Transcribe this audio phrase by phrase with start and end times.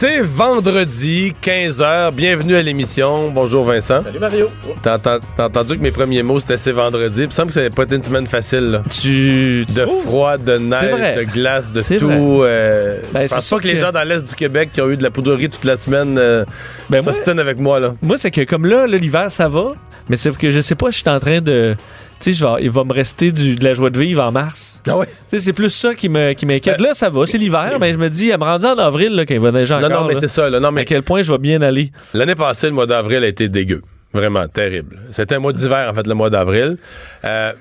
[0.00, 2.14] C'est vendredi, 15h.
[2.14, 3.30] Bienvenue à l'émission.
[3.30, 4.02] Bonjour Vincent.
[4.02, 4.48] Salut Mario.
[4.80, 7.20] T'as enten- t'as entendu que mes premiers mots c'était c'est vendredi.
[7.20, 8.70] Il me semble que ça n'avait pas été une semaine facile.
[8.70, 8.82] là.
[8.90, 12.42] Tu De froid, de neige, de glace, de tout.
[12.44, 14.96] euh, Ben, je pense pas que les gens dans l'Est du Québec qui ont eu
[14.96, 16.46] de la poudrerie toute la semaine euh,
[16.88, 17.02] Ben,
[17.38, 17.78] avec moi.
[17.78, 17.92] là.
[18.00, 19.74] Moi, c'est que comme là, là, l'hiver, ça va,
[20.08, 21.76] mais c'est que je sais pas, je suis en train de.
[22.20, 24.80] Tu sais, il va me rester du, de la joie de vivre en mars.
[24.86, 25.06] Ah ouais?
[25.36, 26.78] C'est plus ça qui me- qui m'inquiète.
[26.80, 29.24] là, ça va, c'est l'hiver, mais je me dis, elle me rendu en avril, là,
[29.24, 30.02] quand il va neiger Non, encore.
[30.02, 30.50] non, mais c'est ça.
[30.50, 30.60] Là.
[30.60, 31.90] Non, à mais quel point je vais bien aller.
[32.12, 33.80] L'année passée, le mois d'avril a été dégueu.
[34.12, 34.98] Vraiment terrible.
[35.12, 36.76] C'était un mois d'hiver, en fait, le mois d'avril.
[37.24, 37.52] Euh,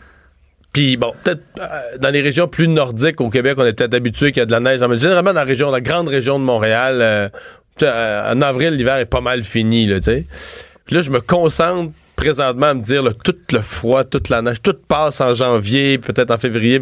[0.74, 1.64] Puis bon, peut-être euh,
[2.00, 4.52] dans les régions plus nordiques au Québec, on est peut-être habitué qu'il y a de
[4.52, 4.82] la neige.
[4.82, 7.30] Mais généralement, dans la région, la grande région de Montréal, euh,
[7.84, 10.26] euh, en avril, l'hiver est pas mal fini, là, tu sais.
[10.86, 14.42] Puis là, je me concentre présentement à me dire, là, tout le froid, toute la
[14.42, 16.82] neige, tout passe en janvier, peut-être en février,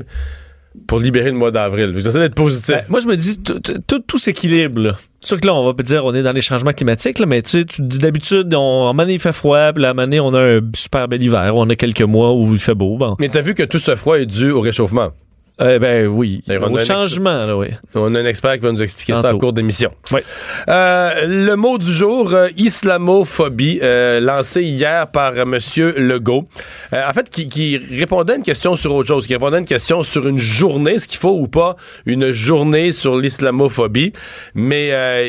[0.88, 1.94] pour libérer le mois d'avril.
[1.98, 2.76] J'essaie d'être positif.
[2.76, 4.96] Ben, moi, je me dis, tout- s'équilibre.
[5.22, 7.44] C'est sûr que là, on va dire, on est dans les changements climatiques, là, mais
[7.44, 10.34] tu sais, tu dis d'habitude, on, en année, il fait froid, puis la année, on
[10.34, 13.16] a un super bel hiver, on a quelques mois où il fait beau, bon.
[13.20, 15.12] Mais t'as vu que tout ce froid est dû au réchauffement.
[15.60, 17.68] Euh, ben oui, D'ailleurs, on au a un changement, là, oui.
[17.96, 19.92] On a un expert qui va nous expliquer ça en cours d'émission.
[20.12, 20.24] Ouais.
[20.70, 26.46] Euh, le mot du jour, euh, islamophobie, euh, lancé hier par euh, Monsieur Legault.
[26.94, 29.66] En fait, qui, qui répondait à une question sur autre chose, qui répondait à une
[29.66, 31.76] question sur une journée, est-ce qu'il faut ou pas
[32.06, 34.14] une journée sur l'islamophobie.
[34.54, 34.88] Mais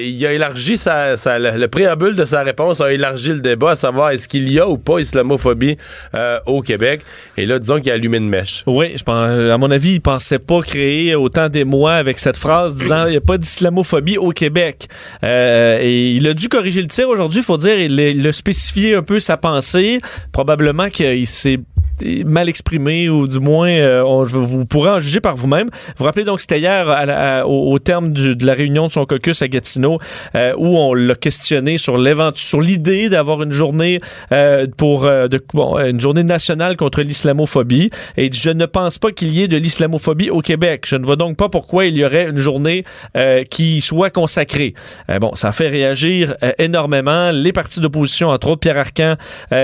[0.09, 3.71] il a élargi sa, sa- le, le préambule de sa réponse a élargi le débat
[3.73, 5.77] à savoir est-ce qu'il y a ou pas islamophobie
[6.47, 7.01] au Québec.
[7.37, 8.63] Et là, disons qu'il a allumé une mèche.
[8.67, 12.75] Oui, je pense, à mon avis, il pensait pas créer autant d'émoi avec cette phrase
[12.75, 14.89] disant il n'y a pas d'islamophobie au Québec.
[15.23, 19.05] Euh, il a dû corriger le tir aujourd'hui, faut dire, il, il a spécifié un
[19.05, 19.99] peu sa pensée.
[20.33, 21.61] Probablement qu'il s'est
[22.25, 25.69] mal exprimé ou du moins euh, on- vous pourrez en juger par vous-même.
[25.97, 29.05] Vous rappelez donc c'était hier à au, au terme du- de la réunion de son
[29.05, 29.99] caucus à Gatineau
[30.35, 31.99] euh, où on l'a questionné sur
[32.35, 34.01] sur l'idée d'avoir une journée
[34.33, 39.11] euh, pour euh, de, bon, une journée nationale contre l'islamophobie et je ne pense pas
[39.13, 40.85] qu'il y ait de l'islamophobie au Québec.
[40.87, 42.85] Je ne vois donc pas pourquoi il y aurait une journée
[43.17, 44.75] euh, qui soit consacrée.
[45.11, 49.17] Euh, bon, ça fait réagir énormément les partis d'opposition, entre autres Pierre Arcan,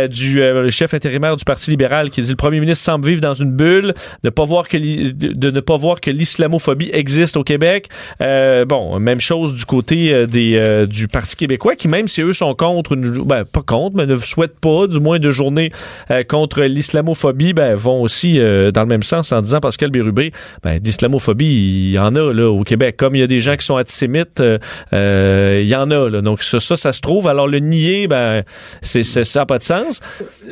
[0.08, 3.94] du chef intérimaire du Parti libéral, qui le premier ministre semble vivre dans une bulle,
[4.22, 7.88] de pas voir que de, ne pas voir que l'islamophobie existe au Québec.
[8.20, 12.22] Euh, bon, même chose du côté euh, des euh, du Parti québécois, qui même si
[12.22, 15.70] eux sont contre une, ben pas contre, mais ne souhaitent pas, du moins de journée
[16.28, 20.32] contre l'islamophobie, ben vont aussi dans le même sens en disant Pascal Bérubé,
[20.62, 22.96] ben l'islamophobie, il y en a là au Québec.
[22.96, 24.40] Comme il y a des gens qui sont antisémites,
[24.92, 26.20] il y en a là.
[26.20, 27.28] Donc ça, ça, se trouve.
[27.28, 28.42] Alors le nier, ben
[28.82, 30.00] c'est ça n'a pas de sens.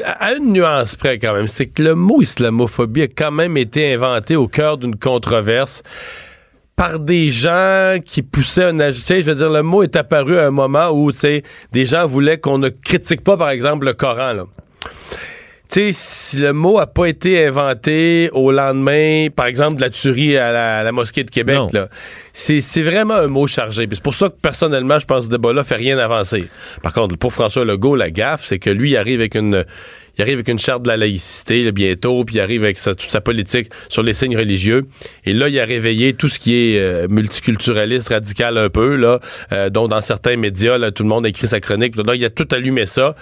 [0.05, 4.37] à une nuance près quand même, que le mot islamophobie a quand même été inventé
[4.37, 5.83] au cœur d'une controverse
[6.77, 10.47] par des gens qui poussaient un sais, je veux dire, le mot est apparu à
[10.47, 11.43] un moment où, tu
[11.73, 14.45] des gens voulaient qu'on ne critique pas, par exemple, le Coran, là.
[15.71, 19.89] Tu sais, si le mot a pas été inventé au lendemain, par exemple, de la
[19.89, 21.69] tuerie à la, à la mosquée de Québec, Non.
[21.73, 21.89] là,
[22.35, 23.89] c'est c'est vraiment un mot chargé.
[23.91, 26.45] C'est pour ça que, personnellement, je pense que ce débat-là fait rien avancer.
[26.83, 29.65] Par contre, pour François Legault, la gaffe, c'est que lui, il arrive avec une
[30.19, 32.95] il arrive avec une charte de la laïcité là, bientôt, puis il arrive avec sa-
[32.95, 34.83] toute sa politique sur les signes religieux.
[35.25, 39.21] Et là, il a réveillé tout ce qui est euh, multiculturaliste, radical un peu, là,
[39.53, 41.97] euh, dont dans certains médias, là, tout le monde écrit sa chronique.
[41.97, 43.15] Là, il a tout allumé ça.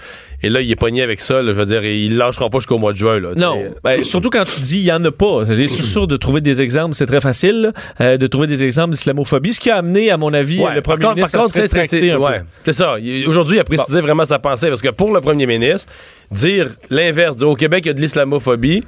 [0.43, 1.43] Et là, il est pogné avec ça.
[1.43, 3.21] Là, je veux dire, il lâchera pas jusqu'au mois de juin.
[3.21, 5.45] Là, Non, ben, surtout quand tu dis il y en a pas.
[5.47, 9.53] C'est sûr de trouver des exemples, c'est très facile euh, de trouver des exemples d'islamophobie,
[9.53, 11.45] ce qui a amené, à mon avis, Ouais, le premier par contre, ministre par à
[11.49, 12.41] contre, se c'est- ouais,
[12.73, 12.97] ça.
[13.27, 15.93] Aujourd'hui, il a précisé vraiment sa pensée parce que pour le premier ministre,
[16.31, 18.85] dire l'inverse, dire au Québec, il y a de l'islamophobie,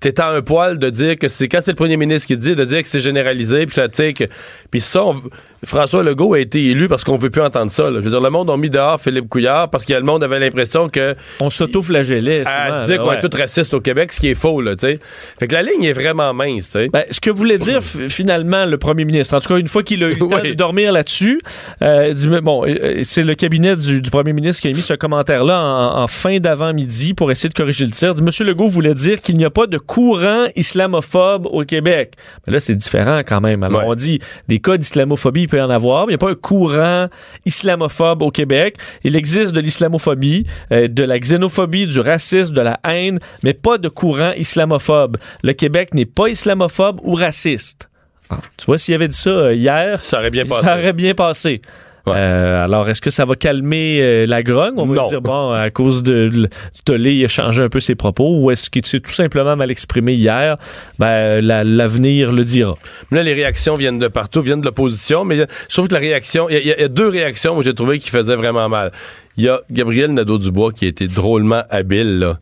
[0.00, 2.54] t'es à un poil de dire que c'est quand c'est le premier ministre qui dit,
[2.54, 4.24] de dire que c'est généralisé, puis ça, tu sais, que-
[4.70, 5.22] puis ça, on-
[5.64, 7.84] François Legault a été élu parce qu'on veut plus entendre ça.
[7.90, 8.00] là.
[8.00, 10.38] Je veux dire, le monde a mis dehors Philippe Couillard parce que le monde avait
[10.38, 12.42] l'impression que On s'auto-flagellait.
[12.46, 14.76] à souvent, se dire qu'on est tous racistes au Québec, ce qui est faux, là,
[14.76, 14.98] tu sais.
[15.38, 16.88] Fait que la ligne est vraiment mince, tu sais.
[16.92, 20.02] Ben, ce que voulait dire finalement le premier ministre, en tout cas une fois qu'il
[20.04, 20.50] a eu le temps Oui.
[20.50, 21.38] de dormir là-dessus,
[21.82, 24.82] euh, dit, mais bon, euh, c'est le cabinet du, du premier ministre qui a mis
[24.82, 28.10] ce commentaire-là en, en fin d'avant-midi pour essayer de corriger le tir.
[28.10, 32.12] Il dit, Monsieur Legault voulait dire qu'il n'y a pas de courant islamophobe au Québec.
[32.46, 33.62] Mais là, c'est différent quand même.
[33.62, 33.84] Alors, Ouais.
[33.88, 36.34] on dit des cas d'islamophobie, peut y en avoir, mais il n'y a pas un
[36.34, 37.06] courant
[37.44, 38.76] islamophobe au Québec.
[39.04, 43.78] Il existe de l'islamophobie, euh, de la xénophobie, du racisme, de la haine, mais pas
[43.78, 45.16] de courant islamophobe.
[45.42, 47.88] Le Québec n'est pas islamophobe ou raciste.
[48.28, 50.64] Ah, Tu vois, s'il avait dit ça euh, hier, Ça aurait bien passé.
[50.64, 51.62] ça aurait bien passé.
[52.06, 52.14] Ouais.
[52.16, 54.74] Euh, alors, est-ce que ça va calmer euh, la grogne?
[54.76, 55.08] On va Non.
[55.08, 56.48] dire, bon, à cause de,
[56.84, 59.70] tollé, il a changé un peu ses propos, ou est-ce qu'il s'est tout simplement mal
[59.72, 60.56] exprimé hier?
[61.00, 62.76] Ben, la- l'avenir le dira.
[63.10, 65.36] Mais là, les réactions viennent de partout, viennent de l'opposition, mais
[65.68, 67.98] je trouve que la réaction, il y, a- y y deux réactions où j'ai trouvé
[67.98, 68.92] qui faisaient vraiment mal.
[69.36, 72.38] Il y a Gabriel Nadeau-Dubois qui a été drôlement habile, là,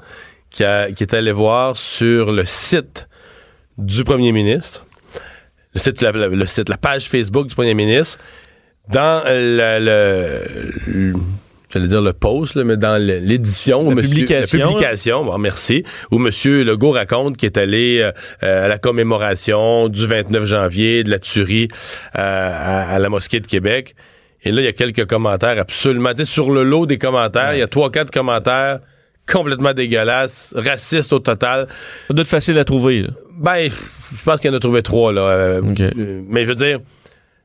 [0.50, 3.08] qui, a- qui est allé voir sur le site
[3.78, 4.84] du premier ministre,
[5.72, 8.18] le site, la- le site, la page Facebook du premier ministre,
[8.92, 10.42] dans la- le,
[10.86, 11.12] le-
[11.70, 15.24] j'allais dire le post, là, mais dans le- l'édition, où La monsieur- publication, la publication,
[15.24, 20.06] bon, merci, où monsieur Legault raconte qu'il est allé euh, euh, à la commémoration du
[20.06, 21.68] 29 janvier de la tuerie
[22.16, 23.94] euh, à, à la mosquée de Québec.
[24.46, 27.62] Et là, il y a quelques commentaires absolument, sur le lot des commentaires, il y
[27.62, 28.80] a trois, quatre commentaires
[29.26, 31.66] complètement dégueulasses, racistes au total.
[32.08, 33.00] Ça doit être facile à trouver.
[33.00, 33.08] là.
[33.40, 35.22] Ben, je pense qu'il en a trouvé trois, là.
[35.22, 35.80] euh, Ok.
[35.80, 36.80] euh, mais je veux dire,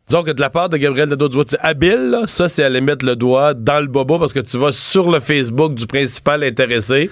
[0.09, 3.05] disons que de la part de Gabriel Nadeau-Dubois, tu habile, là, ça, c'est aller mettre
[3.05, 7.09] le doigt dans le bobo parce que tu vas sur le Facebook du principal intéressé,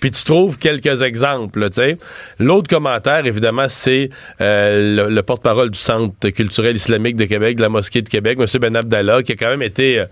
[0.00, 1.96] puis tu trouves quelques exemples, tu sais.
[2.38, 4.10] L'autre commentaire, évidemment, c'est
[4.40, 8.38] euh, le, le porte-parole du Centre culturel islamique de Québec, de la Mosquée de Québec,
[8.40, 8.46] M.
[8.60, 10.00] Ben Abdallah, qui a quand même été...
[10.00, 10.06] euh,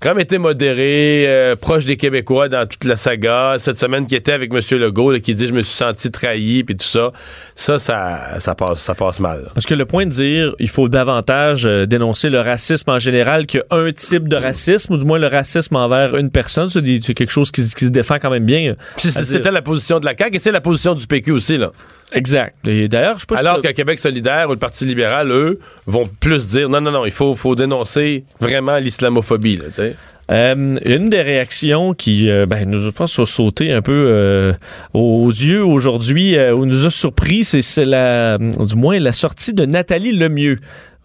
[0.00, 3.56] quand même été modéré, euh, proche des Québécois dans toute la saga.
[3.58, 4.60] Cette semaine qui était avec M.
[4.78, 7.10] Legault, là, qui dit je me suis senti trahi puis tout ça.
[7.56, 9.42] Ça, ça, ça passe, ça passe mal.
[9.42, 9.50] là.
[9.54, 13.46] Parce que le point de dire il faut davantage euh, dénoncer le racisme en général
[13.46, 13.60] qu'un
[13.94, 16.82] type de racisme, ou du moins le racisme envers une personne, c'est
[17.14, 18.60] quelque chose qui, se- qui se défend quand même bien.
[18.62, 18.76] Dire-
[19.24, 21.56] C'était la position de la CAQ et c'est la position du PQ aussi.
[21.58, 21.72] Là.
[22.12, 22.54] Exact.
[22.66, 26.46] Et d'ailleurs, je pas Alors que Québec solidaire ou le Parti libéral, eux, vont plus
[26.46, 29.56] dire non, non, non, il faut, faut dénoncer vraiment l'islamophobie.
[29.56, 29.96] Là, tu sais.
[30.30, 34.52] Euh, une des réactions qui euh, ben, nous, je pense, a sauté un peu euh,
[34.92, 39.64] aux yeux aujourd'hui, ou nous a surpris, c'est c'est la, du moins la sortie de
[39.64, 40.58] Nathalie Lemieux.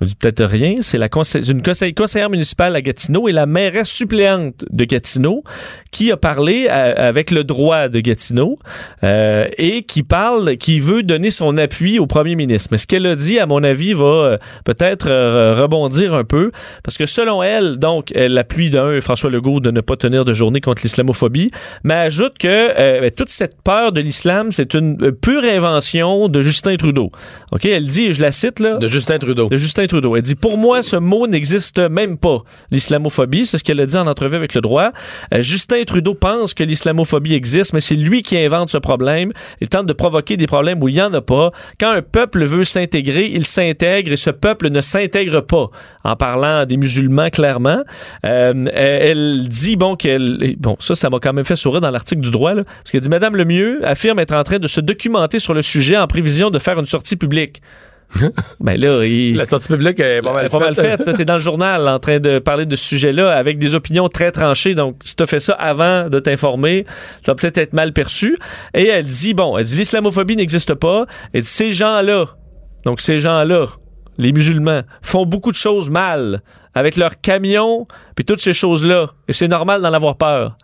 [0.04, 1.06] Vous dites peut-être rien, c'est la
[1.48, 5.44] une conseil- conseillère municipale à Gatineau et la mairesse suppléante de Gatineau
[5.92, 8.60] qui a parlé à- avec le droit de Gatineau
[9.04, 12.70] euh, et qui parle, qui veut donner son appui au premier ministre.
[12.72, 16.52] Mais ce qu'elle a dit, à mon avis, va euh, peut-être euh, rebondir un peu
[16.84, 20.34] parce que selon elle, donc, elle appuie d'un François Legault de ne pas tenir de
[20.34, 21.52] journée contre l'islamophobie,
[21.84, 26.28] mais ajoute que euh, ben, toute cette peur de l'islam, c'est une euh, pure invention
[26.28, 27.12] de Justin Trudeau.
[27.52, 29.48] Ok, elle dit, et je la cite là, De Justin Trudeau.
[29.48, 29.93] de Justin Trudeau.
[29.94, 32.40] Elle dit Pour moi, ce mot n'existe même pas.
[32.72, 34.92] L'islamophobie, c'est ce qu'elle a dit en entrevue avec le droit.
[35.34, 39.32] Euh, Justin Trudeau pense que l'islamophobie existe, mais c'est lui qui invente ce problème.
[39.62, 41.52] Il tente de provoquer des problèmes où il n'y en a pas.
[41.80, 45.70] Quand un peuple veut s'intégrer, il s'intègre et ce peuple ne s'intègre pas.
[46.04, 47.82] En parlant des musulmans, clairement.
[48.26, 50.56] Euh, elle dit, bon, qu'elle.
[50.58, 53.10] Bon, ça, ça m'a quand même fait sourire dans l'article du droit, parce qu'elle dit
[53.10, 56.60] Madame Lemieux affirme être en train de se documenter sur le sujet en prévision de
[56.60, 57.62] faire une sortie publique.
[58.60, 59.36] ben là, il.
[59.36, 61.04] La sortie publique est pas mal Elle est pas mal faite.
[61.04, 61.18] faite.
[61.18, 64.32] T'es dans le journal en train de parler de ce sujet-là avec des opinions très
[64.32, 64.76] tranchées.
[64.76, 66.86] Donc, si t'as fait ça avant de t'informer,
[67.22, 68.38] ça va peut-être être mal perçu.
[68.74, 71.06] Et elle dit, bon, elle dit l'islamophobie n'existe pas.
[71.34, 72.26] Elle dit ces gens-là,
[72.86, 73.68] donc ces gens-là,
[74.18, 76.42] les musulmans, font beaucoup de choses mal
[76.76, 79.12] avec leurs camions puis toutes ces choses-là.
[79.28, 80.58] Et c'est normal d'en avoir peur.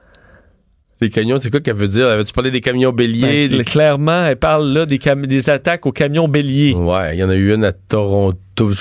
[1.01, 2.07] Les camions, c'est quoi qu'elle veut dire?
[2.07, 3.47] Avais-tu parlé des camions béliers?
[3.47, 6.73] Ben, des- Clairement, elle parle là des, cam- des attaques aux camions béliers.
[6.73, 8.71] Ouais, il y en a eu une à Toronto.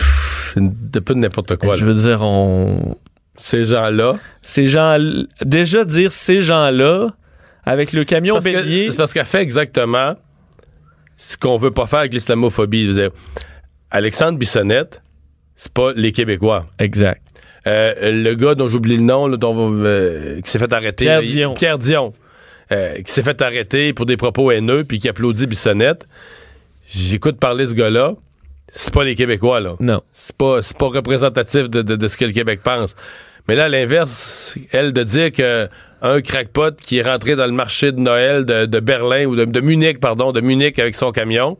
[0.56, 0.70] Un
[1.00, 1.76] peu de n'importe quoi.
[1.76, 1.92] Je là.
[1.92, 2.96] veux dire, on,
[3.36, 4.16] Ces gens-là.
[4.42, 4.96] ces gens
[5.44, 7.08] déjà dire ces gens-là
[7.64, 10.16] avec le camion bélier C'est parce qu'elle fait exactement
[11.16, 12.98] ce qu'on veut pas faire avec l'islamophobie.
[13.90, 15.02] Alexandre Bissonnette,
[15.54, 16.66] c'est pas les Québécois.
[16.78, 17.22] exact
[17.68, 21.04] le gars dont j'oublie le nom, là, dont, euh, qui s'est fait arrêter.
[21.04, 21.54] Pierre là, il- Dion.
[21.54, 22.12] Pierre Dion.
[22.70, 26.04] euh, qui s'est fait arrêter pour des propos haineux puis qui applaudit Bissonnette.
[26.88, 28.12] J'écoute parler ce gars-là.
[28.70, 29.76] C'est pas les Québécois, là.
[29.80, 32.94] non C'est pas, c'est pas représentatif de, de- de ce que le Québec pense.
[33.48, 35.68] Mais là, à l'inverse, elle, de dire que
[36.02, 39.60] un crackpot qui est rentré dans le marché de Noël de, de Berlin ou de
[39.60, 41.56] Munich, pardon, de Munich avec son camion,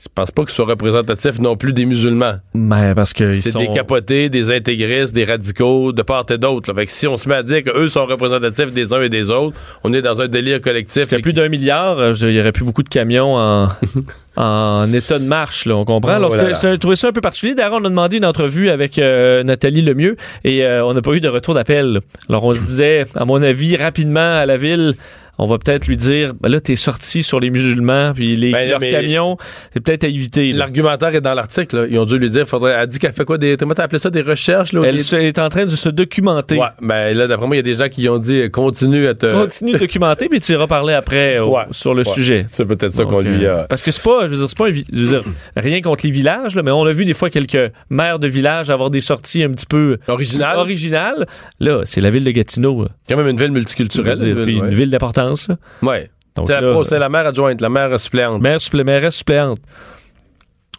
[0.00, 2.34] je pense pas qu'ils soient représentatifs non plus des musulmans.
[2.54, 3.58] Ben, parce que ils C'est sont...
[3.58, 6.72] des capotés, des intégristes, des radicaux, de part et d'autre.
[6.72, 9.30] Fait que si on se met à dire qu'eux sont représentatifs des uns et des
[9.30, 11.08] autres, on est dans un délire collectif.
[11.08, 13.64] Qu'il y a plus d'un milliard, euh, il y aurait plus beaucoup de camions en,
[14.38, 16.12] en état de marche, là, on comprend.
[16.12, 16.54] Alors, Oh là.
[16.54, 17.54] c'est- j'ai trouvé ça un peu particulier.
[17.54, 21.12] D'ailleurs, on a demandé une entrevue avec euh, Nathalie Lemieux et euh, on n'a pas
[21.12, 22.00] eu de retour d'appel.
[22.28, 24.94] Alors, on se disait, à mon avis, rapidement à la ville,
[25.40, 28.68] on va peut-être lui dire, ben là, t'es sorti sur les musulmans, puis les, Ben,
[28.70, 29.36] leurs camions,
[29.72, 30.52] c'est peut-être à éviter.
[30.52, 31.86] L'argumentaire est dans l'article.
[31.90, 34.00] Ils ont dû lui dire, faudrait, elle dit qu'elle fait quoi des, comment t'as appelé
[34.00, 34.80] ça, des recherches, là?
[34.84, 36.56] Elle des- est en train de se documenter.
[36.56, 39.14] Ouais, ben là, d'après moi, il y a des gens qui ont dit, continue à
[39.14, 39.26] te.
[39.32, 41.62] Continue de documenter, puis tu iras parler après Ouais.
[41.70, 42.04] sur le Ouais.
[42.12, 42.46] sujet.
[42.50, 43.64] C'est peut-être ça qu'on lui euh, a.
[43.68, 45.24] Parce que c'est pas, je veux dire, c'est pas un vi- je veux dire,
[45.56, 48.70] rien contre les villages, là, mais on a vu des fois quelques maires de villages
[48.70, 50.56] avoir des sorties un petit peu Original.
[50.58, 51.26] originales.
[51.60, 52.86] Là, c'est la ville de Gatineau.
[53.08, 54.16] Quand même une ville multiculturelle.
[54.18, 54.74] dire, une puis ville, une ouais.
[54.74, 55.48] ville d'importance.
[55.82, 56.10] Ouais.
[56.46, 58.40] C'est la, c'est maire adjointe, la maire suppléante.
[58.40, 59.58] maire supplé- mairesse suppléante.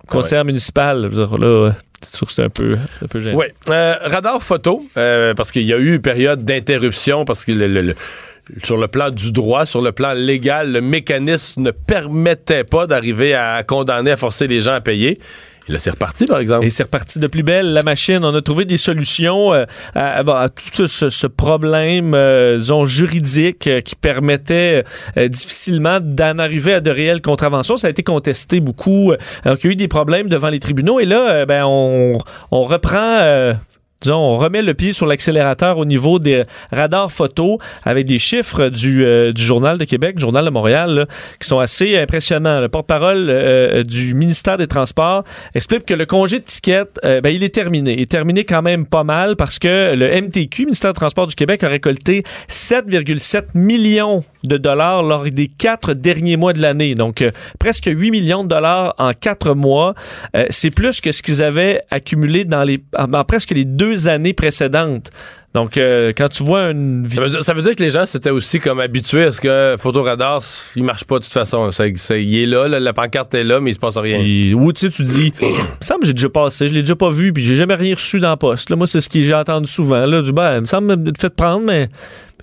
[0.08, 1.10] Conseillère municipale.
[1.12, 3.38] Je veux dire, là, c'est sûr que c'est un peu, un peu gênant.
[3.38, 3.46] Oui.
[3.70, 7.68] Euh, radar photo, euh, parce qu'il y a eu une période d'interruption, parce que le-
[7.68, 7.96] le- le-
[8.64, 13.34] sur le plan du droit, sur le plan légal, le mécanisme ne permettait pas d'arriver
[13.34, 15.20] à condamner, à forcer les gens à payer.
[15.68, 16.66] Et là, c'est reparti, par exemple.
[16.66, 18.26] Et c'est reparti de plus belle, la machine.
[18.26, 23.68] On a trouvé des solutions euh, à, à- à tout ce, problème, euh, disons, juridique
[23.68, 24.84] euh, qui permettait
[25.16, 27.78] difficilement d'en arriver à de réelles contraventions.
[27.78, 29.14] Ça a été contesté beaucoup.
[29.44, 31.00] Alors qu'il y a eu des problèmes devant les tribunaux.
[31.00, 32.18] Et là, ben, on,
[32.50, 33.54] on reprend...
[34.00, 38.20] euh, Disons, on remet le pied sur l'accélérateur au niveau des radars photos avec des
[38.20, 41.08] chiffres du, euh, du Journal de Québec, Journal de Montréal,
[41.40, 42.62] qui sont assez impressionnants.
[42.62, 47.30] Le porte-parole euh, du ministère des Transports explique que le congé de ticket, euh, ben,
[47.30, 47.94] il est terminé.
[47.94, 51.36] Il est terminé quand même pas mal parce que le MTQ, ministère des Transports du
[51.36, 56.96] Québec, a récolté 7,7 millions de dollars lors des quatre derniers mois de l'année.
[56.96, 59.94] Donc, euh, presque 8 millions de dollars en quatre mois.
[60.36, 62.82] Euh, C'est plus que ce qu'ils avaient accumulé dans les,
[63.28, 65.10] presque les deux années précédentes.
[65.56, 67.08] Donc, euh, quand tu vois une...
[67.10, 69.42] Ça veut, dire, ça veut dire que les gens s'étaient aussi comme habitués à ce
[69.42, 70.42] que Photoradar,
[70.76, 71.72] il marche pas de toute façon.
[71.72, 74.20] Ça, ça- il est là, là, la pancarte est là, mais il se passe rien.
[74.24, 75.48] Et- Ou tu sais, tu dis, me
[75.82, 78.20] semble que j'ai déjà passé, je l'ai déjà pas vu, puis j'ai jamais rien reçu
[78.20, 78.70] dans la poste.
[78.70, 80.06] Là, moi, c'est ce que j'ai entendu souvent.
[80.06, 81.90] Là, du ben, il me semble de fait prendre, mais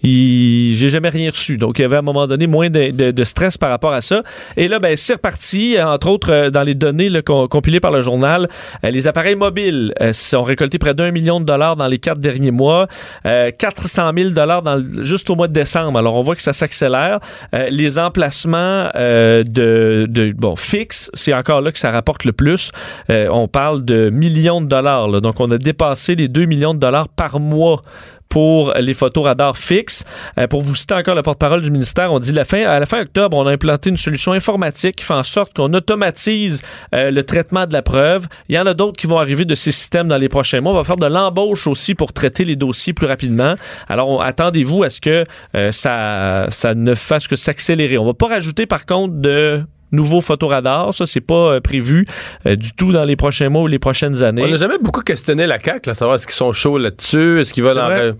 [0.06, 1.56] j'ai jamais rien reçu.
[1.56, 4.22] Donc, il y avait à un moment donné moins de, stress par rapport à ça.
[4.56, 5.76] Et là, ben, c'est reparti.
[5.80, 8.48] Entre autres, euh, dans les données là, com- compilées par le journal,
[8.84, 12.20] euh, les appareils mobiles euh, ont récolté près d'un million de dollars dans les quatre
[12.20, 12.86] derniers mois,
[13.26, 14.62] euh, 400 000 dollars
[15.02, 15.98] juste au mois de décembre.
[15.98, 17.18] Alors, on voit que ça s'accélère.
[17.54, 22.70] Euh, les emplacements euh, de, bon fixes, c'est encore là que ça rapporte le plus.
[23.10, 25.08] Euh, on parle de millions de dollars.
[25.08, 25.20] là.
[25.20, 27.82] Donc, on a dépassé les 2 millions de dollars par mois
[28.28, 30.04] pour les photos radars fixes.
[30.38, 32.86] Euh, pour vous citer encore le porte-parole du ministère, on dit la fin, à la
[32.86, 36.62] fin octobre, on a implanté une solution informatique qui fait en sorte qu'on automatise
[36.94, 38.26] euh, le traitement de la preuve.
[38.48, 40.72] Il y en a d'autres qui vont arriver de ces systèmes dans les prochains mois.
[40.72, 43.54] On va faire de l'embauche aussi pour traiter les dossiers plus rapidement.
[43.88, 47.98] Alors, attendez-vous à ce que euh, ça, ça ne fasse que s'accélérer.
[47.98, 49.64] On va pas rajouter par contre de
[49.96, 50.94] nouveaux photoradars.
[50.94, 52.06] Ça, c'est pas euh, prévu
[52.46, 54.44] euh, du tout dans les prochains mois ou les prochaines années.
[54.44, 57.52] On n'a jamais beaucoup questionné la CAQ, là, savoir est-ce qu'ils sont chauds là-dessus, est-ce
[57.52, 58.14] qu'ils veulent en...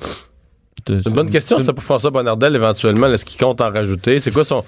[0.87, 3.09] C'est une bonne question, ça, pour François Bonnardel, éventuellement.
[3.09, 4.21] Est-ce qu'il compte en rajouter?
[4.21, 4.64] C'est quoi son.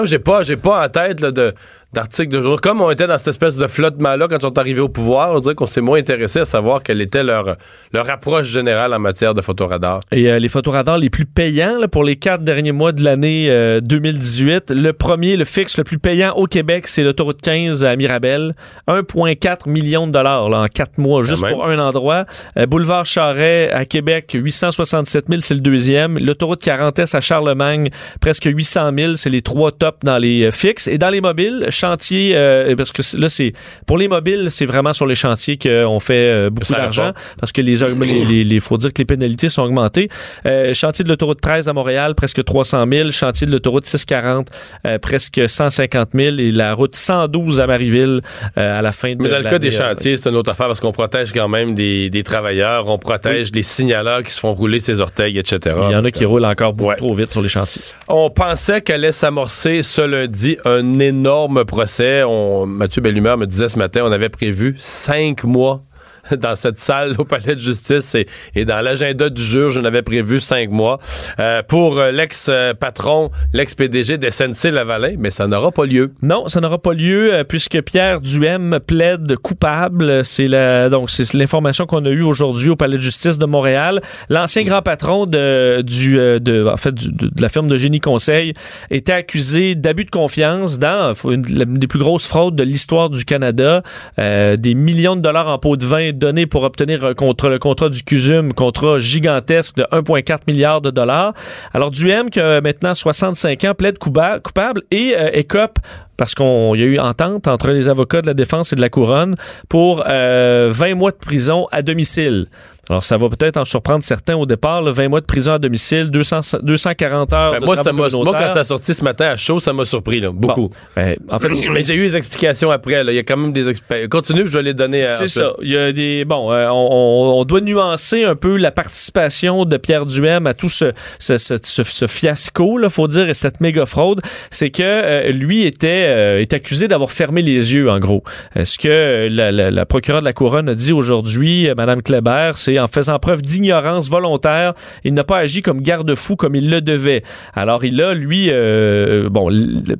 [0.00, 1.52] Que j'ai pas, j'ai pas en tête là, de,
[1.92, 2.56] d'articles de journaux.
[2.56, 5.40] Comme on était dans cette espèce de flottement-là quand ils sont arrivés au pouvoir, on
[5.40, 7.56] dirait qu'on s'est moins intéressé à savoir quelle était leur,
[7.92, 10.00] leur approche générale en matière de photoradar.
[10.10, 13.46] Et euh, les photoradars les plus payants là, pour les quatre derniers mois de l'année
[13.50, 14.70] euh, 2018.
[14.70, 18.54] Le premier, le fixe le plus payant au Québec, c'est l'autoroute 15 à Mirabel.
[18.88, 22.24] 1,4 million de dollars là, en quatre mois, juste pour un endroit.
[22.56, 26.18] Euh, Boulevard Charret à Québec, 867 000, c'est le deuxième.
[26.18, 29.72] L'autoroute 40 S à Charlemagne, presque 800 000, c'est les trois
[30.02, 30.88] dans les euh, fixes.
[30.88, 33.52] Et dans les mobiles, chantier, euh, parce que là, c'est
[33.86, 37.60] pour les mobiles, c'est vraiment sur les chantiers qu'on fait euh, beaucoup d'argent parce que
[37.60, 40.08] les, les, les, faut dire que les pénalités sont augmentées.
[40.46, 43.10] Euh, chantier de l'autoroute 13 à Montréal, presque 300 000.
[43.10, 44.48] Chantier de l'autoroute 640,
[44.86, 46.36] euh, presque 150 000.
[46.38, 48.20] Et la route 112 à Marieville
[48.56, 50.80] à la fin de Mais dans le cas des chantiers, c'est une autre affaire parce
[50.80, 54.80] qu'on protège quand même des, des travailleurs, on protège les signaleurs qui se font rouler
[54.80, 55.76] ses orteils, etc.
[55.88, 56.96] Il y en a qui roulent encore beaucoup Ouais.
[56.96, 57.80] trop vite sur les chantiers.
[58.08, 62.22] On pensait qu'allait s'amorcer ce lundi un énorme procès.
[62.24, 65.82] On, Mathieu Bellumeur me disait ce matin, on avait prévu cinq mois
[66.38, 70.02] dans cette salle au palais de justice et, et dans l'agenda du jour, je n'avais
[70.02, 70.98] prévu cinq mois
[71.38, 76.12] euh, pour euh, l'ex-patron, l'ex-PDG de SNC-Lavalin, mais ça n'aura pas lieu.
[76.22, 80.24] Non, ça n'aura pas lieu euh, puisque Pierre Duhem plaide coupable.
[80.24, 84.00] C'est la, donc c'est l'information qu'on a eue aujourd'hui au palais de justice de Montréal.
[84.28, 88.54] L'ancien grand patron de, du, euh, de, en fait, de la firme de génie conseil
[88.90, 93.24] était accusé d'abus de confiance dans une, une des plus grosses fraudes de l'histoire du
[93.24, 93.82] Canada.
[94.18, 97.58] Euh, des millions de dollars en pots de vin donnés pour obtenir un contrat, le
[97.58, 101.34] contrat du CUSUM, contrat gigantesque de 1,4 milliard de dollars.
[101.72, 105.78] Alors Duhem, qui a maintenant 65 ans, plaide coupable et euh, écope
[106.16, 108.88] parce qu'il y a eu entente entre les avocats de la défense et de la
[108.88, 109.34] couronne
[109.68, 112.46] pour euh, 20 mois de prison à domicile.
[112.92, 115.58] Alors, ça va peut-être en surprendre certains au départ, là, 20 mois de prison à
[115.58, 118.92] domicile, 200, 240 heures Ben, de moi, ça travaux m'a, moi, quand ça a sorti
[118.92, 120.68] ce matin à chaud, ça m'a surpris, là, beaucoup.
[120.68, 123.02] Bon, ben, en fait, Mais j'ai eu des explications après.
[123.02, 123.10] là.
[123.12, 124.10] Il y a quand même des explications.
[124.10, 125.06] Continue, puis je vais les donner.
[125.18, 125.54] C'est ça.
[125.62, 129.76] Il y a des bon, euh, on, on doit nuancer un peu la participation de
[129.78, 134.20] Pierre Duhem à tout ce ce, ce, fiasco, là, faut dire, et cette méga fraude.
[134.50, 138.22] C'est que euh, lui était euh, est accusé d'avoir fermé les yeux, en gros.
[138.62, 142.52] Ce que la, la, la procureure de la couronne a dit aujourd'hui, euh, Madame Kléber,
[142.56, 144.74] c'est en faisant preuve d'ignorance volontaire,
[145.04, 147.22] il n'a pas agi comme garde-fou comme il le devait.
[147.54, 149.28] Alors il a lui, euh,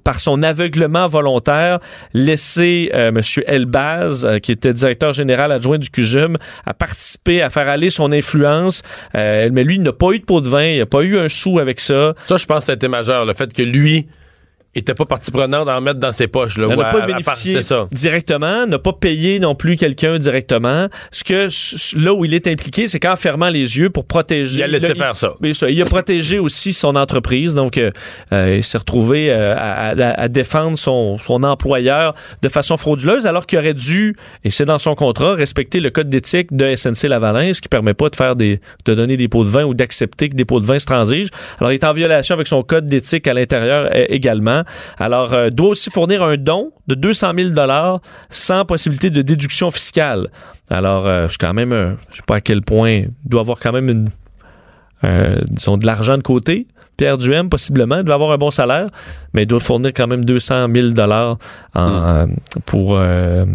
[0.05, 1.79] par son aveuglement volontaire,
[2.13, 6.37] laissé euh, Monsieur Elbaz, euh, qui était directeur général adjoint du CUSUM,
[6.67, 8.83] à participer, à faire aller son influence.
[9.15, 11.29] Mais lui, il n'a pas eu de pot de vin, il n'a pas eu un
[11.29, 12.15] sou avec ça.
[12.27, 13.25] Ça, je pense que été majeur.
[13.25, 14.07] Le fait que lui
[14.75, 16.57] était pas partie prenante d'en mettre dans ses poches.
[16.57, 17.55] Là, n'a pas à bénéficié
[17.93, 20.89] directement, n'a pas payé non plus quelqu'un directement.
[21.11, 21.49] Ce que
[22.03, 24.57] là où il est impliqué, c'est qu'en fermant les yeux pour protéger.
[24.61, 25.35] Il a laissé Là, faire ça.
[25.41, 27.91] Mais ça, il a protégé aussi son entreprise, donc euh,
[28.33, 33.27] euh, il s'est retrouvé euh, à, à- à défendre son, son employeur de façon frauduleuse,
[33.27, 37.09] alors qu'il aurait dû, et c'est dans son contrat, respecter le code d'éthique de SNC
[37.09, 39.75] Lavalin, ce qui permet pas de faire des, de donner des pots de vin ou
[39.75, 41.31] d'accepter que des pots de vin se transigent.
[41.61, 44.62] Alors il est en violation avec son code d'éthique à l'intérieur euh, également.
[44.99, 48.01] Alors euh, doit aussi fournir un don de 200 000 dollars
[48.31, 50.29] sans possibilité de déduction fiscale.
[50.71, 53.59] Alors euh, c'est quand même, euh, je sais pas à quel point, il doit avoir
[53.59, 54.09] quand même une
[55.05, 56.67] euh, disons, de l'argent de côté.
[56.97, 58.87] Pierre Duhem, possiblement, il doit avoir un bon salaire,
[59.33, 61.39] mais il doit fournir quand même 200 000 dollars
[61.75, 62.27] euh,
[62.67, 63.01] pour,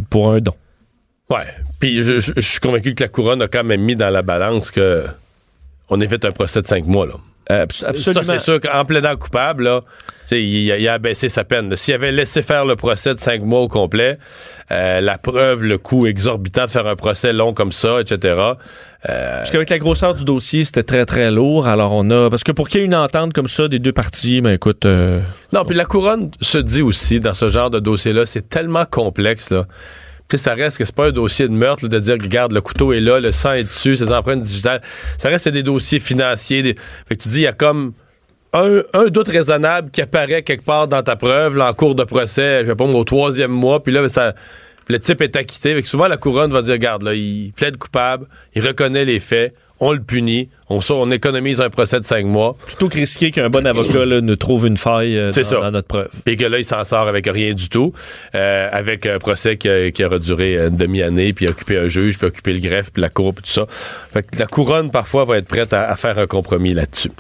[0.10, 0.54] pour un don.
[1.30, 1.46] Ouais.
[1.80, 4.22] Puis je, je- je suis convaincu que la couronne a quand même mis dans la
[4.24, 5.06] balance que
[5.90, 7.06] on fait un procès de cinq mois.
[7.06, 7.14] Là.
[7.50, 8.24] Euh, abs- absolument.
[8.24, 9.82] Ça, c'est sûr qu'en plaidant coupable, là,
[10.32, 11.74] il, a- il a abaissé sa peine.
[11.78, 14.18] S'il avait laissé faire le procès de cinq mois au complet,
[14.72, 18.18] euh, la preuve, le coût exorbitant de faire un procès long comme ça, etc.
[19.10, 21.68] euh, Parce qu'avec la grosseur du dossier, c'était très, très lourd.
[21.70, 22.30] Alors, on a.
[22.30, 24.86] Parce que pour qu'il y ait une entente comme ça des deux parties, ben écoute.
[24.86, 25.22] euh,
[25.54, 29.52] Non, puis la couronne se dit aussi dans ce genre de dossier-là, c'est tellement complexe
[29.52, 29.66] là.
[30.30, 32.60] Sais, ça reste que c'est pas un dossier de meurtre là, de dire regarde le
[32.60, 34.82] couteau est là, le sang est dessus, ses empreintes digitales.
[35.18, 36.76] Ça reste des dossiers financiers.
[37.08, 37.94] Fait que tu dis il y a comme
[38.52, 42.04] un, un doute raisonnable qui apparaît quelque part dans ta preuve là, en cours de
[42.04, 44.34] procès, je sais pas au troisième mois, puis là ben, ça
[44.90, 45.76] le type est acquitté.
[45.76, 49.22] Fait que souvent la couronne va dire regarde là, il plaide coupable, il reconnaît les
[49.22, 52.56] faits, on le punit, on, on économise un procès de cinq mois.
[52.66, 56.10] plutôt que risquer qu'un bon avocat là, ne trouve une faille euh, dans, notre preuve.
[56.26, 57.94] Puis que là, il s'en sort avec rien du tout,
[58.36, 62.18] euh, avec un procès qui, a- qui aura duré une demi-année, puis occupé un juge,
[62.18, 63.66] puis occupé le greffe, puis la cour, puis tout ça.
[64.14, 67.12] Fait que la couronne, parfois, va être prête à, à faire un compromis là-dessus.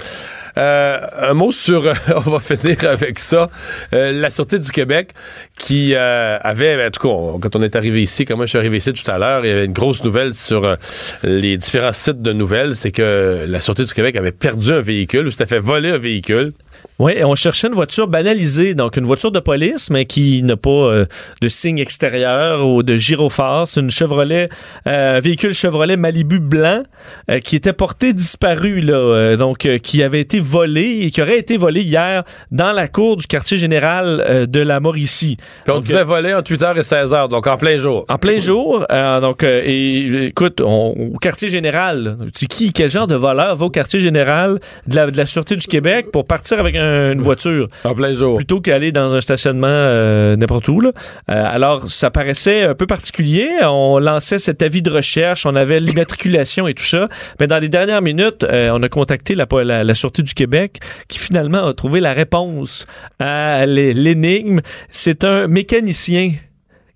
[0.57, 3.49] Euh, un mot sur, on va finir avec ça,
[3.93, 5.11] Euh, la Sûreté du Québec
[5.57, 8.57] qui euh, avait, en tout cas, quand on est arrivé ici, comme moi je suis
[8.57, 10.75] arrivé ici tout à l'heure, il y avait une grosse nouvelle sur euh,
[11.23, 15.27] les différents sites de nouvelles, c'est que la Sûreté du Québec avait perdu un véhicule,
[15.27, 16.53] ou s'était fait voler un véhicule.
[16.99, 20.69] Oui, on cherchait une voiture banalisée, donc une voiture de police, mais qui n'a pas
[20.71, 21.05] euh,
[21.41, 23.67] de signe extérieur ou de gyrophare.
[23.67, 24.49] C'est une Chevrolet,
[24.87, 26.81] euh, un véhicule Chevrolet Malibu blanc
[27.29, 31.55] euh, qui était porté disparu, là, donc qui avait été volé et qui aurait été
[31.57, 35.37] volé hier dans la cour du quartier général de la Mauricie.
[35.37, 38.05] Puis on Donc, disait voler entre 8h et 16h, donc en plein jour.
[38.09, 38.85] En plein jour,
[39.21, 43.69] donc et écoute, on- au quartier général, dis, qui, quel genre de voleur va au
[43.69, 47.67] quartier général de la, de la sûreté du Québec pour partir avec un- une voiture
[47.83, 48.37] En plein jour.
[48.37, 50.81] plutôt qu'aller dans un stationnement euh, n'importe où.
[50.81, 50.91] Là.
[51.29, 53.47] Euh, alors, ça paraissait un peu particulier.
[53.63, 57.07] On lançait cet avis de recherche, on avait l'immatriculation et tout ça.
[57.39, 60.79] Mais dans les dernières minutes, euh, on a contacté la, la, la Sûreté du Québec
[61.07, 62.85] qui finalement a trouvé la réponse
[63.19, 64.59] à l'é- l'énigme.
[64.89, 66.33] C'est un mécanicien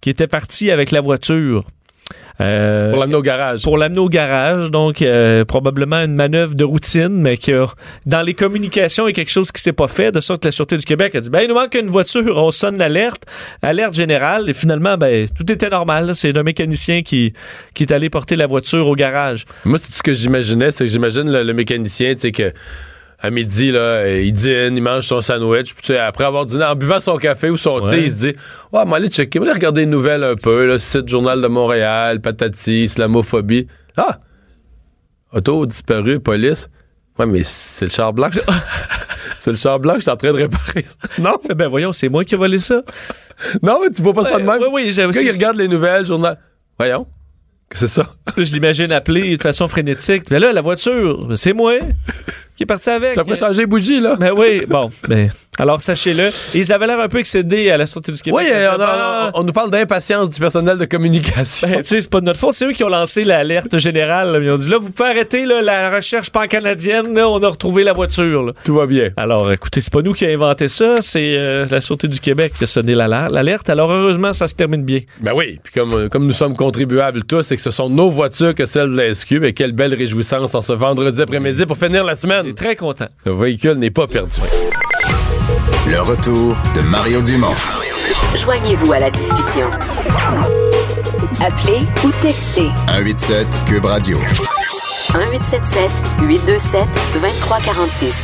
[0.02, 1.66] qui était parti avec la voiture.
[2.42, 3.62] Euh, Pour l'amener au garage.
[3.64, 4.72] pour l'amener au garage.
[4.72, 7.66] Donc, euh, probablement une manœuvre de routine, mais que
[8.06, 10.48] dans les communications, il y a quelque chose qui s'est pas fait, de sorte que
[10.48, 13.24] la Sûreté du Québec a dit, ben, il nous manque une voiture, on sonne l'alerte,
[13.62, 16.16] alerte générale, et finalement, ben, tout était normal.
[16.16, 17.34] C'est un mécanicien qui,
[17.74, 19.46] qui est allé porter la voiture au garage.
[19.66, 22.52] Moi, c'est ce que j'imaginais, c'est que j'imagine le, le mécanicien, tu sais, que
[23.22, 26.64] à midi, là, il dîne, il mange son sandwich, puis tu sais, après avoir dîné,
[26.64, 27.90] en buvant son café ou son Ouais.
[27.90, 28.36] thé, il se dit
[28.72, 32.86] Ouais, moi, aller checker, regarder les nouvelles un peu, là, site Journal de Montréal, patati,
[32.86, 33.68] islamophobie.
[33.98, 34.20] Ah!
[35.34, 36.70] Auto disparu, police.
[37.20, 38.30] Ouais, mais c'est le char blanc.
[39.40, 40.86] c'est le char blanc que je suis en train de réparer.
[41.20, 42.82] non, Ben, voyons, c'est moi qui ai volé ça.
[43.62, 44.62] non, mais tu vois pas ça de même.
[44.62, 46.38] Oui, oui, j'ai Le gars, il regarde les nouvelles, journal.
[46.78, 47.06] Voyons.
[47.70, 48.06] Que c'est ça?
[48.36, 50.24] Je l'imagine appeler de façon frénétique.
[50.32, 51.76] Mais là, la voiture, c'est moi
[52.56, 53.16] qui est parti avec.
[53.16, 54.16] Ça pourrait changer les bougies, là.
[54.20, 54.92] Ben oui, bon.
[55.08, 56.28] Ben, alors, sachez-le.
[56.56, 58.40] Et Ils avaient l'air un peu excédés à la Sûreté du Québec.
[58.40, 58.70] Oui, euh,
[59.34, 61.68] On a- nous parle d'impatience du personnel de communication.
[61.70, 62.56] Ben, tu sais, c'est pas de notre faute.
[62.56, 64.32] C'est eux qui ont lancé l'alerte générale.
[64.32, 64.40] là.
[64.40, 67.18] Ils ont dit, là, vous pouvez arrêter là, la recherche pan-canadienne.
[67.20, 68.44] On a retrouvé la voiture.
[68.44, 68.54] là.
[68.64, 69.10] Tout va bien.
[69.18, 70.96] Alors, écoutez, c'est pas nous qui avons inventé ça.
[71.02, 73.70] C'est euh, la Sûreté du Québec qui a sonné l'alerte.
[73.70, 75.02] Alors, heureusement, ça se termine bien.
[75.20, 78.10] Ben oui, puis comme, euh, comme nous sommes contribuables tous, c'est que ce sont nos
[78.10, 81.78] voitures que celles de la SQ, mais quelle belle réjouissance en ce vendredi après-midi pour
[81.78, 82.51] finir la semaine.
[82.52, 83.08] Est très content.
[83.26, 84.40] Le véhicule n'est pas perdu.
[85.88, 87.56] Le retour de Mario Dumont.
[88.38, 89.70] Joignez-vous à la discussion.
[91.42, 94.18] Appelez ou textez 187 Cube Radio.
[94.18, 95.90] 1877
[96.28, 98.16] 827 2346.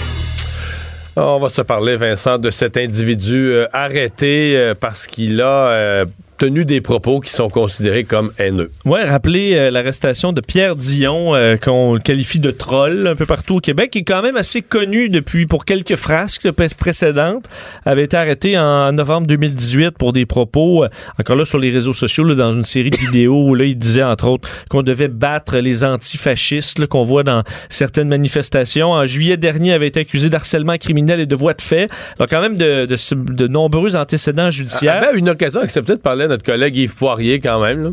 [1.16, 6.06] On va se parler, Vincent, de cet individu euh, arrêté euh, parce qu'il a euh,
[6.38, 8.72] tenu des propos qui sont considérés comme haineux.
[8.86, 13.56] Ouais, rappelez euh, l'arrestation de Pierre Dion, euh, qu'on qualifie de troll un peu partout
[13.56, 17.46] au Québec, qui est quand même assez connu depuis pour quelques frasques pré- précédentes,
[17.86, 21.94] avait été arrêté en novembre 2018 pour des propos, euh, encore là sur les réseaux
[21.94, 25.08] sociaux, là, dans une série de vidéos où là, il disait entre autres qu'on devait
[25.08, 28.92] battre les antifascistes qu'on voit dans certaines manifestations.
[28.92, 31.90] En juillet dernier, il avait été accusé d'harcèlement criminel et de voie de fait.
[32.18, 32.96] Alors quand même de, de,
[33.34, 35.04] de nombreux antécédents judiciaires.
[35.10, 37.90] avait une occasion accepté de parler à notre collègue Yves Poirier quand même, là,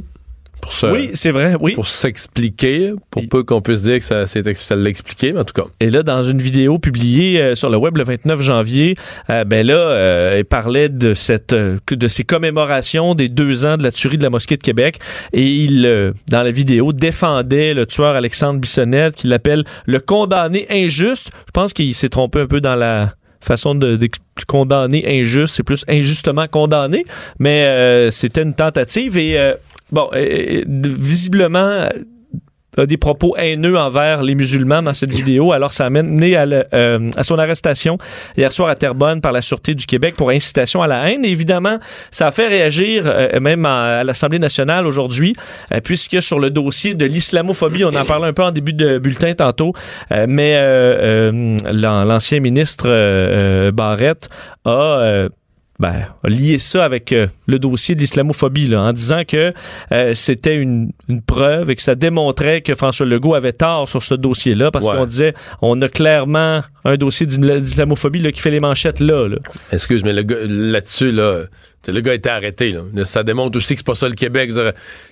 [0.61, 1.73] pour se- oui, c'est vrai, oui.
[1.75, 5.69] pour s'expliquer, pour Et- peu qu'on puisse dire que ça, ça mais en tout cas.
[5.81, 8.95] Et là, dans une vidéo publiée euh, sur le web le 29 janvier,
[9.29, 13.77] euh, ben là, euh, il parlait de cette euh, de ces commémorations des deux ans
[13.77, 15.01] de la tuerie de la mosquée de Québec.
[15.35, 21.31] Et il, dans la vidéo, défendait le tueur Alexandre Bissonnette, qu'il appelle le condamné injuste.
[21.47, 23.13] Je pense qu'il s'est trompé un peu dans la
[23.45, 24.09] façon de, de
[24.47, 27.05] condamner injuste, c'est plus injustement condamné,
[27.39, 29.55] mais euh, c'était une tentative et euh,
[29.93, 30.11] bon,
[30.67, 31.89] visiblement
[32.77, 35.53] des propos haineux envers les musulmans dans cette vidéo.
[35.53, 37.99] Alors, ça a mené à, le- euh, à son arrestation
[38.37, 41.25] hier soir à Terrebonne par la Sûreté du Québec pour incitation à la haine.
[41.25, 41.79] Et évidemment,
[42.11, 45.35] ça a fait réagir euh, même à, l'Assemblée nationale aujourd'hui,
[45.73, 48.99] euh, puisque sur le dossier de l'islamophobie, on en parlait un peu en début de
[48.99, 49.73] bulletin tantôt,
[50.13, 54.29] euh, mais euh, l'an- l'ancien ministre Barrette
[54.65, 55.29] a...
[55.81, 59.53] ben, a lié ça avec euh, le dossier de l'islamophobie là, en disant que
[59.93, 64.03] euh, c'était une, une preuve et que ça démontrait que François Legault avait tort sur
[64.03, 64.95] ce dossier-là parce Ouais.
[64.97, 69.27] qu'on disait on a clairement un dossier d'isla- d'islamophobie là, qui fait les manchettes là.
[69.29, 69.37] là.
[69.73, 71.41] Excuse, mais le gars, là-dessus, là,
[71.89, 72.71] le gars a été arrêté.
[72.71, 73.05] Là.
[73.05, 74.53] Ça démontre aussi que c'est pas ça le Québec.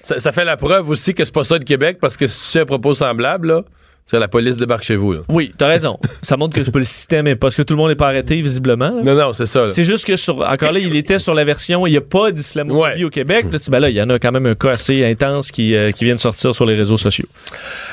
[0.02, 2.40] Ça, ça fait la preuve aussi que c'est pas ça le Québec, parce que si
[2.40, 3.62] tu fais un propos semblable, là,
[4.12, 5.12] la police débarque chez vous.
[5.14, 5.20] Là.
[5.28, 5.98] Oui, t'as raison.
[6.22, 8.90] ça montre que le système et parce que tout le monde n'est pas arrêté visiblement.
[8.90, 9.02] là.
[9.02, 9.70] Non, non, c'est ça.
[9.70, 12.30] C'est juste que sur encore là, il était sur la version il n'y a pas
[12.30, 13.04] d'islamophobie Ouais.
[13.04, 13.46] au Québec.
[13.50, 15.74] Là, tu- ben là, il y en a quand même un cas assez intense qui,
[15.74, 17.26] euh, qui vient de sortir sur les réseaux sociaux.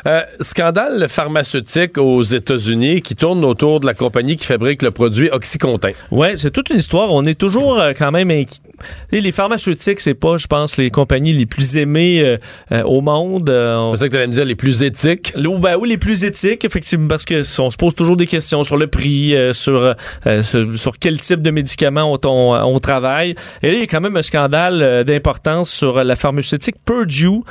[0.07, 5.29] Euh, scandale pharmaceutique aux États-Unis qui tourne autour de la compagnie qui fabrique le produit
[5.31, 5.91] Oxycontin.
[6.11, 7.13] Ouais, c'est toute une histoire.
[7.13, 8.68] On est toujours euh, quand même inqui- Tu sais,
[9.11, 12.37] Les pharmaceutiques, c'est pas, je pense, les compagnies les plus aimées euh,
[12.71, 13.49] euh, au monde.
[13.49, 15.33] Euh, C'est ça que tu allais me dire, les plus éthiques.
[15.37, 18.63] Ou ben oui, les plus éthiques, effectivement, parce que on se pose toujours des questions
[18.63, 19.95] sur le prix, euh, sur,
[20.41, 23.35] sur sur quel type de médicaments on, on, on travaille.
[23.61, 27.41] Et là, il y a quand même un scandale d'importance sur la pharmaceutique Purdue,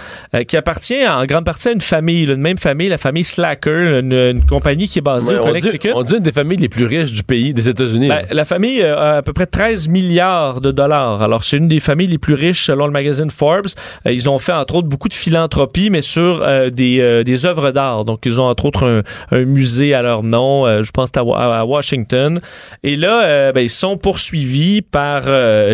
[0.46, 3.98] qui appartient en grande partie à une famille, là, une même famille, la famille Slacker,
[4.00, 5.90] une, une compagnie qui est basée au on, dit, Connecticut.
[5.94, 8.08] on dit une des familles les plus riches du pays, des États-Unis.
[8.08, 11.17] Ben, la famille a à peu près 13 milliards de dollars.
[11.22, 13.66] Alors, c'est une des familles les plus riches selon le magazine Forbes.
[14.06, 17.46] Euh, ils ont fait, entre autres, beaucoup de philanthropie, mais sur euh, des, euh, des
[17.46, 18.04] œuvres d'art.
[18.04, 21.64] Donc, ils ont, entre autres, un, musée à leur nom, je pense, à, Wa- à
[21.64, 22.40] Washington.
[22.82, 25.22] Et là, ben, ils sont poursuivis par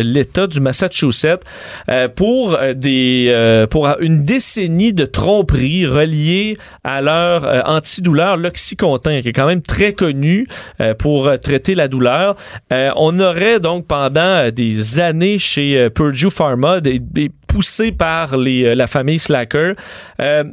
[0.01, 1.43] l'État du Massachusetts
[2.15, 9.47] pour des pour une décennie de tromperies reliées à leur antidouleur, l'oxycontin, qui est quand
[9.47, 10.47] même très connu
[10.99, 12.35] pour traiter la douleur.
[12.71, 18.75] On aurait donc pendant des années chez euh, Purdue Pharma des, des poussé par les,
[18.75, 19.75] la famille Slacker.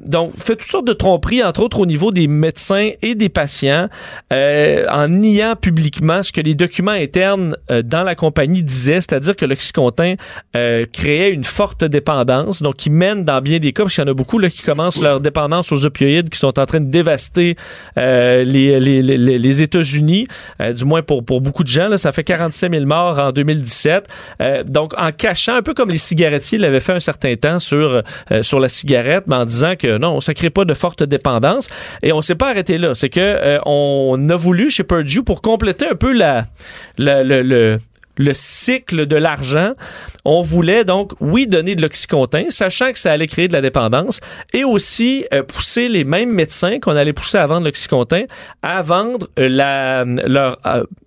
[0.04, 3.88] donc, fait toutes sortes de tromperies, entre autres au niveau des médecins et des patients,
[4.30, 10.14] en niant publiquement ce que les documents internes dans la compagnie disaient, c'est-à-dire que l'Oxycontin
[10.52, 14.10] créait une forte dépendance, donc qui mène dans bien des cas, parce qu'il y en
[14.10, 17.56] a beaucoup là, qui commencent leur dépendance aux opioïdes, qui sont en train de dévaster
[17.96, 20.28] les, les, les, les États-Unis,
[20.72, 21.88] du moins pour, pour beaucoup de gens.
[21.88, 24.08] Là, ça fait 45 000 morts en 2017.
[24.40, 28.02] Euh, donc, en cachant, un peu comme les cigarettiers l'avaient fait un certain temps sur,
[28.30, 31.68] euh, sur la cigarette, mais en disant que non, ça crée pas de forte dépendance.
[32.02, 32.94] Et on s'est pas arrêté là.
[32.94, 36.44] C'est que euh, on a voulu chez Purdue, pour compléter un peu la,
[36.98, 37.78] le, le
[38.16, 39.72] le cycle de l'argent.
[40.24, 44.20] On voulait donc, oui, donner de l'oxycontin, sachant que ça allait créer de la dépendance,
[44.52, 48.24] et aussi euh, pousser les mêmes médecins qu'on allait pousser à vendre l'oxycontin
[48.62, 50.58] à vendre la, leur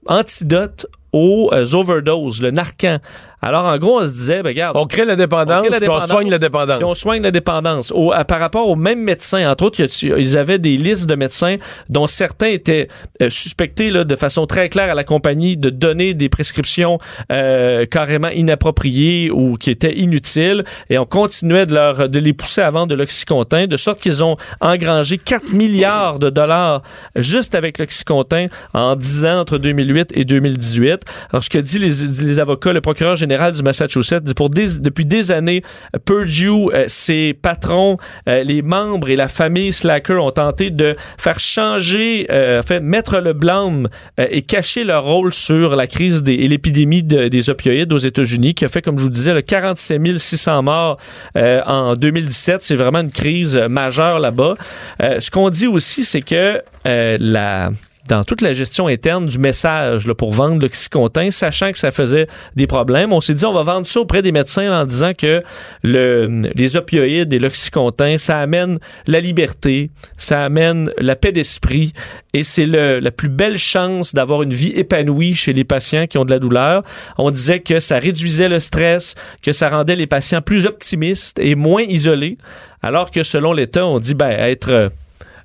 [0.08, 2.98] antidote aux overdoses, le Narcan.
[3.42, 4.78] Alors, en gros, on se disait, ben, regarde.
[4.78, 6.84] On crée la dépendance, on, on soigne la dépendance.
[6.84, 7.92] on soigne la dépendance.
[7.92, 11.58] Au, par rapport aux mêmes médecins, entre autres, ils avaient des listes de médecins
[11.90, 12.88] dont certains étaient
[13.22, 16.98] euh, suspectés là, de façon très claire à la compagnie de donner des prescriptions
[17.32, 20.64] euh, carrément inappropriées ou qui étaient inutiles.
[20.90, 24.24] Et on continuait de, leur, de les pousser à vendre de l'Oxycontin, de sorte qu'ils
[24.24, 26.82] ont engrangé 4 milliards de dollars
[27.16, 31.02] juste avec l'Oxycontin en 10 ans entre 2008 et 2018.
[31.32, 34.34] Alors, ce que dit les, les avocats, le procureur général du Massachusetts.
[34.36, 35.64] Pour depuis des années,
[36.06, 37.98] Purdue, euh, ses patrons,
[38.30, 43.20] euh, les membres et la famille Slacker ont tenté de faire changer, euh, fait mettre
[43.20, 48.54] le blâme et cacher leur rôle sur la crise et l'épidémie des opioïdes aux États-Unis,
[48.54, 50.98] qui a fait, comme je vous disais, le 47 600 morts
[51.36, 52.64] en 2017.
[52.64, 54.56] C'est vraiment une crise majeure là-bas.
[55.00, 57.72] ce qu'on dit aussi, c'est que la
[58.08, 62.28] dans toute la gestion interne du message là, pour vendre l'oxycontin, sachant que ça faisait
[62.56, 63.14] des problèmes.
[63.14, 65.44] On s'est dit, on va vendre ça auprès des médecins en disant que
[65.84, 71.94] le, les opioïdes et l'oxycontin, ça amène la liberté, ça amène la paix d'esprit
[72.34, 76.26] et c'est la plus belle chance d'avoir une vie épanouie chez les patients qui ont
[76.26, 76.84] de la douleur.
[77.18, 81.56] On disait que ça réduisait le stress, que ça rendait les patients plus optimistes et
[81.56, 82.38] moins isolés,
[82.82, 84.92] alors que selon l'État, on dit, ben, être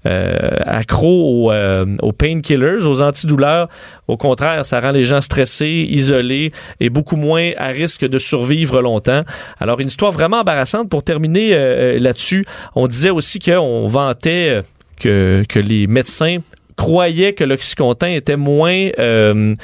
[0.04, 3.68] accro aux, euh, aux painkillers, aux antidouleurs.
[4.08, 8.80] Au contraire, ça rend les gens stressés, isolés et beaucoup moins à risque de survivre
[8.82, 9.22] longtemps.
[9.58, 10.88] Alors, une histoire vraiment embarrassante.
[10.88, 14.62] Pour terminer euh, là-dessus, on disait aussi qu'on vantait
[14.98, 16.38] que, que les médecins
[16.80, 19.54] croyaient que l'oxycontin était moins euh,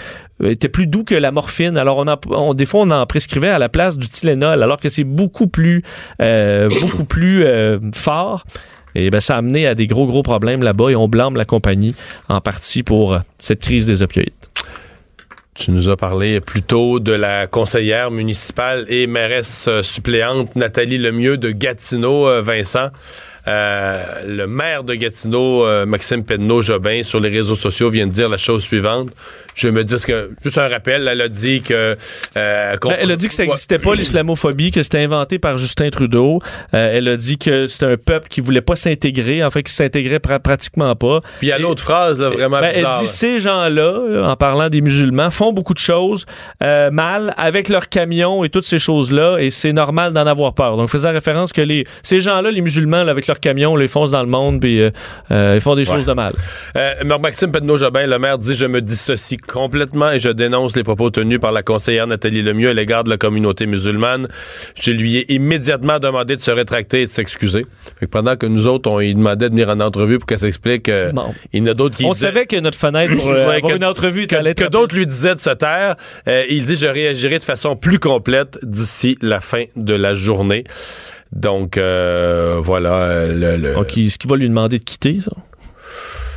[0.44, 1.78] était plus doux que la morphine.
[1.78, 4.78] Alors on, a, on des fois on en prescrivait à la place du Tylenol alors
[4.78, 5.82] que c'est beaucoup plus
[6.20, 8.44] euh, beaucoup plus euh, fort.
[8.96, 11.44] Et ben, ça a amené à des gros, gros problèmes là-bas et on blâme la
[11.44, 11.94] compagnie
[12.28, 14.32] en partie pour euh, cette crise des opioïdes.
[15.54, 20.98] Tu nous as parlé plus tôt de la conseillère municipale et mairesse euh, suppléante Nathalie
[20.98, 22.88] Lemieux de Gatineau, euh, Vincent.
[23.48, 28.28] Euh, le maire de Gatineau, euh, Maxime Pedneau-Jobin, sur les réseaux sociaux, vient de dire
[28.28, 29.10] la chose suivante.
[29.54, 31.96] Je me dis que, juste un rappel, elle a dit que...
[32.36, 35.90] Euh, ben, elle a dit que ça n'existait pas, l'islamophobie, que c'était inventé par Justin
[35.90, 36.40] Trudeau.
[36.72, 40.18] elle a dit que c'était un peuple qui voulait pas s'intégrer, en fait, qui s'intégrait
[40.18, 41.20] pratiquement pas.
[41.38, 42.98] Puis il y a l'autre phrase, vraiment ben, bizarre.
[42.98, 46.26] Elle dit, ces gens-là, en parlant des musulmans, font beaucoup de choses
[46.60, 50.76] mal avec leurs camions et toutes ces choses-là, et c'est normal d'en avoir peur.
[50.76, 54.22] Donc, faisant référence que les, ces gens-là, les musulmans, avec leurs camions, les foncent dans
[54.22, 54.90] le monde, puis euh,
[55.30, 56.32] euh, ils font des choses de mal.
[56.76, 61.10] Euh, Maxime Pedneau-Jobin, le maire, dit Je me dissocie complètement et je dénonce les propos
[61.10, 64.28] tenus par la conseillère Nathalie Lemieux à l'égard de la communauté musulmane.
[64.80, 67.66] Je lui ai immédiatement demandé de se rétracter et de s'excuser.
[68.10, 70.88] pendant que nous autres, on lui demandait de venir en entrevue pour qu'elle s'explique,
[71.52, 74.52] il y en a d'autres qui On savait que notre fenêtre pour une entrevue que,
[74.52, 75.96] que d'autres lui disaient de se taire.
[76.26, 80.64] il dit Je réagirai de façon plus complète d'ici la fin de la journée.
[81.36, 83.26] Donc, euh, voilà.
[83.26, 83.70] Le, le...
[83.78, 85.32] est-ce qu'il va lui demander de quitter, ça?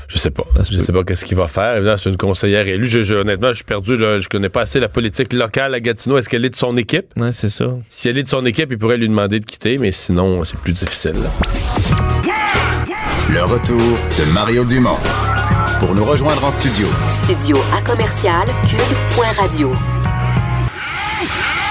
[0.07, 0.43] Je sais pas.
[0.69, 1.77] Je sais pas qu'est-ce qu'il va faire.
[1.77, 2.87] Évidemment, c'est une conseillère élue.
[2.87, 3.95] Je, honnêtement, je suis perdu.
[3.95, 4.19] Là.
[4.19, 6.17] Je connais pas assez la politique locale à Gatineau.
[6.17, 7.13] Est-ce qu'elle est de son équipe?
[7.15, 7.65] Ouais, c'est ça.
[7.89, 10.57] Si elle est de son équipe, il pourrait lui demander de quitter, mais sinon, c'est
[10.57, 11.13] plus difficile.
[13.31, 14.97] Le retour de Mario Dumont.
[15.79, 16.87] Pour nous rejoindre en studio.
[17.07, 19.71] Studio à commercial cube.radio.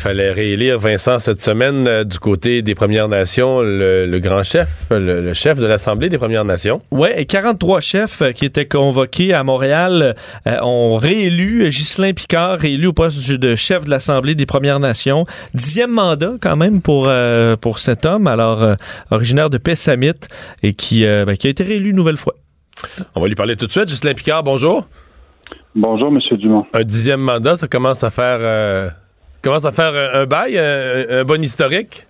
[0.00, 4.86] Il fallait réélire Vincent cette semaine euh, du côté des Premières Nations, le, grand chef,
[4.90, 6.80] le, chef de l'Assemblée des Premières Nations.
[6.90, 10.14] Ouais, et 43 chefs euh, qui étaient convoqués à Montréal
[10.46, 15.26] euh, ont réélu Ghislain Picard, réélu au poste de chef de l'Assemblée des Premières Nations.
[15.52, 17.12] Dixième mandat quand même pour,
[17.60, 18.76] pour cet homme, alors
[19.10, 20.12] originaire de Pessamit
[20.62, 22.36] et qui, ben, qui a été réélu une nouvelle fois.
[23.14, 23.90] On va lui parler tout de suite.
[23.90, 24.88] Justin Picard, bonjour.
[25.74, 26.18] Bonjour, M.
[26.38, 26.66] Dumont.
[26.74, 28.88] Un dixième mandat, ça commence à faire, euh,
[29.42, 32.06] commence à faire un, bail, un, bon historique?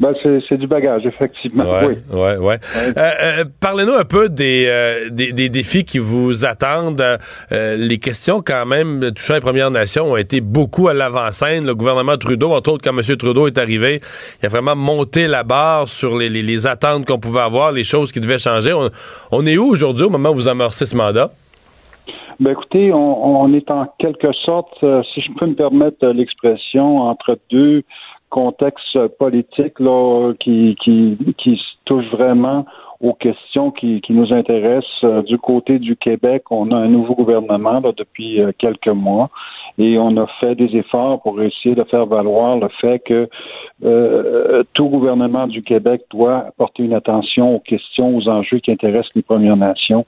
[0.00, 0.12] Ben,
[0.48, 1.64] c'est du bagage, effectivement.
[1.84, 1.94] oui.
[2.10, 2.58] Ouais, ouais.
[2.76, 7.04] Euh, euh, parlez-nous un peu des, des, défis qui vous attendent.
[7.50, 11.66] les questions, quand même, touchant les Premières Nations, ont été beaucoup à l'avant-scène.
[11.66, 13.16] Le gouvernement Trudeau, entre autres, quand M.
[13.16, 14.00] Trudeau est arrivé,
[14.42, 18.10] il a vraiment monté la barre sur les, les, attentes qu'on pouvait avoir, les choses
[18.10, 18.72] qui devaient changer.
[18.72, 18.90] On,
[19.30, 21.30] on est où aujourd'hui au moment où vous amorcez ce mandat?
[22.40, 27.38] Ben écoutez, on, est en quelque sorte, euh, si je peux me permettre l'expression, entre
[27.50, 27.82] deux
[28.30, 32.64] contextes politiques là, qui, qui, qui touchent vraiment
[33.00, 35.04] aux questions qui, qui nous intéressent.
[35.04, 39.28] Euh, du côté du Québec, on a un nouveau gouvernement là, depuis euh, quelques mois
[39.78, 43.28] et on a fait des efforts pour essayer de faire valoir le fait que
[44.74, 49.22] tout gouvernement du Québec doit porter une attention aux questions, aux enjeux qui intéressent les
[49.22, 50.04] Premières Nations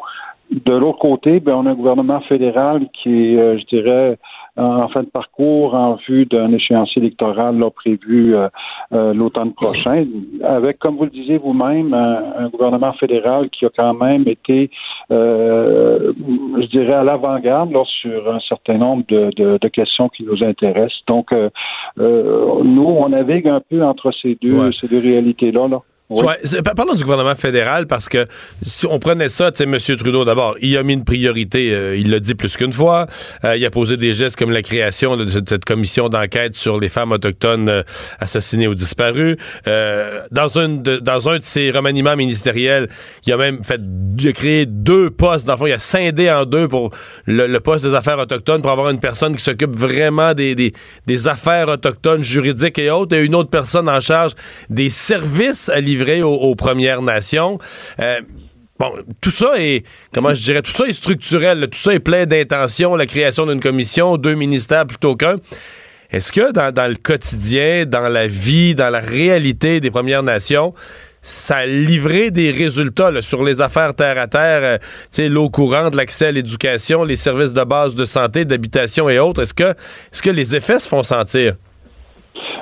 [0.51, 4.19] de l'autre côté, ben, on a un gouvernement fédéral qui est, euh, je dirais,
[4.57, 8.49] en fin de parcours en vue d'un échéancier électoral là, prévu euh,
[8.93, 10.07] euh, l'automne prochain,
[10.45, 14.71] avec, comme vous le disiez vous-même, un, gouvernement fédéral qui a quand même été,
[15.11, 21.03] je dirais, à l'avant-garde sur un certain nombre de, de, de, questions qui nous intéressent.
[21.09, 21.33] Donc,
[21.97, 25.67] nous, on navigue un peu entre ces deux, ces deux réalités-là.
[25.67, 25.81] Là.
[26.11, 26.37] Ouais,
[26.77, 28.27] parlons du gouvernement fédéral parce que
[28.63, 29.79] si on prenait ça, tu sais, M.
[29.97, 33.07] Trudeau, d'abord, il a mis une priorité, euh, il l'a dit plus qu'une fois.
[33.43, 36.91] Euh, il a posé des gestes comme la création de cette commission d'enquête sur les
[36.91, 37.83] femmes autochtones euh,
[38.21, 39.39] assassinées ou disparues.
[39.65, 42.91] dans, un de, dans un de ses remaniements ministériels,
[43.27, 43.81] il a même fait
[44.19, 45.47] il a créé deux postes.
[45.47, 46.91] Dans le fond, il a scindé en deux pour
[47.25, 50.75] le, poste des affaires autochtones pour avoir une personne qui s'occupe vraiment des, des,
[51.07, 54.33] des affaires autochtones juridiques et autres, et une autre personne en charge
[54.69, 57.59] des services à livrer aux, Premières Nations.
[58.01, 58.21] Euh,
[58.79, 62.27] bon, tout ça est, comment je dirais, tout ça est structurel, tout ça est plein
[62.27, 65.37] d'intentions, la création d'une commission, deux ministères plutôt qu'un.
[66.11, 70.75] Est-ce que dans, le quotidien, dans la vie, dans la réalité des Premières Nations,
[71.23, 74.79] ça a livré des résultats sur les affaires terre à terre,
[75.19, 79.43] euh, l'eau courante, l'accès à l'éducation, les services de base de santé, d'habitation et autres?
[79.43, 79.71] Est-ce que,
[80.13, 81.57] est-ce que les effets se font sentir?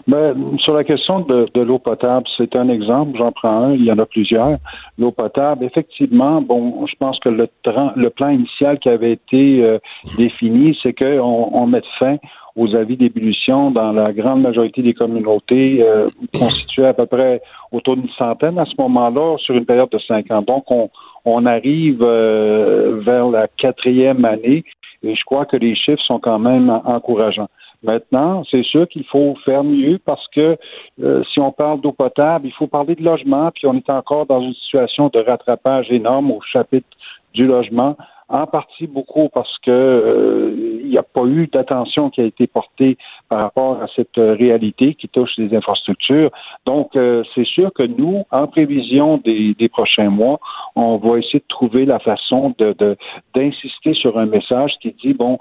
[0.07, 3.93] Ben, sur la question de, l'eau potable, c'est un exemple, j'en prends un, il y
[3.93, 4.59] en a plusieurs.
[4.99, 7.49] L'eau potable, effectivement, bon, je pense que le,
[7.97, 9.79] le plan initial qui avait été euh,
[10.17, 12.17] défini, c'est qu'on on mette fin
[12.57, 17.97] aux avis d'ébullition dans la grande majorité des communautés, euh, constituées à peu près autour
[17.97, 20.43] d'une centaine à ce moment-là, sur une période de cinq ans.
[20.43, 20.91] Donc, on,
[21.25, 24.65] on arrive euh, vers la quatrième année
[25.03, 27.49] et je crois que les chiffres sont quand même encourageants.
[27.83, 30.57] Maintenant, c'est sûr qu'il faut faire mieux parce que
[31.03, 34.27] euh, si on parle d'eau potable, il faut parler de logement, puis on est encore
[34.27, 36.87] dans une situation de rattrapage énorme au chapitre
[37.35, 37.97] du logement,
[38.29, 42.47] en partie beaucoup parce que euh, il n'y a pas eu d'attention qui a été
[42.47, 42.97] portée
[43.29, 46.31] par rapport à cette euh, réalité qui touche les infrastructures.
[46.67, 46.93] Donc,
[47.35, 50.39] c'est sûr que nous, en prévision des, des, prochains mois,
[50.77, 52.97] on va essayer de trouver la façon de
[53.35, 55.39] d'insister sur un message qui dit bon,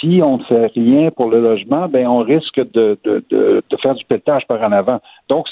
[0.00, 3.76] si on ne fait rien pour le logement, ben on risque de, de, de, de
[3.78, 5.00] faire du pétage par en avant.
[5.28, 5.46] Donc,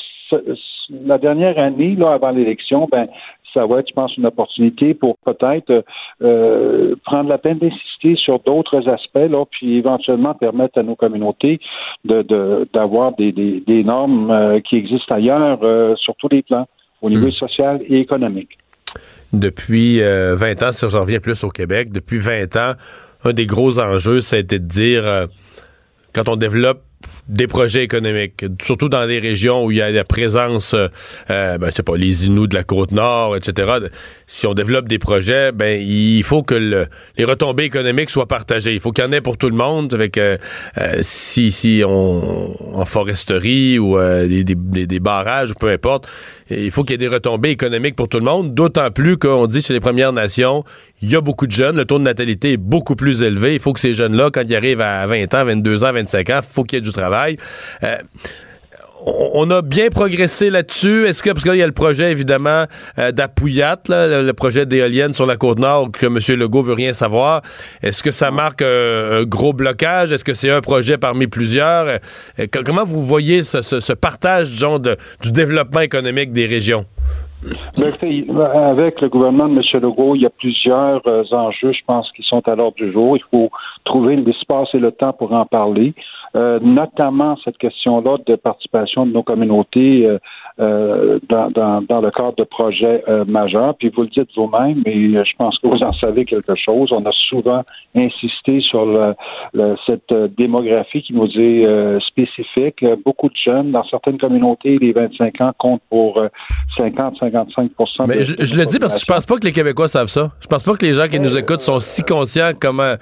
[0.90, 3.08] la dernière année, là, avant l'élection, ben,
[3.54, 5.84] ça va être, je pense, une opportunité pour peut-être
[6.22, 11.60] euh, prendre la peine d'insister sur d'autres aspects, là, puis éventuellement permettre à nos communautés
[12.04, 16.66] de, d'avoir des, des, des, normes euh, qui existent ailleurs euh, sur tous les plans,
[17.00, 17.32] au niveau hmm.
[17.32, 18.58] social et économique.
[19.32, 22.72] Depuis 20 ans, si je reviens plus au Québec, depuis 20 ans,
[23.24, 25.26] un des gros enjeux, ça a été de dire, euh,
[26.14, 26.82] quand on développe
[27.28, 30.88] des projets économiques, surtout dans les régions où il y a la présence, euh,
[31.30, 33.72] euh ben, je sais pas, les Inuits de la côte nord, etc.
[34.26, 36.86] Si on développe des projets, ben il faut que
[37.16, 38.74] les retombées économiques soient partagées.
[38.74, 39.94] Il faut qu'il y en ait pour tout le monde.
[39.94, 40.36] Avec euh,
[40.78, 46.08] euh, si si on en foresterie ou des, des, des, barrages, peu importe,
[46.50, 48.54] il faut qu'il y ait des retombées économiques pour tout le monde.
[48.54, 50.64] D'autant plus qu'on dit chez les Premières Nations,
[51.04, 53.54] il y a beaucoup de jeunes, le taux de natalité est beaucoup plus élevé.
[53.54, 56.40] Il faut que ces jeunes-là, quand ils arrivent à 20 ans, 22 ans, 25 ans,
[56.48, 57.36] faut qu'il y ait du travail.
[57.82, 57.96] Euh,
[59.06, 61.06] on a bien progressé là-dessus.
[61.06, 62.64] Est-ce que, parce qu'il y a le projet, évidemment,
[62.98, 66.18] euh, le, projet d'éolienne sur la Côte-Nord, que M.
[66.38, 67.42] Legault veut rien savoir.
[67.82, 70.12] Est-ce que ça marque un, gros blocage?
[70.12, 71.86] Est-ce que c'est un projet parmi plusieurs?
[72.38, 76.86] Euh, comment vous voyez ce, partage, disons, du développement économique des régions?
[77.78, 79.82] Ben, avec le gouvernement de M.
[79.82, 83.16] Legault, il y a plusieurs euh, enjeux, je pense, qui sont à l'ordre du jour.
[83.16, 83.50] Il faut
[83.84, 89.12] trouver l'espace et le temps pour en parler, euh, notamment cette question-là de participation de
[89.12, 90.08] nos communautés
[90.60, 93.74] euh, euh, dans, dans, dans, le cadre de projets euh, majeurs.
[93.76, 96.92] Puis vous le dites vous-même, et je pense que vous en savez quelque chose.
[96.92, 97.62] On a souvent
[97.96, 99.14] insisté sur le,
[99.86, 102.84] cette démographie qui nous est spécifique.
[103.04, 106.22] Beaucoup de jeunes dans certaines communautés, les 25 ans comptent pour
[106.78, 110.08] 50-55 Mais je, je le dis parce que je pense pas que les Québécois savent
[110.08, 110.30] ça.
[110.40, 112.94] Je pense pas que les gens qui nous écoutent sont si conscients comment.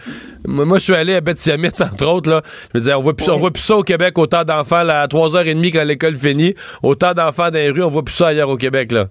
[0.46, 2.42] Moi, je suis allé à Bethsiamit, entre autres, là.
[2.72, 5.06] Je veux dire, on voit plus, on voit plus ça au Québec, autant d'enfants à
[5.06, 8.56] 3h30 quand l'école finit, autant d'enfants dans les rues, on voit plus ça ailleurs au
[8.56, 9.06] Québec, là.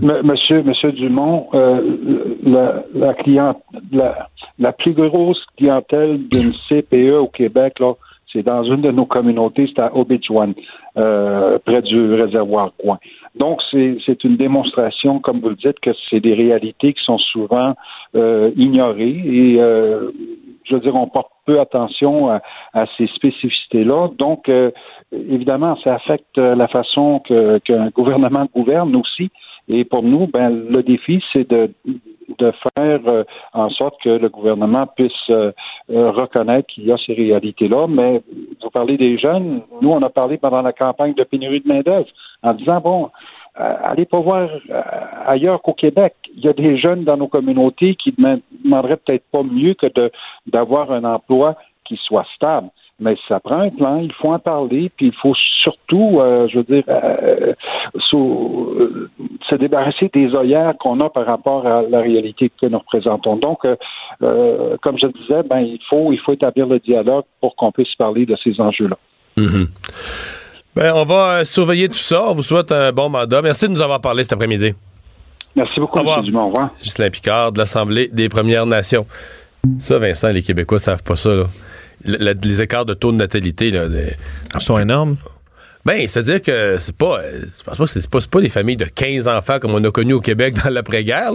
[0.00, 1.80] Monsieur, Monsieur Dumont, euh,
[2.44, 4.26] la, la,
[4.58, 7.94] la, plus grosse clientèle d'une CPE au Québec, là,
[8.32, 10.54] c'est dans une de nos communautés, c'est à Obidjwan,
[10.96, 12.98] euh, près du réservoir Coin.
[13.36, 17.74] Donc, c'est une démonstration, comme vous le dites, que c'est des réalités qui sont souvent
[18.14, 19.58] euh, ignorées et,
[20.64, 24.08] je veux dire, on porte peu attention à, ces spécificités-là.
[24.18, 24.50] Donc,
[25.12, 29.30] évidemment, ça affecte la façon qu'un gouvernement gouverne aussi.
[29.74, 31.70] Et pour nous, ben, le défi, c'est de,
[32.38, 35.52] de faire euh, en sorte que le gouvernement puisse euh,
[35.90, 37.86] euh, reconnaître qu'il y a ces réalités-là.
[37.88, 38.22] Mais
[38.62, 39.62] vous parlez des jeunes.
[39.80, 42.08] Nous, on a parlé pendant la campagne de pénurie de main-d'œuvre
[42.42, 43.10] en disant, bon,
[43.54, 44.50] allez pas voir
[45.26, 46.14] ailleurs qu'au Québec.
[46.36, 49.86] Il y a des jeunes dans nos communautés qui demanderaient peut-être pas mieux que
[50.46, 52.68] d'avoir un emploi qui soit stable.
[52.98, 56.56] Mais ça prend un plan, il faut en parler, puis il faut surtout, euh, je
[56.58, 57.52] veux dire, euh,
[58.14, 59.08] euh,
[59.50, 63.36] se débarrasser des œillères qu'on a par rapport à la réalité que nous représentons.
[63.36, 63.60] Donc,
[64.20, 68.24] comme je disais, ben il faut il faut établir le dialogue pour qu'on puisse parler
[68.24, 68.96] de ces enjeux-là.
[69.36, 69.66] Mm-hmm.
[70.74, 72.30] ben, on va surveiller tout ça.
[72.30, 73.42] On vous souhaite un bon mandat.
[73.42, 74.72] Merci de nous avoir parlé cet après-midi.
[75.54, 76.22] Merci beaucoup, M.
[76.22, 76.44] Dumont.
[76.44, 76.70] Au revoir.
[77.12, 79.06] Picard de l'Assemblée des Premières Nations.
[79.78, 81.34] Ça, Vincent, les Québécois savent pas ça.
[81.34, 81.44] Là
[82.04, 83.86] les écarts de taux de natalité là,
[84.58, 85.16] sont énormes.
[85.84, 88.86] Ben, c'est-à-dire que c'est pas, je pense pas que c'est pas, pas, des familles de
[88.86, 91.32] 15 enfants comme on a connu au Québec dans l'après-guerre,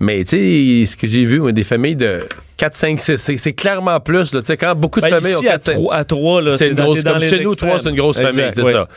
[0.00, 2.20] Mais, tu sais, ce que j'ai vu, des familles de
[2.56, 5.78] 4, 5, 6, c'est clairement plus, quand beaucoup de ben, familles ont 4, 5...
[5.90, 8.72] à 3, là, c'est une grosse, comme chez nous, 3, c'est une grosse famille, c'est
[8.72, 8.88] ça.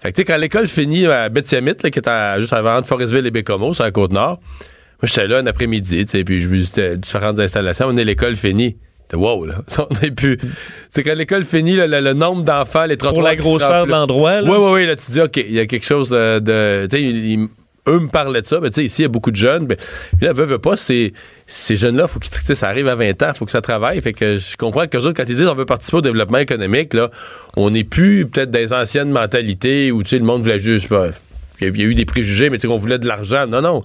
[0.00, 3.26] Fait que, tu sais, quand l'école finit à Betty-Amit, qui est juste avant de Forestville
[3.26, 6.96] et Bécomo, sur la Côte-Nord, moi, j'étais là un après-midi, tu sais, puis je visitais
[6.96, 8.76] différentes installations, on est l'école finie
[9.16, 9.62] wow, là.
[9.78, 10.38] On plus.
[10.90, 13.14] C'est quand l'école finit, le, nombre d'enfants, les trottoirs.
[13.14, 14.86] Pour la grosseur de l'endroit, Oui, oui, oui.
[14.86, 16.86] Là, tu dis, OK, il y a quelque chose de.
[16.90, 17.38] tu sais,
[17.88, 19.66] eux me parlaient de ça, mais tu sais, ici, il y a beaucoup de jeunes.
[19.68, 19.76] Mais
[20.20, 21.12] là, veut, veut pas, ces,
[21.46, 24.00] ces jeunes-là, faut qu'ils, ça arrive à 20 ans, faut que ça travaille.
[24.00, 26.94] Fait que je comprends que autres, quand ils disent on veut participer au développement économique,
[26.94, 27.10] là,
[27.56, 30.88] on n'est plus peut-être des anciennes mentalités où, tu sais, le monde voulait juste,
[31.60, 33.46] il y a eu des préjugés, mais tu sais, qu'on voulait de l'argent.
[33.46, 33.82] Non, non.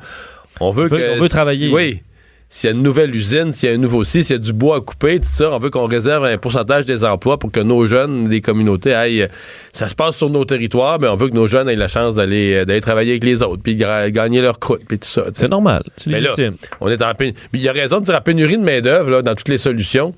[0.59, 1.69] On veut, que, on veut travailler.
[1.69, 2.01] Oui
[2.49, 4.41] s'il y a une nouvelle usine, s'il y a un nouveau site, s'il y a
[4.41, 7.51] du bois à couper, tout ça, on veut qu'on réserve un pourcentage des emplois pour
[7.51, 9.27] que nos jeunes des communautés aillent.
[9.73, 12.15] Ça se passe sur nos territoires, mais on veut que nos jeunes aient la chance
[12.15, 15.25] d'aller d'aller travailler avec les autres, puis gagner leur croûte, puis tout ça.
[15.33, 16.55] C'est normal, c'est légitime.
[16.79, 17.37] on est en pénurie.
[17.53, 20.13] Il y a raison de dire la pénurie de main d'œuvre dans toutes les solutions.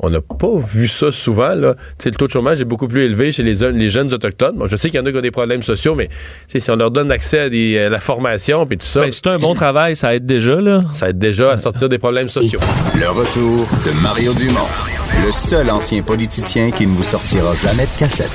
[0.00, 1.54] On n'a pas vu ça souvent.
[1.54, 1.76] Là.
[2.04, 4.60] le taux de chômage est beaucoup plus élevé chez les, les jeunes autochtones.
[4.66, 6.08] je sais qu'il y en a qui ont des problèmes sociaux, mais
[6.48, 9.02] si on leur donne accès à, la formation et tout ça.
[9.02, 10.60] Ben, c'est un bon travail, ça aide déjà.
[10.60, 10.80] Là.
[10.92, 12.60] Ça aide déjà à sortir des problèmes sociaux.
[12.98, 14.68] Le retour de Mario Dumont,
[15.24, 18.30] le seul ancien politicien qui ne vous sortira jamais de cassette.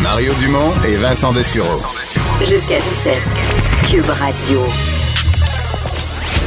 [0.00, 1.80] Mario Dumont et Vincent Dessureau.
[2.40, 3.14] Jusqu'à 17.
[3.88, 4.60] Cube Radio.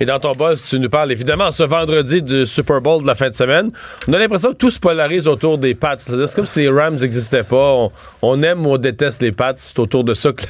[0.00, 3.14] Et dans ton buzz, tu nous parles évidemment ce vendredi du Super Bowl de la
[3.14, 3.70] fin de semaine.
[4.08, 5.96] On a l'impression que tout se polarise autour des Pats.
[5.98, 7.88] C'est comme si les Rams n'existaient pas.
[8.20, 9.54] On, aime ou on déteste les Pats.
[9.56, 10.42] C'est autour de ça que,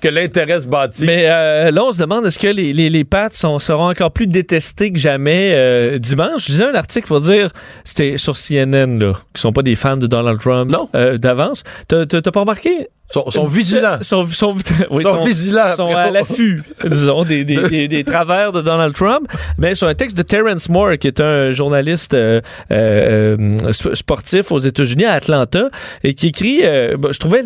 [0.00, 1.06] que, l'intérêt se bâtit.
[1.06, 4.92] Mais euh, là, on se demande est-ce que les, les, Pats seront encore plus détestés
[4.92, 6.46] que jamais euh, dimanche?
[6.46, 7.50] Je lisais un article, il faut dire,
[7.84, 11.64] c'était sur CNN, là, qui sont pas des fans de Donald Trump euh, d'avance.
[11.88, 12.88] T'as pas remarqué?
[13.10, 14.02] Sont, sont vigilants.
[14.02, 14.54] Sont, sont,
[14.90, 15.74] oui, sont, vigilants.
[15.76, 19.26] Sont à l'affût, disons, des, des, des, travers de Donald Trump.
[19.56, 22.40] Mais sur un texte de Terrence Moore, qui est un journaliste euh,
[22.70, 25.68] euh, sportif aux États-Unis, à Atlanta,
[26.04, 27.42] et qui écrit, euh, je trouvais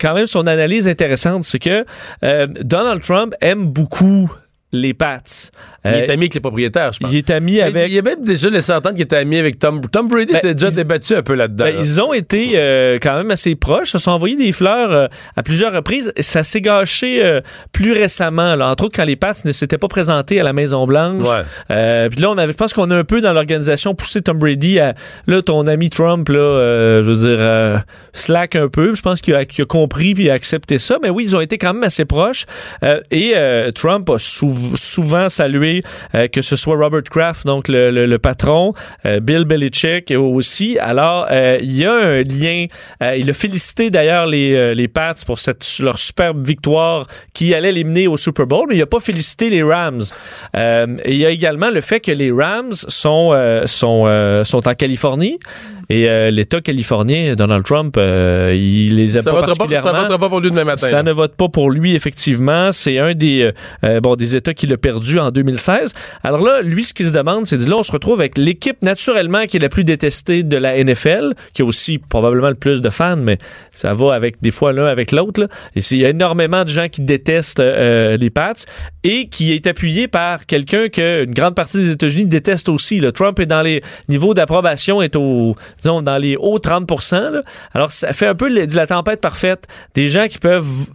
[0.00, 1.84] quand même son analyse intéressante, c'est que
[2.62, 4.30] Donald Trump aime beaucoup
[4.72, 5.18] les Pats.
[5.84, 7.12] il est euh, ami avec les propriétaires, je pense.
[7.12, 7.90] Il est ami avec.
[7.90, 9.80] Il, a même déjà laissé entendre qu'il était ami avec Tom.
[9.90, 11.64] Tom Brady ben, s'est déjà débattu un peu là-dedans.
[11.64, 13.88] Ben, ils ont été euh, quand même assez proches.
[13.88, 15.06] Ils se sont envoyés des fleurs euh,
[15.36, 16.12] à plusieurs reprises.
[16.20, 17.40] Ça s'est gâché
[17.72, 18.54] plus récemment.
[18.54, 18.68] Là.
[18.68, 21.26] Entre autres, quand les Pats ne s'étaient pas présentés à la Maison-Blanche.
[21.26, 22.08] Ouais.
[22.08, 24.78] Puis là, on avait, je pense qu'on a un peu dans l'organisation poussé Tom Brady
[24.78, 24.94] à.
[25.26, 28.94] Là, ton ami Trump, là, je veux dire, slack un peu.
[28.94, 30.98] Je pense qu'il a, a, compris puis a accepté ça.
[31.02, 32.46] Mais oui, ils ont été quand même assez proches.
[33.10, 33.34] et
[33.74, 35.82] Trump a souvent souvent salué,
[36.14, 38.72] euh, que ce soit Robert Kraft, donc le, le, le patron,
[39.06, 40.78] euh, Bill Belichick aussi.
[40.78, 42.66] Alors, euh, il y a un lien.
[43.16, 47.84] Il a félicité d'ailleurs les, les Pats pour cette, leur superbe victoire qui allait les
[47.84, 50.02] mener au Super Bowl, mais il n'a pas félicité les Rams.
[50.54, 55.38] Et il y a également le fait que les Rams sont, sont, sont en Californie.
[55.90, 60.18] Et euh, l'État californien, Donald Trump, euh, il les aime Ça pas pas, ça votera
[60.18, 60.86] pas pour lui demain matin.
[60.86, 61.02] Ça là.
[61.02, 62.70] ne vote pas pour lui, effectivement.
[62.70, 63.50] C'est un des,
[63.82, 65.92] euh, bon, des États qu'il a perdu en 2016.
[66.22, 68.82] Alors là, lui, ce qu'il se demande, c'est de là, on se retrouve avec l'équipe,
[68.82, 72.82] naturellement, qui est la plus détestée de la NFL, qui a aussi probablement le plus
[72.82, 73.38] de fans, mais
[73.70, 75.48] ça va avec des fois l'un avec l'autre.
[75.76, 78.52] Et il y a énormément de gens qui détestent euh, les Pats
[79.04, 83.00] et qui est appuyé par quelqu'un que une grande partie des États-Unis déteste aussi.
[83.00, 83.12] là.
[83.12, 87.42] Trump est dans les niveaux d'approbation, est au, disons, dans les hauts 30 là.
[87.72, 89.66] Alors, ça fait un peu de la tempête parfaite.
[89.94, 90.86] Des gens qui peuvent,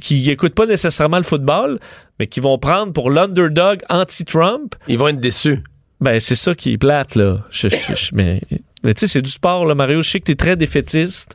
[0.00, 1.78] qui écoutent pas nécessairement le football,
[2.18, 4.74] mais qui vont prendre pour l'underdog anti-Trump.
[4.88, 5.62] Ils vont être déçus.
[6.00, 7.38] Ben, c'est ça qui est plate, là.
[7.50, 8.40] Je- je- je- mais
[8.84, 10.02] mais tu sais, c'est du sport, là, Mario.
[10.02, 11.34] Je sais que t'es très défaitiste,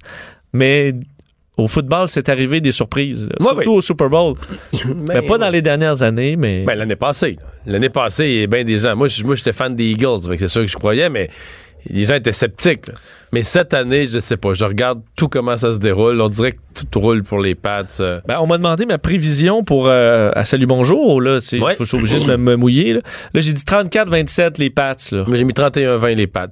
[0.54, 0.94] mais
[1.58, 3.28] au football, c'est arrivé des surprises.
[3.28, 3.36] là.
[3.42, 3.78] Surtout oui.
[3.78, 4.36] au Super Bowl.
[5.08, 6.64] Ben, pas dans les dernières années, mais.
[6.64, 7.38] Ben, l'année passée.
[7.66, 8.96] L'année passée, il y a bien des gens.
[8.96, 11.30] Moi, j'étais fan des Eagles, c'est sûr que je croyais, mais
[11.90, 12.88] les gens étaient sceptiques.
[12.88, 12.94] là.
[13.34, 14.54] Mais cette année, je sais pas.
[14.54, 16.20] Je regarde tout comment ça se déroule.
[16.22, 16.58] On dirait que
[16.92, 17.84] tout roule pour les Pats.
[18.00, 18.20] euh.
[18.28, 21.22] Ben, on m'a demandé ma prévision pour euh, à Salut Bonjour.
[21.22, 21.76] Là, c'est, Ouais.
[21.80, 22.94] je suis obligé de me, mouiller.
[22.94, 23.00] Là,
[23.34, 24.96] Là, j'ai dit 34-27 les Pats.
[25.12, 25.24] Là.
[25.28, 26.48] Moi, j'ai mis 31-20 les Pats.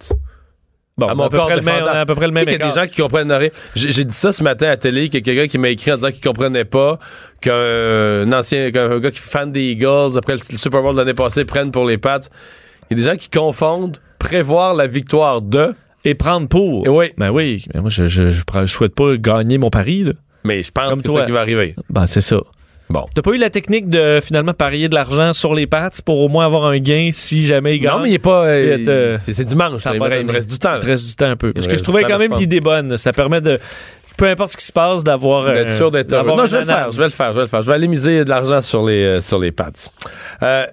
[0.97, 1.97] Bon, à mon peu corps près le même, on défendant.
[1.97, 3.31] a à peu près le Tu sais même qu'il y a des gens qui comprennent
[3.31, 3.49] rien.
[3.75, 5.93] J'ai dit ça ce matin à la télé, qu'il y a quelqu'un qui m'a écrit
[5.93, 6.99] en disant qu'il comprenait pas
[7.39, 10.99] qu'un ancien, qu'un gars qui est fan des Eagles, après le, le Super Bowl de
[10.99, 12.19] l'année passée, prenne pour les Pats.
[12.91, 15.73] Il y a des gens qui confondent prévoir la victoire de.
[16.05, 16.85] Et prendre pour.
[16.85, 17.07] Et oui.
[17.17, 17.65] Ben oui.
[17.73, 20.03] Mais moi, je, je, je, souhaite pas gagner mon pari.
[20.03, 20.11] Là.
[20.45, 21.75] Mais je pense Comme que c'est ça qui va arriver.
[21.89, 22.37] Ben, c'est ça.
[22.89, 23.05] Bon.
[23.13, 26.27] T'as pas eu la technique de finalement parier de l'argent sur les Pats pour au
[26.29, 27.97] moins avoir un gain si jamais ils gagnent?
[27.97, 28.45] Non, mais il est pas.
[28.45, 29.75] euh, Il euh, c'est dimanche.
[29.79, 30.75] ça il, me reste, il me reste du temps.
[30.75, 31.51] Il te reste du temps un peu.
[31.53, 32.97] Parce me que je trouvais quand même l'idée bonne.
[32.97, 33.59] Ça permet de.
[34.17, 35.45] Peu importe ce qui se passe, d'avoir.
[35.45, 36.83] euh, D'être sûr d'être Non, un je vais le anal.
[36.83, 37.61] faire, je vais le faire, je vais le faire.
[37.61, 39.71] Je vais aller miser de l'argent sur les, euh, sur les Pats.
[40.43, 40.65] Euh,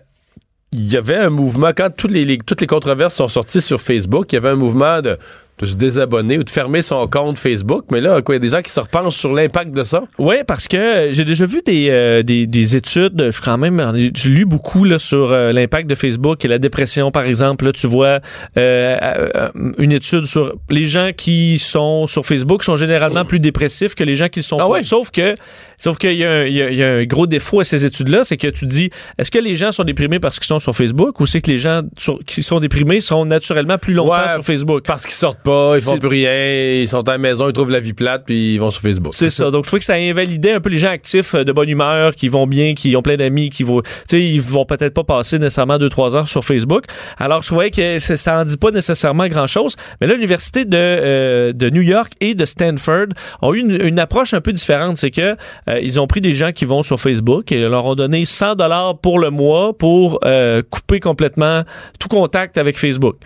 [0.73, 4.33] il y avait un mouvement, quand toutes les, toutes les controverses sont sorties sur Facebook,
[4.33, 5.19] il y avait un mouvement de,
[5.59, 7.85] de se désabonner ou de fermer son compte Facebook.
[7.91, 10.03] Mais là, quoi, il y a des gens qui se repenchent sur l'impact de ça.
[10.19, 13.93] Oui, parce que j'ai déjà vu des, euh, des, des études, je suis quand même,
[14.15, 17.65] j'ai lu beaucoup là, sur euh, l'impact de Facebook et la dépression, par exemple.
[17.65, 18.21] Là, tu vois
[18.59, 18.99] euh,
[19.37, 19.49] euh,
[19.79, 24.17] une étude sur les gens qui sont sur Facebook sont généralement plus dépressifs que les
[24.17, 24.69] gens qui le sont Ah pas.
[24.69, 24.83] ouais?
[24.83, 25.35] Sauf que,
[25.79, 28.25] sauf qu'il y, a un- il y y a un gros défaut à ces études-là,
[28.25, 31.19] c'est que tu dis, est-ce que les gens sont déprimés parce qu'ils sont sur Facebook
[31.21, 34.43] ou c'est que les gens sur- qui sont déprimés sont naturellement plus longtemps Ouais, sur
[34.45, 34.85] Facebook?
[34.87, 37.71] Parce qu'ils sortent pas, ils font plus rien, ils sont à la maison, ils trouvent
[37.71, 39.15] la vie plate, puis ils vont sur Facebook.
[39.15, 39.51] C'est ça.
[39.51, 42.15] Donc, je trouvais que ça invalidait un peu les gens actifs euh, de bonne humeur,
[42.15, 45.05] qui vont bien, qui ont plein d'amis, qui vont, tu sais, ils vont peut-être pas
[45.05, 46.85] passer nécessairement deux, trois heures sur Facebook.
[47.19, 49.77] Alors, je trouvais que ça en dit pas nécessairement grand chose.
[50.01, 53.07] Mais là, l'université de, euh, de New York et de Stanford
[53.41, 54.97] ont eu une, une approche un peu différente.
[54.97, 55.37] C'est que,
[55.69, 58.57] euh, ils ont pris des gens qui vont sur Facebook et leur ont donné 100
[58.57, 61.63] dollars pour le mois pour euh, couper complètement
[61.99, 63.17] tout contact avec Facebook.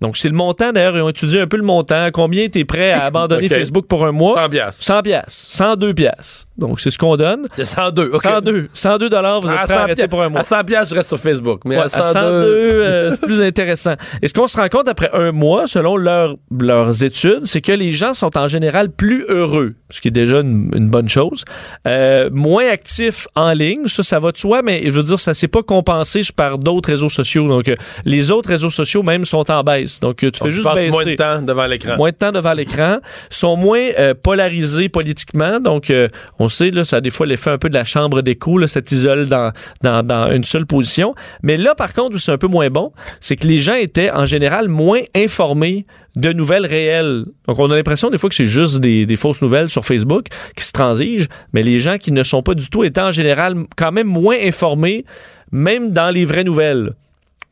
[0.00, 2.08] Donc, c'est le montant, d'ailleurs, ils ont étudié un peu le montant.
[2.12, 3.52] Combien tu es prêt à abandonner Ok.
[3.58, 4.34] Facebook pour un mois?
[4.34, 4.84] 100 piastres.
[4.84, 6.44] 100 piastres, 102 piastres.
[6.58, 7.46] Donc c'est ce qu'on donne.
[7.54, 8.10] C'est 102.
[8.14, 8.20] OK.
[8.22, 10.40] 102, 102 dollars, vous êtes À prêt à 100 arrêter pour un mois.
[10.40, 11.60] À 100 piastres, je reste sur Facebook.
[11.64, 12.18] Mais Ouais, à 102...
[12.20, 13.94] euh, c'est plus intéressant.
[14.22, 17.70] Et ce qu'on se rend compte après un mois, selon leur- leurs études, c'est que
[17.70, 21.44] les gens sont en général plus heureux, ce qui est déjà une, une bonne chose.
[21.86, 25.34] Euh, moins actifs en ligne, ça, ça va de soi, mais je veux dire, ça
[25.34, 27.46] s'est pas compensé par d'autres réseaux sociaux.
[27.46, 29.87] Donc, euh, les autres réseaux sociaux même sont en baisse.
[30.00, 31.96] Donc, tu fais On juste baisser moins de temps devant l'écran.
[31.96, 32.98] moins de temps devant l'écran,
[33.30, 35.60] sont moins euh, polarisés politiquement.
[35.60, 36.08] Donc, euh,
[36.38, 38.66] on sait, là, ça a des fois l'effet un peu de la chambre d'écho, là,
[38.66, 41.14] ça t'isole dans, dans, dans une seule position.
[41.42, 44.10] Mais là, par contre, où c'est un peu moins bon, c'est que les gens étaient
[44.10, 45.86] en général moins informés
[46.16, 47.24] de nouvelles réelles.
[47.46, 50.26] Donc, on a l'impression des fois que c'est juste des, des fausses nouvelles sur Facebook
[50.56, 53.54] qui se transigent, mais les gens qui ne sont pas du tout étant en général
[53.76, 55.04] quand même moins informés,
[55.52, 56.92] même dans les vraies nouvelles.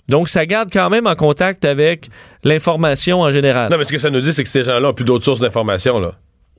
[0.08, 2.08] Donc, ça garde quand même en contact avec
[2.44, 3.70] l'information en général.
[3.70, 5.40] Non, mais ce que ça nous dit, c'est que ces gens-là ont plus d'autres sources
[5.40, 6.12] d'informations, là.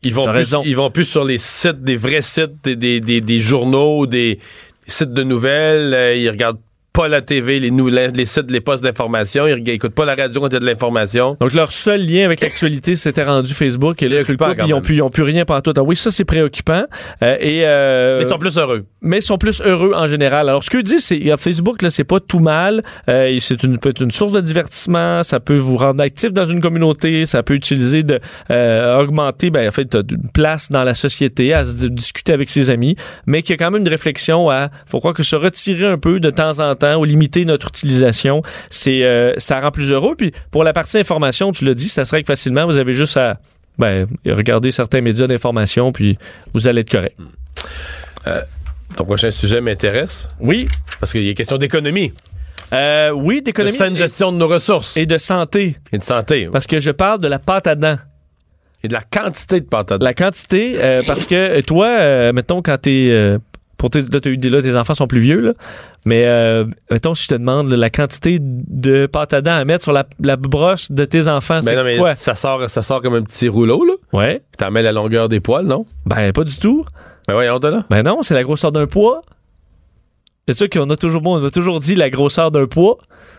[0.03, 0.61] Ils vont, plus, raison.
[0.63, 4.37] ils vont plus sur les sites, des vrais sites, des, des, des, des journaux, des
[4.85, 5.93] sites de nouvelles.
[5.93, 6.59] euh, ils regardent
[6.97, 9.45] pas la TV, les, les sites, les postes d'information.
[9.45, 11.37] Ils, reg- ils écoutent pas la radio quand il y a de l'information.
[11.39, 14.01] Donc, leur seul lien avec l'actualité, c'était rendu Facebook.
[14.01, 15.73] Et là, ils n'ont plus, rien partout.
[15.77, 16.85] Ah oui, ça, c'est préoccupant.
[17.21, 18.85] Euh, et, euh, Ils sont plus heureux.
[19.01, 20.49] mais ils sont plus heureux en général.
[20.49, 22.81] Alors, ce que je dis, c'est Facebook, là, c'est pas tout mal.
[23.09, 25.21] Euh, c'est une, peut être une source de divertissement.
[25.21, 27.27] Ça peut vous rendre actif dans une communauté.
[27.27, 28.19] Ça peut utiliser de
[28.49, 32.71] euh, augmenter, ben, en fait, une place dans la société, à se discuter avec ses
[32.71, 32.95] amis.
[33.27, 35.99] Mais qu'il y a quand même une réflexion à, faut croire que se retirer un
[35.99, 40.15] peu de temps en temps ou limiter notre utilisation, c'est, euh, ça rend plus heureux.
[40.15, 42.65] Puis pour la partie information, tu l'as dit, ça se règle facilement.
[42.65, 43.39] Vous avez juste à
[43.77, 46.17] ben, regarder certains médias d'information, puis
[46.53, 47.17] vous allez être correct.
[48.95, 50.67] Ton prochain sujet m'intéresse Oui,
[50.99, 52.13] parce qu'il y a question d'économie,
[52.73, 55.77] euh, oui, de d'économie saine gestion de nos ressources et de santé.
[55.91, 57.97] et de santé Parce que je parle de la pâte à dents.
[58.83, 60.05] et de la quantité de pâte à dents.
[60.05, 63.38] La quantité, euh, parce que euh, toi, euh, mettons, quand t'es.
[63.78, 65.53] Pour tes, là, t'as eu des, là, tes enfants sont plus vieux, là.
[66.05, 69.65] Mais, euh, mettons, si je te demande là, la quantité de pâte à dents à
[69.65, 72.15] mettre sur la, la brosse de tes enfants, c'est Ben non, mais quoi?
[72.15, 73.93] ça sort, ça sort comme un petit rouleau, là.
[74.13, 74.41] Ouais.
[74.57, 75.86] T'en mets la longueur des poils, non?
[76.05, 76.86] Ben, pas du tout.
[77.28, 77.86] Ben voyons, t'as là.
[77.89, 79.21] Ben non, c'est la grosseur d'un poids.
[80.47, 82.97] C'est sûr qu'on a toujours, bon, on a toujours dit la grosseur d'un poids.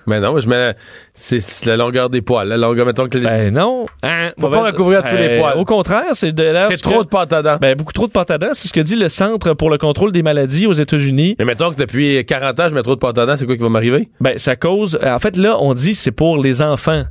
[0.08, 0.74] Ben non, je mets.
[1.14, 2.48] C'est la longueur des poils.
[2.48, 3.86] La longueur, mettons que les- Ben non.
[4.02, 5.56] Hein, Faut pas recouvrir tous les poils.
[5.58, 6.68] Au contraire, c'est de là.
[6.70, 7.58] C'est trop de pâte à dents.
[7.60, 8.50] Ben, beaucoup trop de pâte à dents.
[8.54, 11.36] C'est ce que dit le Centre pour le contrôle des maladies aux États-Unis.
[11.38, 13.56] Mais mettons que depuis 40 ans, je mets trop de pâte à dents, c'est quoi
[13.56, 14.08] qui va m'arriver?
[14.20, 14.98] Ben, ça cause.
[15.04, 17.04] En fait, là, on dit c'est pour les enfants.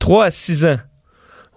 [0.00, 0.76] 3 à 6 ans.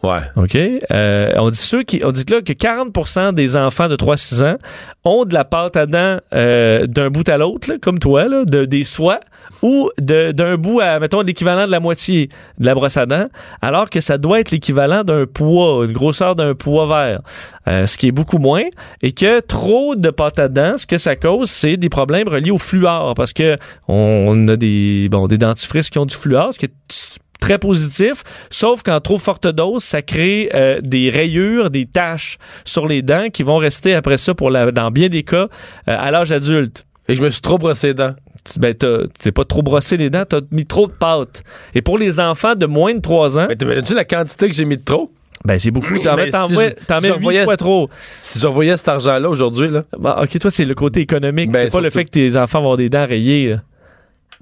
[0.03, 0.19] Ouais.
[0.35, 0.55] OK?
[0.55, 2.01] Euh, on dit ceux qui.
[2.03, 4.57] On dit là que 40% des enfants de 3 à 6 ans
[5.03, 8.65] ont de la pâte à dents euh, d'un bout à l'autre, comme toi, là, de,
[8.65, 9.19] des soies,
[9.63, 12.29] ou d'un bout à, mettons, l'équivalent de la moitié
[12.59, 13.27] de la brosse à dents,
[13.61, 17.21] alors que ça doit être l'équivalent d'un poids, une grosseur d'un poids vert,
[17.67, 18.65] euh, ce qui est beaucoup moins,
[19.01, 22.51] et que trop de pâte à dents, ce que ça cause, c'est des problèmes reliés
[22.51, 23.55] au fluor, parce que
[23.87, 28.23] on a des, bon, des dentifrices qui ont du fluor, ce qui est très positif,
[28.49, 33.27] sauf qu'en trop forte dose, ça crée euh, des rayures, des taches sur les dents
[33.31, 35.47] qui vont rester après ça, pour la, dans bien des cas,
[35.87, 36.85] euh, à l'âge adulte.
[37.07, 38.15] Et je me suis trop brossé les dents.
[38.59, 41.43] Ben, t'as- t'es pas trop brossé les dents, t'as mis trop de pâte.
[41.75, 44.65] Et pour les enfants de moins de 3 ans, Mais t'imagines-tu la quantité que j'ai
[44.65, 45.11] mis de trop?
[45.45, 45.97] ben c'est beaucoup.
[45.99, 47.89] T'en mets, t'en mets- fois trop.
[48.19, 49.83] Si je revoyais cet argent-là aujourd'hui, là.
[49.99, 51.51] Bah, ok, toi, c'est le côté économique.
[51.51, 53.49] Ben, c'est pas le fait que tes enfants vont avoir des dents rayées.
[53.51, 53.55] là.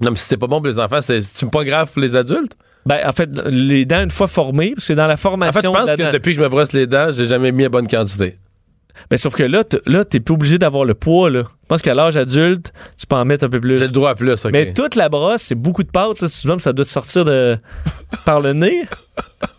[0.00, 2.16] Non, mais si c'est pas bon pour les enfants, c'est c'est pas grave pour les
[2.16, 2.52] adultes?
[2.86, 5.72] Ben, en fait, les dents, une fois formées, c'est dans la En formation fait, je
[5.72, 7.68] pense de la que depuis que je me brosse les dents, j'ai jamais mis la
[7.68, 8.38] bonne quantité.
[9.10, 11.42] Ben, sauf que là, là, t'es plus obligé d'avoir le poids, là.
[11.64, 13.76] Je pense qu'à l'âge adulte, tu peux en mettre un peu plus.
[13.76, 14.52] J'ai le droit à plus, OK.
[14.52, 16.28] Mais toute la brosse, c'est beaucoup de pâte, là.
[16.28, 17.58] Souvent, ça doit te sortir de...
[18.24, 18.82] par le nez.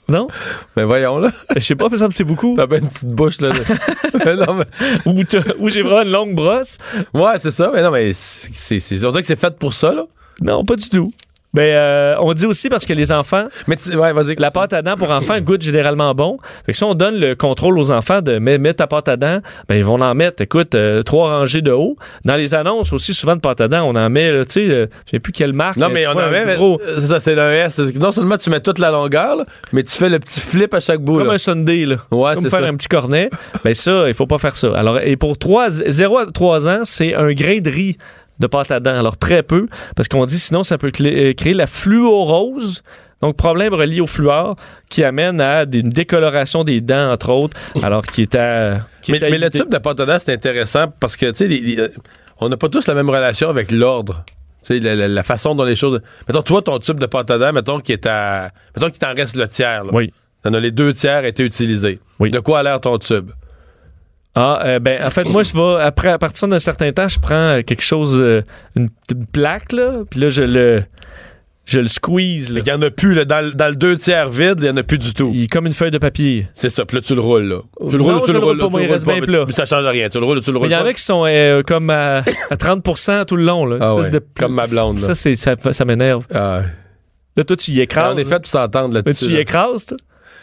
[0.10, 0.28] Non?
[0.76, 1.30] Mais voyons, là.
[1.56, 2.56] Je sais pas, par exemple, c'est beaucoup.
[2.56, 3.50] T'as bien une petite bouche, là.
[4.26, 5.24] non, mais-
[5.60, 6.78] Ou, j'ai vraiment une longue brosse.
[7.14, 7.70] Ouais, c'est ça.
[7.74, 10.06] Mais non, mais c'est, c'est, on dirait que c'est fait pour ça, là.
[10.42, 11.12] Non, pas du tout.
[11.58, 14.36] Ben, euh, on dit aussi parce que les enfants, Mais ouais, vas-y.
[14.36, 16.38] la pâte à dents pour enfants goûte généralement bon.
[16.68, 19.40] Fait que si on donne le contrôle aux enfants de mettre ta pâte à dents,
[19.68, 21.96] ben ils vont en mettre, écoute, euh, trois rangées de haut.
[22.26, 24.86] Dans les annonces aussi, souvent de pâte à dents, on en met, tu sais, euh,
[25.08, 25.78] je sais plus quelle marque.
[25.78, 26.58] Non, euh, mais on en met, mais-
[27.00, 27.80] c'est ça, c'est le S.
[27.96, 30.80] Non seulement tu mets toute la longueur, là, mais tu fais le petit flip à
[30.80, 31.34] chaque bout, Comme là.
[31.34, 31.96] un Sunday, là.
[32.12, 32.68] Ouais, Comme faire ça.
[32.68, 33.30] un petit cornet.
[33.64, 34.72] ben ça, il faut pas faire ça.
[34.78, 37.98] Alors, et pour 3, 0 à 3 ans, c'est un grain de riz
[38.40, 38.96] de pâte à dents.
[38.98, 42.82] Alors, très peu, parce qu'on dit sinon, ça peut euh, créer la fluorose.
[43.22, 44.56] Donc, problème relié au fluor
[44.90, 48.82] qui amène à des- une décoloration des dents, entre autres, alors qui est à.
[49.02, 51.26] qui Mais, est à mais le tube de pâte à dents, c'est intéressant parce que,
[51.32, 51.88] tu sais, les-
[52.40, 54.24] on n'a pas tous la même relation avec l'ordre.
[54.64, 56.00] Tu sais, la, la- la façon dont les choses.
[56.28, 58.52] Mettons, toi, ton tube de pâte à dents, mettons qu'il est à.
[58.76, 59.90] Mettons qu'il t'en reste le tiers, là.
[59.94, 60.14] Oui.
[60.44, 62.00] T'en as les deux tiers été utilisés.
[62.20, 62.30] Oui.
[62.30, 63.32] De quoi a l'air ton tube?
[64.40, 67.20] Ah, euh, ben, en fait, moi, je vais, après, à partir d'un certain temps, je
[67.20, 68.42] prends euh, quelque chose, euh,
[68.76, 70.84] une, une plaque, là, puis là, je le.
[71.70, 72.62] Je le squeeze, là.
[72.66, 73.26] Il y en a plus, là.
[73.26, 75.32] Dans, le- dans le deux tiers vide, il y en a plus du tout.
[75.34, 76.48] Il est comme une feuille de papier.
[76.54, 76.86] C'est ça.
[76.86, 77.58] Puis là, tu le roules, là.
[77.90, 79.06] Tu le roules, ou tu le le roules, roule pas, là, moi, tu il reste
[79.06, 79.44] bien plat.
[79.46, 80.08] tu- Ça change rien.
[80.08, 80.70] Tu le roules, ou tu le roules.
[80.70, 83.66] il y en a qui sont euh, comme à, à 30% tout le long.
[83.66, 83.76] Là.
[83.76, 84.12] Une Ah espèce ouais.
[84.12, 85.14] de- Comme ma blonde, là.
[85.14, 86.24] Ça, ça, ça m'énerve.
[86.34, 86.62] Ah,
[87.36, 88.18] Là, toi, tu y écrases.
[88.18, 89.26] est fait pour s'entendre Mais là-dessus.
[89.26, 89.98] tu y écrases, toi?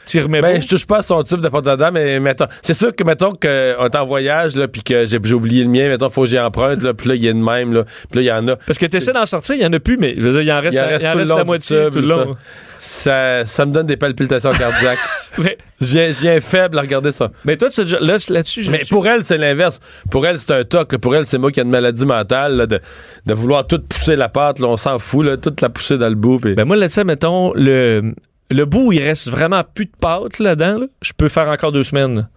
[0.06, 2.74] Tu remets Ben, je touche pas à son tube de à dents, mais mettons, c'est
[2.74, 6.10] sûr que, mettons, qu'on est en voyage, là, puis que j'ai, oublié le mien, mettons,
[6.10, 8.22] faut que j'y emprunte, là, puis là, il y a une même, là, puis là,
[8.22, 8.56] il y en a.
[8.56, 10.42] Parce que tu essaies d'en sortir, il y en a plus, mais je veux dire,
[10.42, 12.06] il en reste, Il en reste il en reste long la moitié tube, tout le
[12.06, 12.36] long.
[12.78, 14.98] Ça, ça me donne des palpitations cardiaques.
[15.38, 17.30] Mais, je, viens, je viens faible à regarder ça.
[17.44, 19.80] mais toi, tu là, là-dessus, je Mais pour elle, c'est l'inverse.
[20.10, 20.92] Pour elle, c'est un toc.
[20.92, 20.98] là.
[20.98, 22.80] Pour elle, c'est moi qui ai une maladie mentale, là, de,
[23.26, 26.08] de vouloir tout pousser la pâte, là, on s'en fout, là, toute la pousser dans
[26.08, 26.38] le bout.
[26.38, 28.14] puis- Ben moi, là-dessus, mettons, le,
[28.54, 31.72] le bout où il reste vraiment plus de pâte là-dedans, là, je peux faire encore
[31.72, 32.28] deux semaines.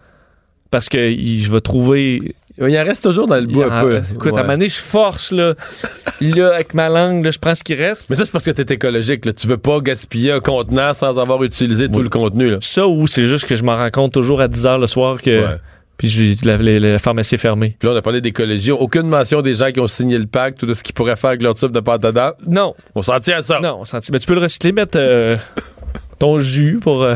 [0.71, 2.35] Parce que il- je vais trouver.
[2.59, 3.97] Il en reste toujours dans le bout un peu.
[4.13, 4.37] Écoute, Ouais.
[4.39, 5.53] à un moment donné, je force, là.
[6.21, 8.09] là, avec ma langue, là, je prends ce qui reste.
[8.09, 9.25] Mais ça, c'est parce que t'es écologique.
[9.25, 9.33] Là.
[9.33, 12.49] Tu veux pas gaspiller un contenant sans avoir utilisé tout le contenu.
[12.49, 12.57] Là.
[12.61, 15.21] Ça ou c'est juste que je m'en rends compte toujours à 10 h le soir
[15.21, 15.41] que.
[15.41, 15.55] Ouais.
[15.97, 17.75] Puis la, la- la pharmacie est fermée.
[17.79, 18.71] Puis là, on a parlé d'écologie.
[18.71, 21.29] Aucune mention des gens qui ont signé le pacte ou de ce qu'ils pourraient faire
[21.31, 22.33] avec leur tube de pâte à dents?
[22.45, 23.59] Non, On s'en tient à ça.
[23.61, 23.97] non, on s'en.
[24.11, 25.37] Mais tu peux le recycler, mettre euh,
[26.19, 27.15] ton jus pour euh,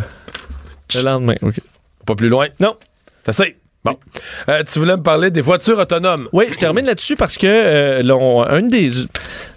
[0.96, 1.36] le lendemain.
[1.42, 1.60] OK.
[2.06, 2.48] Pas plus loin?
[2.60, 2.76] Non.
[3.24, 3.58] C'est assez.
[3.84, 3.98] Bon.
[4.48, 6.28] Euh, tu voulais me parler des voitures autonomes.
[6.34, 8.92] Oui, je termine là-dessus parce que euh, une des,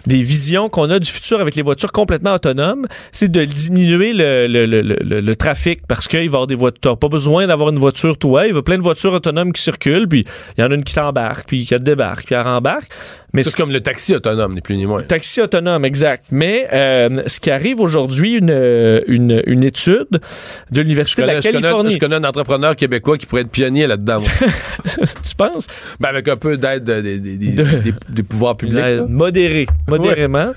[0.07, 4.47] des visions qu'on a du futur avec les voitures complètement autonomes, c'est de diminuer le,
[4.47, 6.97] le, le, le, le trafic parce qu'il va y avoir des voitures.
[6.97, 8.47] pas besoin d'avoir une voiture toi.
[8.47, 10.25] Il y a plein de voitures autonomes qui circulent, puis
[10.57, 12.89] il y en a une qui t'embarque, puis qui te débarque, puis elle rembarque.
[13.35, 15.01] Mais C'est comme le taxi autonome, ni plus ni moins.
[15.03, 16.25] Taxi autonome, exact.
[16.31, 20.07] Mais euh, ce qui arrive aujourd'hui, une, une, une étude
[20.71, 21.93] de l'Université de la je connais- Californie.
[21.93, 24.17] je connais un entrepreneur québécois qui pourrait être pionnier là-dedans.
[25.37, 25.67] tu penses?
[25.99, 28.77] ben, avec un peu d'aide de- des- des- des- De- des- des pouvoirs publics.
[28.79, 29.05] Là.
[29.07, 30.51] modéré, modérément.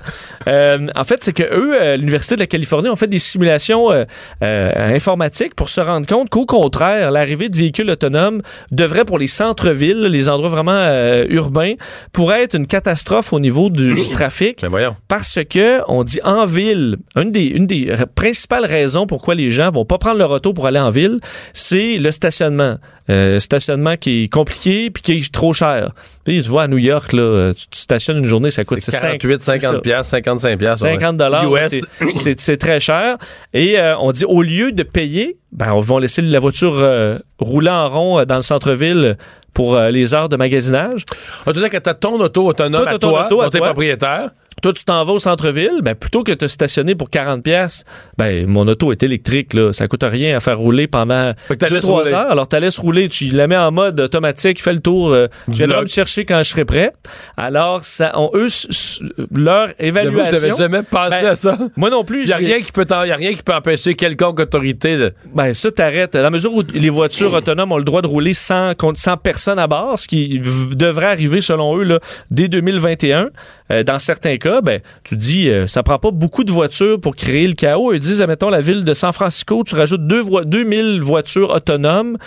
[0.47, 3.91] Euh, en fait, c'est que eux, euh, l'université de la Californie, ont fait des simulations
[3.91, 4.05] euh,
[4.43, 9.27] euh, informatiques pour se rendre compte qu'au contraire, l'arrivée de véhicules autonomes devrait pour les
[9.27, 10.87] centres-villes, les endroits vraiment
[11.29, 11.73] urbains,
[12.13, 14.61] pourrait être une catastrophe au niveau du, du trafic.
[14.61, 14.95] Ben voyons.
[15.07, 19.69] Parce que on dit en ville, une des, une des principales raisons pourquoi les gens
[19.71, 21.17] vont pas prendre leur auto pour aller en ville,
[21.53, 22.75] c'est le stationnement.
[23.39, 25.91] Stationnement qui est compliqué puis qui est trop cher.
[26.25, 28.91] Puis tu vois à New York là, tu, tu stationnes une journée, ça coûte C'est
[28.91, 29.79] cinq- 48, c'est 50 ça.
[29.81, 30.85] piastres, 55 piastres.
[30.85, 31.81] 50 dollars, US.
[32.37, 33.17] c'est- très cher.
[33.53, 37.17] Et euh, on dit au lieu de payer, ben on va laisser la voiture euh,
[37.39, 39.17] rouler en rond euh, dans le centre-ville
[39.53, 41.05] pour euh, les heures de magasinage.
[41.45, 43.49] On te dit que t'as ton auto autonome Toi, à ton toi, auto à dont
[43.49, 43.67] t'es toi.
[43.67, 44.29] propriétaire.
[44.61, 47.83] Toi, tu t'en vas au centre-ville, ben plutôt que de te stationner pour 40 pièces,
[48.17, 51.59] ben mon auto est électrique là, ça coûte rien à faire rouler pendant Fait que
[51.59, 52.13] t'as laissé 3 rouler.
[52.13, 52.31] heures.
[52.31, 55.51] Alors tu laisses rouler, tu la mets en mode automatique, fait le tour, euh, tu
[55.53, 56.91] viendras me chercher quand je serai prêt.
[57.37, 58.47] Alors ça on eux
[59.33, 60.39] leur évaluation.
[60.39, 61.57] j'avais jamais pensé Ben, à ça.
[61.77, 63.95] Moi non plus, Il y a rien qui peut y a rien qui peut empêcher
[63.95, 65.13] quelconque autorité de.
[65.33, 66.15] Ben, ça, t'arrêtes.
[66.15, 69.59] À la mesure où les voitures autonomes ont le droit de rouler sans, sans personne
[69.59, 70.41] à bord, ce qui
[70.75, 71.99] devrait arriver, selon eux, là,
[72.31, 73.29] dès 2021,
[73.71, 77.15] euh, dans certains cas, ben, tu dis, euh, ça prend pas beaucoup de voitures pour
[77.15, 77.93] créer le chaos.
[77.93, 82.17] Ils disent, admettons, la ville de San Francisco, tu rajoutes deux voi- 2000 voitures autonomes.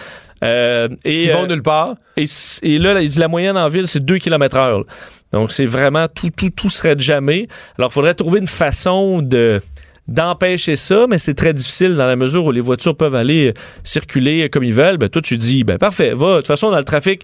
[0.44, 1.94] euh, et, Qui vont euh, nulle part.
[2.16, 2.26] et,
[2.62, 4.84] et là, dit la moyenne en ville, c'est 2 km heure.
[5.32, 7.48] Donc, c'est vraiment tout, tout, tout serait de jamais.
[7.78, 9.60] Alors, il faudrait trouver une façon de
[10.08, 13.52] d'empêcher ça, mais c'est très difficile dans la mesure où les voitures peuvent aller euh,
[13.84, 14.98] circuler comme ils veulent.
[14.98, 16.32] Ben, toi, tu dis, ben, parfait, va.
[16.32, 17.22] De toute façon, dans le trafic,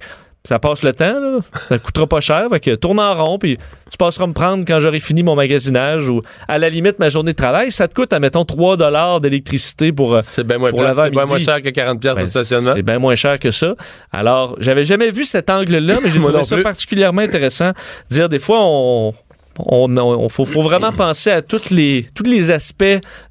[0.48, 1.40] ça passe le temps, là.
[1.68, 2.46] ça coûtera pas cher.
[2.48, 3.58] Fait que tourne en rond, puis
[3.90, 7.32] tu passeras me prendre quand j'aurai fini mon magasinage ou à la limite ma journée
[7.32, 7.70] de travail.
[7.70, 11.38] Ça te coûte, admettons, 3 dollars d'électricité pour, C'est bien moins, Pour c'est bien moins
[11.38, 12.72] cher que 40 piastres ben, de stationnement.
[12.74, 13.74] C'est bien moins cher que ça.
[14.10, 16.62] Alors, j'avais jamais vu cet angle-là, mais j'ai trouvé ça plus.
[16.62, 17.72] particulièrement intéressant.
[18.08, 19.12] Dire des fois, on,
[19.58, 22.84] on, on- faut, faut vraiment penser à toutes les, tous les aspects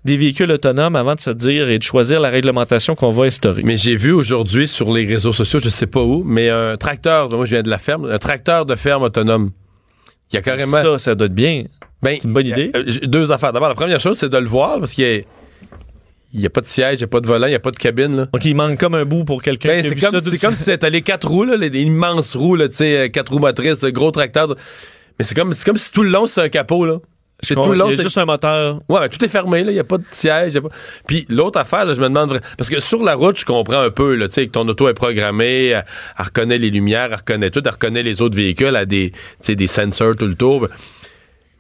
[0.06, 3.62] des véhicules autonomes avant de se dire et de choisir la réglementation qu'on va instaurer.
[3.64, 7.30] Mais j'ai vu aujourd'hui sur les réseaux sociaux, je sais pas où, mais un tracteur,
[7.30, 9.52] moi je viens de la ferme, un tracteur de ferme autonome.
[10.32, 10.82] Il y a carrément.
[10.82, 11.64] Ça, ça doit être bien.
[12.04, 12.70] Ben, une bonne idée.
[12.76, 13.54] euh, deux affaires.
[13.54, 15.22] D'abord, la première chose, c'est de le voir parce qu'il y a.
[16.34, 17.60] Il n'y a pas de siège, il n'y a pas de volant, il n'y a
[17.60, 18.16] pas de cabine.
[18.18, 18.26] Là.
[18.34, 20.90] Donc, il manque comme un bout pour quelqu'un Ben, c'est comme, tout comme si c'était
[20.90, 23.82] les quatre roues, là, les, les immenses roues, là, tu sais, euh, quatre roues motrices,
[23.86, 24.54] gros tracteur.
[25.18, 26.86] Mais c'est comme, c'est comme si tout le long, c'est un capot.
[26.86, 26.98] Là.
[27.42, 28.82] C'est tout le long, c'est juste un moteur.
[28.90, 29.72] Ouais, mais tout est fermé, là.
[29.72, 30.56] Il n'y a pas de siège.
[30.56, 30.70] y a pas...
[31.06, 32.42] Puis l'autre affaire, là, je me demande.
[32.58, 34.90] Parce que sur la route, je comprends un peu, là, tu sais, que ton auto
[34.90, 35.86] est programmée, elle,
[36.18, 39.12] elle reconnaît les lumières, elle reconnaît tout, elle reconnaît les autres véhicules, elle a des,
[39.12, 40.68] tu sais, des sensors tout le tour.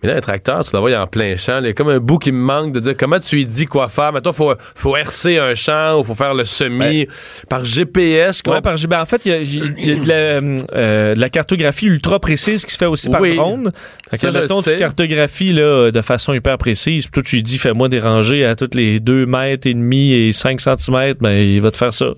[0.03, 1.59] Mais là, un tracteur, tu il est en plein champ.
[1.59, 3.65] Il y a comme un bout qui me manque de dire comment tu lui dis
[3.65, 4.13] quoi faire?
[4.13, 7.07] Maintenant, faut, faut hercer un champ ou faut faire le semi.
[7.49, 8.41] Par GPS.
[8.45, 11.19] Ouais, par ben, en fait, il y a, il y a de, la, euh, de
[11.19, 13.35] la cartographie ultra précise qui se fait aussi par Oui.
[13.37, 13.71] drone.
[14.15, 17.05] Ça, mettons, tu cartographies là, de façon hyper précise.
[17.05, 20.13] Puis toi, tu lui dis, fais-moi des rangées à toutes les 2 mètres et demi
[20.13, 21.15] et 5 cm.
[21.21, 22.13] Ben, il va te faire ça.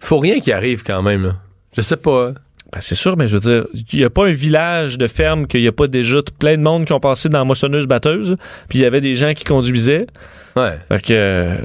[0.00, 1.36] Faut rien qui arrive quand même, là.
[1.76, 2.32] Je sais pas.
[2.72, 5.46] Ben, c'est sûr, mais je veux dire, il n'y a pas un village de ferme
[5.48, 8.36] qu'il n'y a pas déjà tout- plein de monde qui ont passé dans la moissonneuse-batteuse.
[8.68, 10.06] Puis il y avait des gens qui conduisaient.
[10.56, 10.78] Ouais.
[10.88, 11.12] Fait que...
[11.12, 11.56] euh,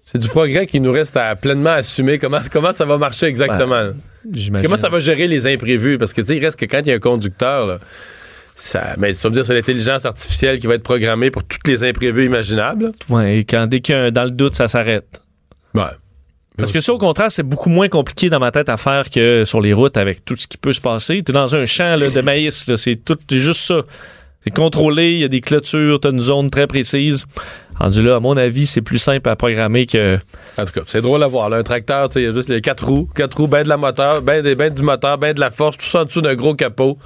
[0.00, 3.92] C'est du progrès qui nous reste à pleinement assumer comment, comment ça va marcher exactement.
[4.30, 4.66] j'imagine.
[4.68, 5.96] Comment ça va gérer les imprévus?
[5.98, 7.78] Parce que, tu sais, il reste que quand il y a un conducteur, là,
[8.54, 11.58] ça, mais ça veut dire que c'est l'intelligence artificielle qui va être programmée pour tous
[11.66, 12.92] les imprévus imaginables.
[13.08, 15.22] Ouais, et quand, dès qu'il y a un dans le doute, ça s'arrête.
[15.74, 15.82] Ouais.
[16.58, 19.44] Parce que ça, au contraire, c'est beaucoup moins compliqué dans ma tête à faire que
[19.44, 21.22] sur les routes avec tout ce qui peut se passer.
[21.22, 23.82] T'es dans un champ de maïs, c'est tout, juste ça.
[24.44, 27.26] C'est contrôlé, il y a des clôtures, tu as une zone très précise.
[27.78, 30.18] Rendu là, à mon avis, c'est plus simple à programmer que.
[30.58, 31.52] En tout cas, c'est drôle à voir.
[31.52, 34.20] Un tracteur, il y a juste les quatre roues, quatre roues, ben de la moteur,
[34.20, 36.98] ben, ben du moteur, ben de la force, tout ça en dessous d'un gros capot.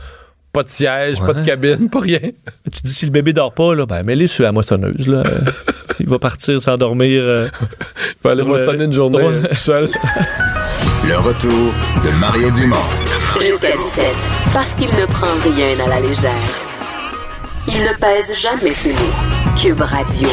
[0.57, 2.19] Pas de siège, pas de cabine, pas rien.
[2.73, 5.07] Tu dis si le bébé dort pas, là, ben mets-le sur la moissonneuse.
[5.07, 5.23] Là.
[6.01, 7.23] il va partir s'endormir.
[7.23, 9.91] Euh, il va aller moissonner une journée tout seul.
[11.07, 12.77] Le retour de Mario Dumont.
[13.39, 14.07] Jusqu'à 17,
[14.55, 16.33] parce qu'il ne prend rien à la légère.
[17.69, 19.53] Il ne pèse jamais ses mots.
[19.61, 20.27] Cube Radio.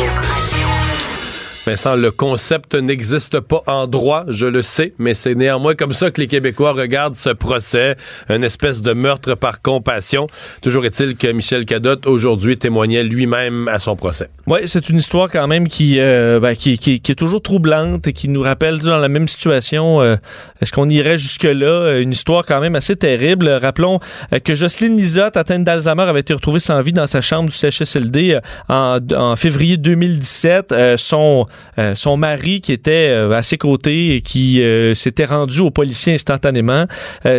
[1.66, 6.11] Vincent, le concept n'existe pas en droit, je le sais, mais c'est néanmoins comme ça
[6.11, 7.95] que les Québécois regardent ce procès,
[8.28, 10.28] une espèce de meurtre par compassion.
[10.61, 14.30] Toujours est-il que Michel Cadotte aujourd'hui témoignait lui-même à son procès.
[14.45, 18.07] Oui, c'est une histoire quand même qui, euh, ben, qui, qui, qui, est toujours troublante
[18.07, 20.01] et qui nous rappelle dans la même situation.
[20.01, 20.18] Euh,
[20.59, 21.97] est-ce qu'on irait jusque-là?
[21.99, 23.47] Une histoire quand même assez terrible.
[23.47, 24.01] Rappelons
[24.34, 27.55] euh, que Jocelyne Lisotte, atteinte d'Alzheimer, avait été retrouvée sans vie dans sa chambre du
[27.55, 28.38] CHSLD
[28.68, 30.76] en, en février 2017.
[30.97, 31.45] son
[31.80, 35.72] euh, son mari qui était euh, à ses côtés et qui euh, s'était rendu au
[35.72, 36.86] policier instantanément.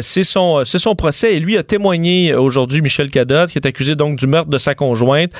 [0.00, 3.94] c'est son c'est son procès et lui a témoigné aujourd'hui Michel Cadotte qui est accusé
[3.94, 5.30] donc du meurtre de sa conjointe,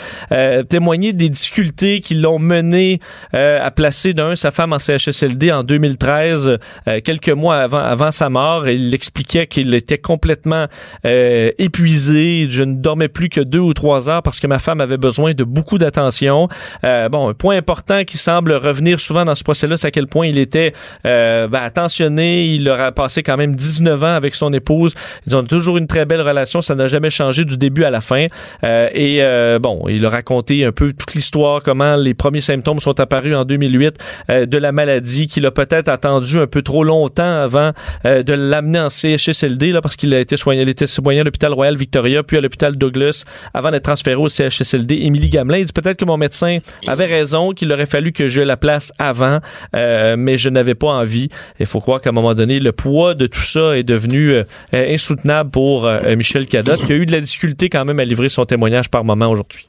[0.69, 3.01] témoigné des difficultés qui l'ont mené
[3.33, 6.59] à placer d'un sa femme en CHSLD en 2013
[7.05, 10.67] quelques mois avant avant sa mort il expliquait qu'il était complètement
[11.05, 14.99] épuisé, je ne dormais plus que deux ou trois heures parce que ma femme avait
[14.99, 16.49] besoin de beaucoup d'attention.
[16.83, 20.27] bon, un point important qui semble revenir souvent dans ce procès-là, c'est à quel point
[20.27, 20.73] il était
[21.07, 22.47] euh, ben, attentionné.
[22.47, 24.95] Il aura passé quand même 19 ans avec son épouse.
[25.27, 26.61] Ils ont toujours une très belle relation.
[26.61, 28.27] Ça n'a jamais changé du début à la fin.
[28.65, 32.81] Euh, et euh, bon, il a raconté un peu toute l'histoire, comment les premiers symptômes
[32.81, 33.99] sont apparus en 2008
[34.31, 37.73] euh, de la maladie, qu'il a peut-être attendu un peu trop longtemps avant
[38.05, 41.25] euh, de l'amener en CHSLD, là, parce qu'il a été soigné, il était soigné à
[41.25, 44.97] l'hôpital Royal Victoria, puis à l'hôpital Douglas, avant d'être transféré au CHSLD.
[45.03, 48.41] Émilie Gamelin, il dit peut-être que mon médecin avait raison, qu'il aurait fallu que je
[48.41, 49.41] la place avant,
[49.75, 51.29] euh, mais je n'avais pas envie.
[51.61, 54.45] Il faut croire qu'à un moment donné, le poids de tout ça est devenu euh,
[54.73, 58.29] insoutenable pour euh, Michel Cadotte, qui a eu de la difficulté quand même à livrer
[58.29, 59.69] son témoignage par moment aujourd'hui.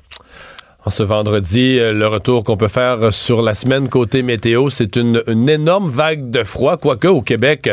[0.85, 5.23] En ce vendredi, le retour qu'on peut faire sur la semaine côté météo, c'est une,
[5.25, 7.67] une, énorme vague de froid, quoique au Québec,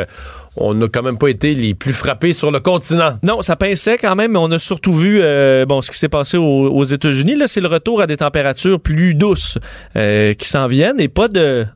[0.57, 3.19] on n'a quand même pas été les plus frappés sur le continent.
[3.23, 5.23] Non, ça pinçait quand même, mais on a surtout vu
[5.67, 7.37] bon ce qui s'est passé aux, États-Unis.
[7.37, 9.59] Là, c'est le retour à des températures plus douces
[9.95, 11.67] qui s'en viennent et pas de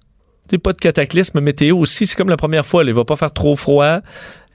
[0.63, 2.07] pas de cataclysme météo aussi.
[2.07, 2.85] C'est comme la première fois.
[2.85, 4.01] il va pas faire trop froid.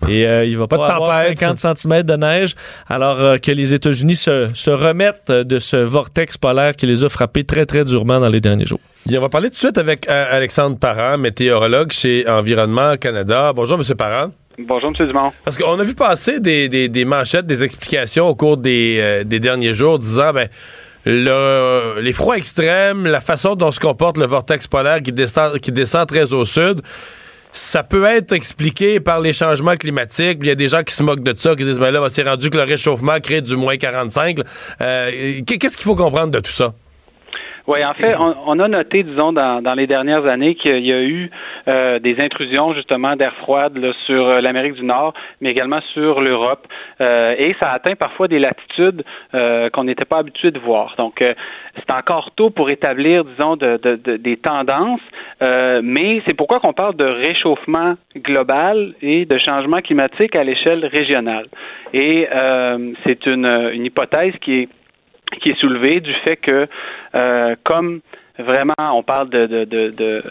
[0.09, 2.55] Et euh, il va pas, pas avoir 50 cm de neige,
[2.87, 7.09] alors euh, que les États-Unis se, se, remettent de ce vortex polaire qui les a
[7.09, 8.79] frappés très, très durement dans les derniers jours.
[9.07, 13.53] on va parler tout de suite avec euh, Alexandre Parent, météorologue chez Environnement Canada.
[13.53, 13.95] Bonjour, M.
[13.95, 14.31] Parent.
[14.59, 15.07] Bonjour, M.
[15.07, 15.31] Dumont.
[15.45, 19.39] Parce qu'on a vu passer des, des, des, manchettes, des explications au cours des, des
[19.39, 20.47] derniers jours disant, ben,
[21.05, 25.71] le, les froids extrêmes, la façon dont se comporte le vortex polaire qui descend, qui
[25.71, 26.81] descend très au sud,
[27.51, 30.39] ça peut être expliqué par les changements climatiques.
[30.41, 32.23] Il y a des gens qui se moquent de ça, qui disent, ben là, c'est
[32.23, 34.39] rendu que le réchauffement crée du moins 45.
[34.81, 36.73] Euh, Qu'est-ce qu'il faut comprendre de tout ça?
[37.71, 41.31] Oui, en fait, on, a noté, disons, dans, les dernières années qu'il y a eu
[41.69, 43.69] euh, des intrusions justement d'air froid
[44.05, 46.67] sur euh, l'Amérique du Nord, mais également sur l'Europe,
[46.99, 50.95] euh, et ça atteint parfois des latitudes qu'on n'était pas habitué de voir.
[50.97, 54.99] Donc, c'est encore tôt pour établir, disons, de, de, des tendances,
[55.39, 61.47] mais c'est pourquoi qu'on parle de réchauffement global et de changement climatique à l'échelle régionale.
[61.93, 62.27] Et
[63.05, 64.69] c'est une hypothèse qui est
[65.41, 66.67] qui est soulevé du fait que,
[67.15, 68.01] euh, comme
[68.39, 70.23] vraiment, on parle de, de, de, de,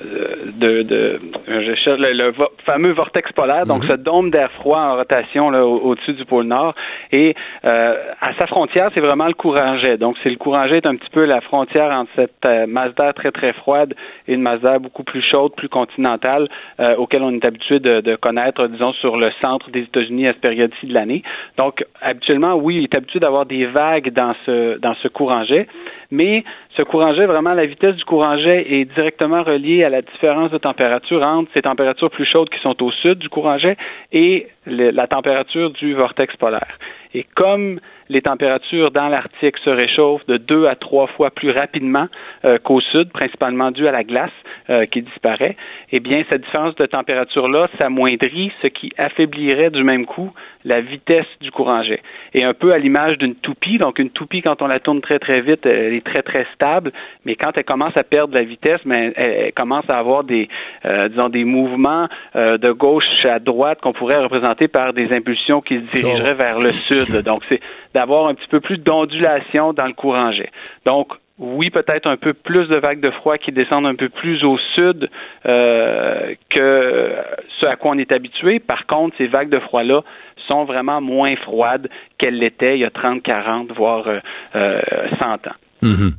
[0.59, 2.33] de, de je cherche le,
[2.65, 3.89] fameux vortex polaire, donc mhm.
[3.89, 6.75] ce dôme d'air froid en rotation là, au-dessus du pôle Nord.
[7.13, 7.35] Et
[7.65, 9.97] euh, à sa frontière, c'est vraiment le courant jet.
[9.97, 12.95] Donc, c'est le courant jet est un petit peu la frontière entre cette euh, masse
[12.95, 13.95] d'air très, très froide
[14.29, 16.49] et une masse d'air beaucoup plus chaude, plus continentale,
[16.79, 20.33] euh, auquel on est habitué de, de, connaître, disons, sur le centre des États-Unis à
[20.33, 21.23] cette période-ci de l'année.
[21.57, 25.69] Donc, habituellement, oui, il est habitué d'avoir des vagues dans ce, dans ce courant jet,
[26.11, 26.45] mais
[26.77, 30.51] ce courant jet, vraiment, la vitesse du courant jet est directement reliée à la différence
[30.51, 33.77] de température entre ces températures plus chaudes qui sont au sud du courant jet
[34.13, 36.79] et la température du vortex polaire.
[37.15, 37.81] Et comme
[38.11, 42.09] les températures dans l'Arctique se réchauffent de deux à trois fois plus rapidement
[42.45, 44.33] euh, qu'au sud, principalement dû à la glace
[44.69, 45.57] euh, qui disparaît,
[45.93, 50.33] eh bien, cette différence de température-là s'amoindrit, ce qui affaiblirait du même coup
[50.65, 52.03] la vitesse du courant jet.
[52.35, 55.21] Et un peu à l'image d'une toupie, donc une toupie, quand on la tourne très,
[55.21, 56.93] très vite, elle est très, très stable,
[57.25, 60.49] mais quand elle commence à perdre la vitesse, mais elle, commence à avoir des,
[60.85, 65.77] euh, disons, des mouvements de gauche à droite qu'on pourrait représenter par des impulsions qui
[65.77, 67.23] se dirigeraient vers le sud.
[67.25, 67.61] Donc, c'est
[67.95, 70.51] d'avoir un petit peu plus d'ondulation dans le courant jet.
[70.87, 74.45] Donc, oui, peut-être un peu plus de vagues de froid qui descendent un peu plus
[74.45, 75.09] au sud
[75.47, 77.15] euh, que
[77.59, 78.61] ce à quoi on est habitué.
[78.61, 80.03] Par contre, ces vagues de froid-là
[80.47, 81.89] sont vraiment moins froides
[82.19, 84.21] qu'elles l'étaient il y a 30, 40, voire euh,
[84.53, 85.39] 100 euh, ans.
[85.83, 86.13] Mhm.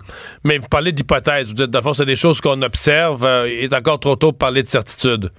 [0.43, 1.49] Mais vous parlez d'hypothèses.
[1.49, 3.23] Vous dites, d'abord, c'est des choses qu'on observe.
[3.23, 5.29] Euh, il est encore trop tôt pour parler de certitude.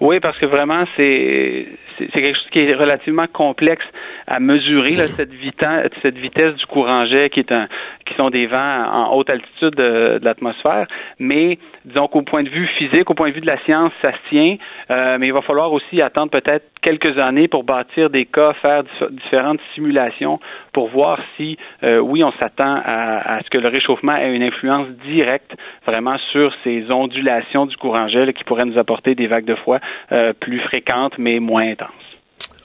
[0.00, 1.66] Oui, parce que vraiment, c'est
[1.98, 3.84] c'est quelque chose qui est relativement complexe
[4.26, 7.68] à mesurer cette, vitesse, cette vitesse du courant jet qui est un,
[8.06, 10.86] qui sont des vents en haute altitude de, l'atmosphère.
[11.18, 14.12] Mais disons qu'au point de vue physique, au point de vue de la science, ça
[14.12, 14.56] se tient.
[14.90, 18.84] Euh, mais il va falloir aussi attendre peut-être quelques années pour bâtir des cas, faire
[19.10, 20.38] différentes simulations
[20.72, 24.88] pour voir si, euh, oui, on s'attend à, ce que le réchauffement ait une influence
[25.04, 29.54] directe vraiment sur ces ondulations du courant jet qui pourraient nous apporter des vagues de
[29.56, 29.78] froid
[30.12, 32.05] euh, plus fréquentes mais moins intenses.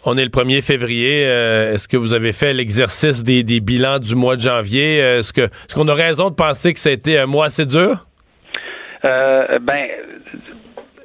[0.04, 1.26] On est le 1er février.
[1.26, 4.98] Euh, est-ce que vous avez fait l'exercice des, bilans du mois de janvier?
[4.98, 7.66] Est-ce que est-ce qu'on a raison de penser que ça a été un mois assez
[7.66, 8.08] dur?
[9.06, 9.88] Euh, ben,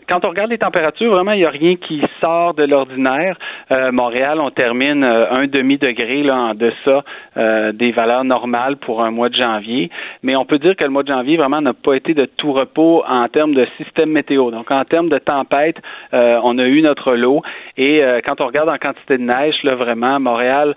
[0.08, 3.36] quand on regarde les températures, vraiment, il n'y a rien qui sort de l'ordinaire.
[3.70, 7.04] Euh, Montréal, on termine euh, un demi-degré là, en deçà
[7.36, 9.90] euh, des valeurs normales pour un mois de janvier.
[10.22, 12.52] Mais on peut dire que le mois de janvier, vraiment, n'a pas été de tout
[12.52, 14.50] repos en termes de système météo.
[14.50, 15.76] Donc, en termes de tempête,
[16.12, 17.42] on a eu notre lot.
[17.76, 20.74] Et quand on regarde en quantité de neige, là, vraiment, Montréal,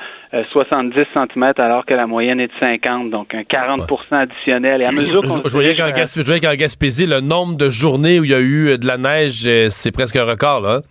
[0.51, 4.82] 70 cm alors que la moyenne est de 50, donc un 40% additionnel.
[4.82, 5.75] Et à mesure qu'on je, voyais
[6.39, 9.67] qu'en Gaspésie, le nombre de journées où il y a eu de la neige euh,
[9.70, 10.76] c'est presque un record, là.
[10.76, 10.82] Hein?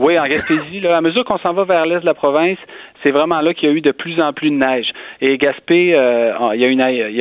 [0.00, 2.58] Oui, en Gaspésie, à mesure qu'on s'en va vers l'est de la province,
[3.04, 4.90] c'est vraiment là qu'il y a eu de plus en plus de neige.
[5.20, 6.64] Et Gaspé, euh, il, y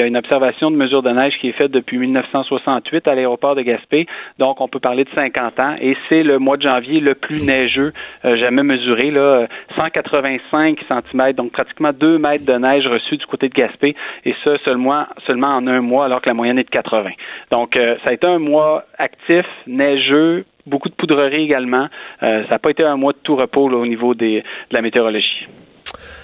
[0.02, 3.62] a une, observation de mesure de neige qui est faite depuis 1968 à l'aéroport de
[3.62, 4.08] Gaspé.
[4.40, 5.76] Donc, on peut parler de 50 ans.
[5.82, 7.94] Et c'est le mois de janvier le plus neigeux
[8.26, 9.12] euh, jamais mesuré.
[9.12, 13.96] Là, 185 cm, donc pratiquement 2 mètres de neige reçue du côté de Gaspé.
[14.26, 17.12] Et ça seulement, en un mois, alors que la moyenne est de 80.
[17.52, 21.88] Donc, ça a été un mois actif, neigeux, beaucoup de poudrerie également.
[22.20, 25.48] ça n'a pas été un mois de tout repos au niveau des, de la météorologie.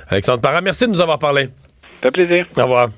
[0.10, 1.50] Alexandre Parra, merci de nous avoir parlé.
[2.02, 2.46] Ça fait plaisir.
[2.58, 2.90] Au revoir.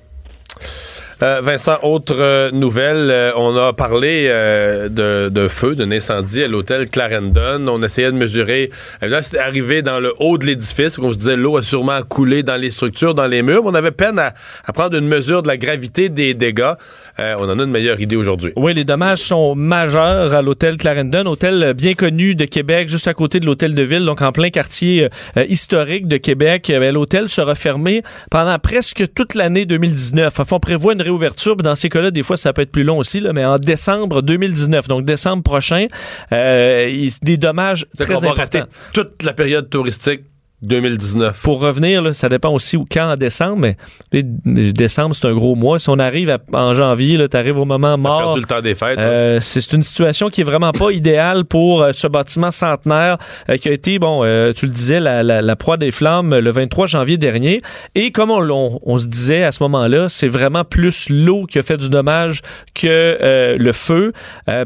[1.23, 6.89] Euh, Vincent, autre euh, nouvelle, euh, on a parlé de, feu, d'un incendie à l'hôtel
[6.89, 7.67] Clarendon.
[7.67, 8.71] On essayait de mesurer.
[9.01, 10.97] Là, c'était arrivé dans le haut de l'édifice.
[10.97, 13.61] On se disait l'eau a sûrement coulé dans les structures, dans les murs.
[13.65, 14.33] On avait peine à,
[14.65, 16.73] à prendre une mesure de la gravité des dégâts.
[17.17, 18.51] On en a une meilleure idée aujourd'hui.
[18.55, 23.13] Oui, les dommages sont majeurs à l'hôtel Clarendon, hôtel bien connu de Québec, juste à
[23.13, 25.07] côté de l'hôtel de ville, donc en plein quartier
[25.47, 26.71] historique de Québec.
[26.91, 30.39] l'hôtel sera fermé pendant presque toute l'année 2019.
[30.39, 31.55] Enfin, on prévoit une ouverture.
[31.55, 34.21] Dans ces cas-là, des fois, ça peut être plus long aussi, là, mais en décembre
[34.21, 35.87] 2019, donc décembre prochain,
[36.31, 38.65] euh, des dommages très importants.
[38.93, 40.21] Toute la période touristique
[40.61, 41.41] 2019.
[41.41, 43.77] Pour revenir, ça dépend aussi où, quand en décembre, mais
[44.13, 45.79] décembre, c'est un gros mois.
[45.79, 48.37] Si on arrive en janvier, tu arrives au moment mort.
[48.37, 48.99] le temps des fêtes.
[48.99, 53.17] Euh, c'est une situation qui est vraiment pas idéale pour euh, ce bâtiment centenaire
[53.49, 54.21] euh, qui a été, bon,
[54.53, 57.61] tu le disais, la, la, proie des flammes le 23 janvier dernier.
[57.95, 61.63] Et comme on, on, se disait à ce moment-là, c'est vraiment plus l'eau qui a
[61.63, 62.41] fait du dommage
[62.75, 64.13] que le feu,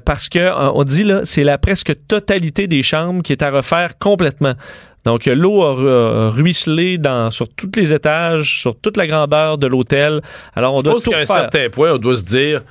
[0.03, 3.97] parce que on dit là, c'est la presque totalité des chambres qui est à refaire
[3.97, 4.53] complètement.
[5.05, 10.21] Donc, l'eau a ruisselé dans, sur tous les étages, sur toute la grandeur de l'hôtel.
[10.55, 12.61] Alors, on Je doit pense qu'à un certain point, on doit se dire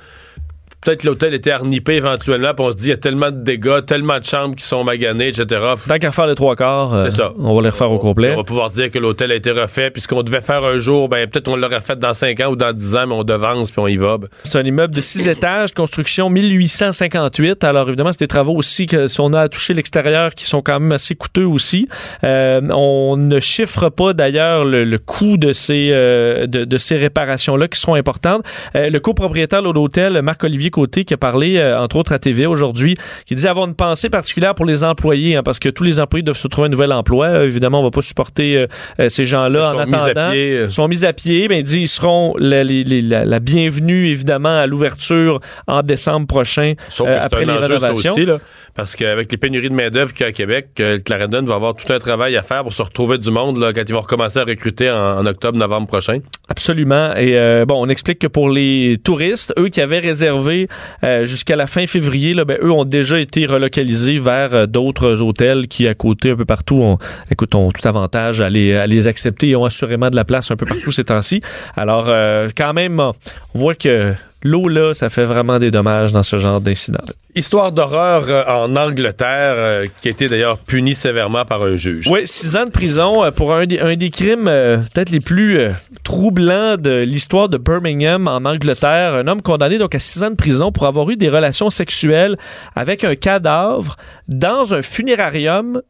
[0.85, 3.83] peut-être l'hôtel était arnipé éventuellement, puis on se dit, il y a tellement de dégâts,
[3.85, 5.45] tellement de chambres qui sont maganées, etc.
[5.87, 7.09] Tant qu'à refaire les trois quarts, euh,
[7.39, 8.33] on va les refaire au complet.
[8.33, 10.77] On va pouvoir dire que l'hôtel a été refait, puis ce qu'on devait faire un
[10.77, 13.23] jour, ben peut-être on l'aurait fait dans cinq ans ou dans dix ans, mais on
[13.23, 14.19] devance, puis on y va.
[14.19, 14.27] Ben.
[14.43, 17.63] C'est un immeuble de six étages, construction 1858.
[17.63, 20.61] Alors évidemment, c'est des travaux aussi que si on a à toucher l'extérieur, qui sont
[20.61, 21.87] quand même assez coûteux aussi.
[22.23, 27.67] Euh, on ne chiffre pas d'ailleurs le, coût de ces, euh, de, de, ces réparations-là
[27.67, 28.43] qui seront importantes.
[28.75, 32.97] le copropriétaire de l'hôtel, Marc-Olivier Côté qui a parlé, euh, entre autres, à TV aujourd'hui,
[33.25, 36.21] qui disait avoir une pensée particulière pour les employés, hein, parce que tous les employés
[36.21, 37.27] doivent se trouver un nouvel emploi.
[37.27, 38.67] Euh, évidemment, on va pas supporter
[38.99, 40.33] euh, ces gens-là en attendant.
[40.33, 41.47] Ils sont mis à pied.
[41.47, 47.45] Ben, il dit ils seront la, la, bienvenue, évidemment, à l'ouverture en décembre prochain après
[47.45, 48.11] les rénovations.
[48.11, 48.39] Aussi, là,
[48.75, 50.67] parce qu'avec les pénuries de main-d'œuvre qu'il y a à Québec,
[51.03, 53.83] Clarendon va avoir tout un travail à faire pour se retrouver du monde là, quand
[53.87, 56.19] ils vont recommencer à recruter en, octobre, novembre prochain.
[56.49, 57.15] Absolument.
[57.15, 60.67] Et bon, on explique que pour les touristes, eux qui avaient réservé
[61.03, 65.21] euh, jusqu'à la fin février, là, ben, eux ont déjà été relocalisés vers euh, d'autres
[65.21, 66.97] hôtels qui, à côté, un peu partout, ont,
[67.31, 70.51] écoute, ont tout avantage à les, à les accepter et ont assurément de la place
[70.51, 71.41] un peu partout ces temps-ci.
[71.75, 73.13] Alors, euh, quand même, on
[73.53, 74.13] voit que
[74.45, 77.13] l'eau là, ça fait vraiment des dommages dans ce genre d'incident-là.
[77.33, 82.07] Histoire d'horreur euh, en Angleterre, euh, qui a été d'ailleurs punie sévèrement par un juge.
[82.07, 85.19] Oui, six ans de prison euh, pour un des, un des crimes euh, peut-être les
[85.19, 85.59] plus
[86.03, 89.15] troublants de l'histoire de Birmingham en Angleterre.
[89.15, 92.37] Un homme condamné donc à six ans de prison pour avoir eu des relations sexuelles
[92.75, 95.81] avec un cadavre dans un funérarium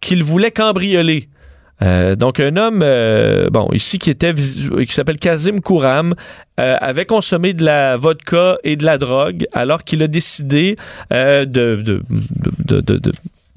[0.00, 1.28] qu'il voulait cambrioler.
[1.82, 6.14] Euh, donc un homme, euh, bon ici qui était qui s'appelle Kazim Kouram,
[6.60, 10.76] euh, avait consommé de la vodka et de la drogue alors qu'il a décidé
[11.10, 12.00] de- de-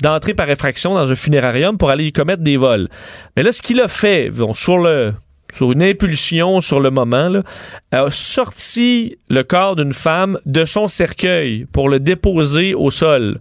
[0.01, 2.87] d'entrer par effraction dans un funérarium pour aller y commettre des vols.
[3.35, 5.13] Mais là, ce qu'il a fait, bon, sur le
[5.53, 7.43] sur une impulsion sur le moment, là,
[7.91, 13.39] a sorti le corps d'une femme de son cercueil pour le déposer au sol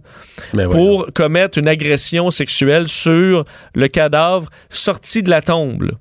[0.53, 0.75] Mais ouais.
[0.75, 3.45] pour commettre une agression sexuelle sur
[3.75, 5.91] le cadavre sorti de la tombe.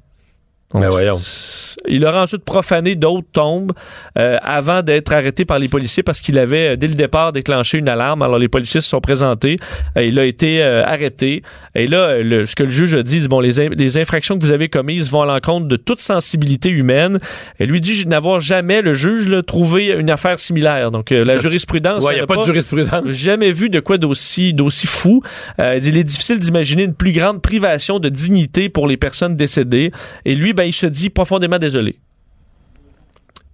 [0.74, 0.80] Là.
[0.80, 1.16] Donc, Mais voyons.
[1.18, 3.72] c- Il aura ensuite profané d'autres tombes
[4.18, 7.78] euh, avant d'être arrêté par les policiers parce qu'il avait, euh, dès le départ, déclenché
[7.78, 8.22] une alarme.
[8.22, 9.56] Alors, les policiers se sont présentés.
[9.96, 11.42] Euh, il a été euh, arrêté.
[11.74, 14.44] Et là, le- ce que le juge a dit, bon, les, in- les infractions que
[14.44, 17.20] vous avez commises vont à l'encontre de toute sensibilité humaine.
[17.60, 20.90] Et lui dit n'avoir jamais, le juge, là, trouvé une affaire similaire.
[20.90, 22.02] Donc, euh, la jurisprudence...
[22.04, 23.06] Ouais, il n'y a pas de jurisprudence.
[23.08, 25.22] jamais vu de quoi d'aussi d'aussi fou.
[25.60, 28.96] Euh, il dit, il est difficile d'imaginer une plus grande privation de dignité pour les
[28.96, 29.92] personnes décédées.
[30.24, 31.96] Et lui, ben, il se dit profondément désolé.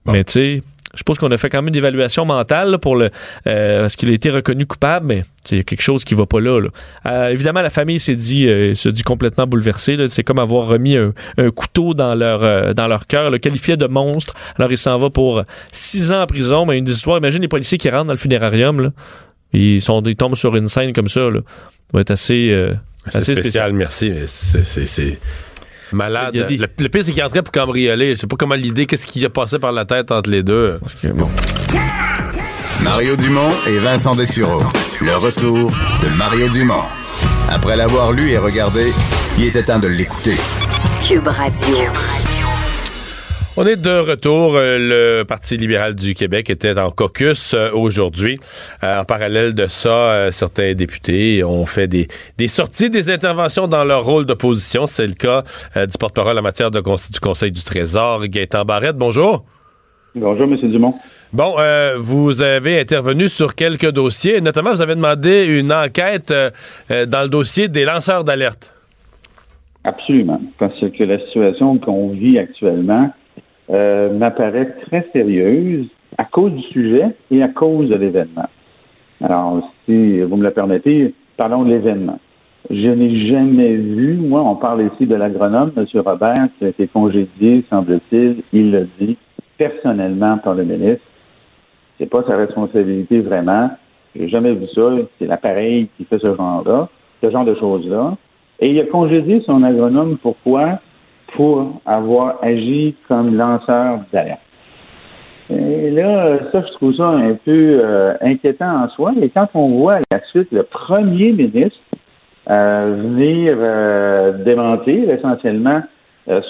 [0.04, 0.12] Bon.
[0.12, 0.62] Mais tu sais,
[0.94, 3.10] je pense qu'on a fait quand même une évaluation mentale là, pour le
[3.46, 6.60] euh, parce qu'il a été reconnu coupable, mais c'est quelque chose qui va pas là.
[6.60, 6.68] là.
[7.06, 9.96] Euh, évidemment, la famille s'est dit euh, se dit complètement bouleversée.
[10.08, 13.76] C'est comme avoir remis un, un couteau dans leur euh, dans leur cœur, le qualifié
[13.76, 14.34] de monstre.
[14.58, 16.66] Alors il s'en va pour six ans en prison.
[16.66, 17.18] Mais une histoire.
[17.18, 18.80] Imagine les policiers qui rentrent dans le funérarium.
[18.80, 18.90] Là.
[19.52, 21.30] Ils sont ils tombent sur une scène comme ça.
[21.30, 21.40] Là.
[21.46, 22.74] Ça va être assez euh,
[23.06, 24.10] C'est assez spécial, merci.
[24.10, 25.18] mais c'est- c'est- C'est
[25.92, 26.34] malade.
[26.34, 28.14] Le, le pire, c'est qu'il entrait pour cambrioler.
[28.14, 30.78] Je sais pas comment l'idée, qu'est-ce qui a passé par la tête entre les deux.
[31.14, 31.28] Bon.
[32.82, 34.62] Mario Dumont et Vincent Dessureau.
[35.00, 35.70] Le retour
[36.02, 36.82] de Mario Dumont.
[37.48, 38.92] Après l'avoir lu et regardé,
[39.38, 40.36] il était temps de l'écouter.
[41.06, 41.76] Cube Radio.
[43.56, 44.54] On est de retour.
[44.54, 48.38] Euh, Le Parti libéral du Québec était en caucus euh, aujourd'hui.
[48.82, 53.84] Euh, en parallèle de ça, certains députés ont fait des, des sorties, des interventions dans
[53.84, 54.86] leur rôle d'opposition.
[54.86, 55.42] C'est le cas
[55.74, 58.96] du porte-parole en matière de du Conseil du Trésor, Gaëtan Barrette.
[58.96, 59.44] Bonjour.
[60.14, 60.70] Bonjour, M.
[60.70, 60.94] Dumont.
[61.32, 64.42] Bon, euh, vous avez intervenu sur quelques dossiers.
[64.42, 68.74] Notamment, vous avez demandé une enquête euh, dans le dossier des lanceurs d'alerte.
[69.84, 70.40] Absolument.
[70.58, 73.10] Parce que la situation qu'on vit actuellement
[73.72, 75.86] euh, m'apparaît très sérieuse
[76.18, 78.48] à cause du sujet et à cause de l'événement.
[79.22, 82.18] Alors, si vous me le permettez, parlons de l'événement.
[82.70, 85.86] Je n'ai jamais vu, moi, on parle ici de l'agronome, M.
[86.04, 89.16] Robert, qui a été congédié, semble-t-il, il l'a dit
[89.58, 91.04] personnellement par le ministre.
[91.98, 93.70] C'est pas sa responsabilité vraiment.
[94.14, 94.90] J'ai jamais vu ça.
[95.18, 96.88] C'est l'appareil qui fait ce genre-là,
[97.22, 98.16] ce genre de choses-là.
[98.60, 100.18] Et il a congédié son agronome.
[100.18, 100.80] Pourquoi?
[101.36, 104.40] Pour avoir agi comme lanceur d'alerte.
[105.50, 109.12] Et là, ça, je trouve ça un peu euh, inquiétant en soi.
[109.20, 111.78] Et quand on voit à la suite le premier ministre
[112.50, 115.82] euh, venir euh, démentir essentiellement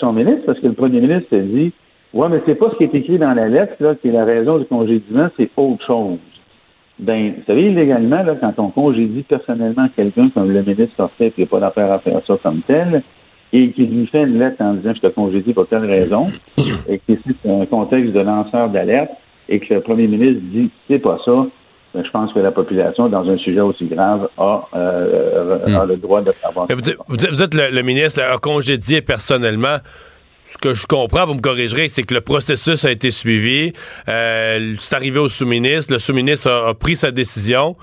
[0.00, 1.72] son ministre, parce que le premier ministre a dit
[2.12, 4.26] Ouais, mais c'est pas ce qui est écrit dans la lettre, là, qui est la
[4.26, 6.18] raison du congédiement, c'est autre chose.
[6.98, 11.42] Ben, vous savez, illégalement, là, quand on congédie personnellement quelqu'un comme le ministre fait, puis
[11.42, 13.02] il n'y a pas d'affaire à faire ça comme tel,
[13.52, 16.28] et qu'il lui fait une lettre en disant je te congédie pour telle raison,
[16.88, 19.10] et que c'est un contexte de lanceur d'alerte,
[19.48, 21.46] et que le premier ministre dit c'est pas ça,
[21.94, 25.96] ben, je pense que la population, dans un sujet aussi grave, a, euh, a le
[25.96, 26.66] droit de savoir.
[26.70, 29.76] Vous, vous êtes le, le ministre a congédié personnellement.
[30.46, 33.72] Ce que je comprends, vous me corrigerez, c'est que le processus a été suivi.
[34.08, 35.92] Euh, c'est arrivé au sous-ministre.
[35.92, 37.76] Le sous-ministre a, a pris sa décision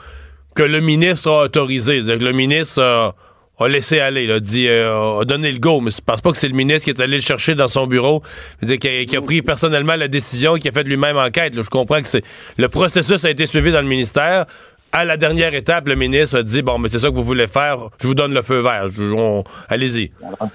[0.56, 2.02] que le ministre a autorisé.
[2.02, 3.16] C'est-à-dire que le ministre a,
[3.60, 5.82] a laissé aller, a dit, euh, a donné le go.
[5.82, 7.88] Mais je pense pas que c'est le ministre qui est allé le chercher dans son
[7.88, 8.22] bureau,
[8.62, 11.56] qui, a, pris personnellement la décision, qui a fait lui-même enquête.
[11.56, 11.62] là.
[11.64, 12.24] Je comprends que c'est
[12.58, 14.46] le processus a été suivi dans le ministère.
[14.92, 17.46] À la dernière étape, le ministre a dit bon, mais c'est ça que vous voulez
[17.46, 18.88] faire, je vous donne le feu vert.
[19.70, 20.10] Allez-y.
[20.24, 20.50] Alors,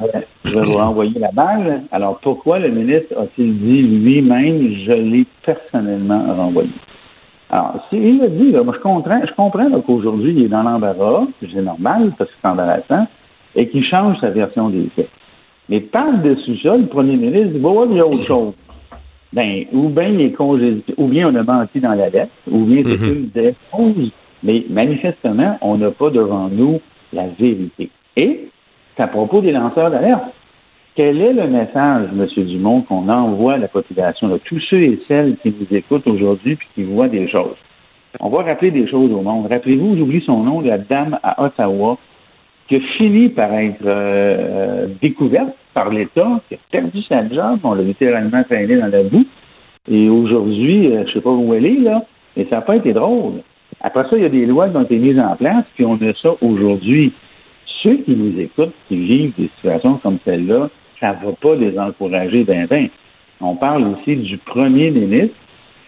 [0.44, 1.84] je vais vous renvoyer la balle.
[1.92, 6.70] Alors, pourquoi le ministre a-t-il dit lui-même, je l'ai personnellement renvoyé?
[7.50, 10.62] Alors, s'il l'a dit, là, moi, je comprends, je comprends là, qu'aujourd'hui, il est dans
[10.62, 13.06] l'embarras, c'est normal, parce que c'est embarrassant,
[13.54, 15.10] et qu'il change sa version des faits.
[15.68, 18.54] Mais par-dessus ça, le premier ministre dit, bon, ouais, il y a autre chose.
[19.32, 22.64] Ben, ou bien il est congédié, ou bien on a menti dans la lettre, ou
[22.64, 24.12] bien c'est une des choses.
[24.42, 26.80] Mais manifestement, on n'a pas devant nous
[27.12, 27.90] la vérité.
[28.16, 28.48] Et
[28.96, 30.22] c'est à propos des lanceurs d'alerte.
[30.96, 32.44] Quel est le message, M.
[32.44, 36.52] Dumont, qu'on envoie à la population, à tous ceux et celles qui nous écoutent aujourd'hui
[36.52, 37.56] et qui voient des choses?
[38.20, 39.48] On va rappeler des choses au monde.
[39.50, 41.98] Rappelez-vous, j'oublie son nom, la dame à Ottawa
[42.68, 47.74] qui a fini par être euh, découverte par l'État, qui a perdu sa job, on
[47.74, 49.26] l'a littéralement traîné dans la boue.
[49.90, 52.04] Et aujourd'hui, euh, je ne sais pas où elle est, là,
[52.36, 53.42] mais ça n'a pas été drôle.
[53.80, 55.96] Après ça, il y a des lois qui ont été mises en place, puis on
[55.96, 57.12] a ça aujourd'hui.
[57.82, 61.78] Ceux qui nous écoutent, qui vivent des situations comme celle-là, ça ne va pas les
[61.78, 62.88] encourager ben ben.
[63.40, 65.36] On parle aussi du premier ministre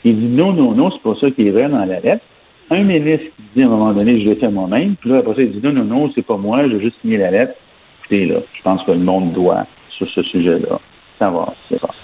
[0.03, 2.24] qui dit non, non, non, c'est pas ça qui est vrai dans la lettre.
[2.70, 5.35] Un ministre qui dit à un moment donné, je l'ai fait moi-même, puis là, après
[5.35, 7.55] ça, il dit non, non, non, c'est pas moi, j'ai juste signé la lettre.
[8.01, 9.66] Écoutez, là, je pense que le monde doit,
[9.97, 10.81] sur ce sujet-là,
[11.19, 11.99] savoir ce qui s'est passé.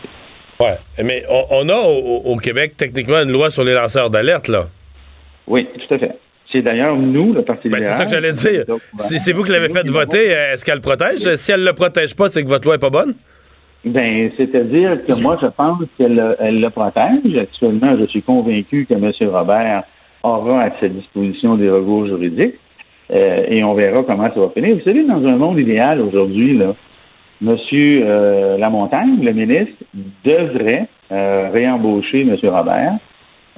[0.61, 4.67] Ouais, mais on, a au, Québec techniquement une loi sur les lanceurs d'alerte, là.
[5.49, 6.17] Oui, tout à fait.
[6.53, 8.65] C'est d'ailleurs nous, le Parti ben, C'est ça que j'allais dire.
[8.99, 10.27] C'est vous qui l'avez fait voter.
[10.27, 11.35] Est-ce qu'elle le protège?
[11.35, 13.15] Si elle ne le protège pas, c'est que votre loi n'est pas bonne?
[13.85, 17.37] Ben, c'est-à-dire que moi, je pense qu'elle elle le protège.
[17.41, 19.11] Actuellement, je suis convaincu que M.
[19.31, 19.83] Robert
[20.23, 22.55] aura à sa disposition des recours juridiques
[23.11, 24.77] euh, et on verra comment ça va finir.
[24.77, 26.75] Vous savez, dans un monde idéal aujourd'hui, là,
[27.45, 27.57] M.
[27.73, 29.75] Euh, Lamontagne, le ministre,
[30.25, 32.37] devrait euh, réembaucher M.
[32.45, 32.99] Robert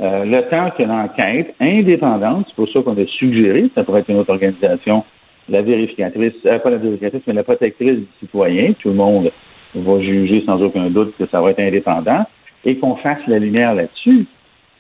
[0.01, 4.11] euh, le temps que l'enquête indépendante, c'est pour ça qu'on a suggéré, ça pourrait être
[4.11, 5.05] une autre organisation,
[5.49, 9.31] la vérificatrice, euh, pas la vérificatrice, mais la protectrice du citoyen, tout le monde
[9.75, 12.25] va juger sans aucun doute que ça va être indépendant,
[12.65, 14.27] et qu'on fasse la lumière là-dessus.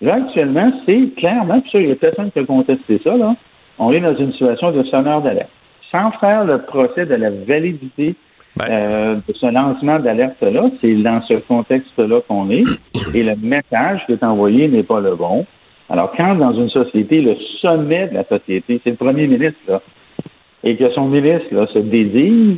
[0.01, 3.36] Là, actuellement, c'est clairement, puis ça, il y a personne qui a contesté ça, là,
[3.78, 5.51] on est dans une situation de sonneur d'alerte.
[5.91, 8.16] Sans faire le procès de la validité
[8.62, 12.64] Euh, ce lancement d'alerte-là, c'est dans ce contexte-là qu'on est,
[13.12, 15.44] et le message qui est envoyé n'est pas le bon.
[15.90, 19.82] Alors, quand dans une société, le sommet de la société, c'est le premier ministre, là,
[20.62, 22.56] et que son ministre là, se désigne,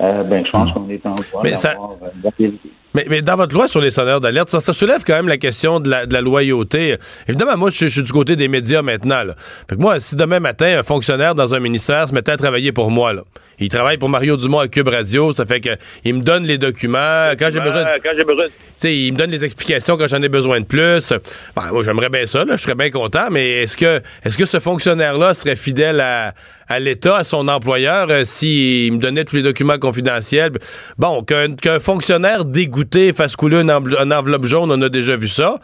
[0.00, 1.98] euh, ben, je pense qu'on est en droit d'avoir
[2.40, 2.48] euh,
[2.94, 5.38] mais, mais, dans votre loi sur les sonneurs d'alerte, ça, ça, soulève quand même la
[5.38, 6.96] question de la, de la loyauté.
[7.26, 9.24] Évidemment, moi, je, suis du côté des médias maintenant.
[9.24, 9.34] Là.
[9.68, 12.70] Fait que moi, si demain matin, un fonctionnaire dans un ministère se mettait à travailler
[12.72, 13.22] pour moi, là,
[13.60, 15.32] il travaille pour Mario Dumont à Cube Radio.
[15.32, 15.70] Ça fait que
[16.04, 17.84] il me donne les documents quand j'ai besoin.
[18.02, 18.46] Quand j'ai besoin.
[18.84, 21.12] il me donne les explications quand j'en ai besoin de plus.
[21.56, 22.44] Ben, moi, j'aimerais bien ça.
[22.44, 23.28] Là, je serais bien content.
[23.30, 26.34] Mais est-ce que est-ce que ce fonctionnaire-là serait fidèle à,
[26.68, 30.52] à l'État, à son employeur, euh, s'il me donnait tous les documents confidentiels?
[30.98, 35.56] Bon, qu'un fonctionnaire dégoûté fasse couler une, enveloppe jaune, on a déjà vu ça.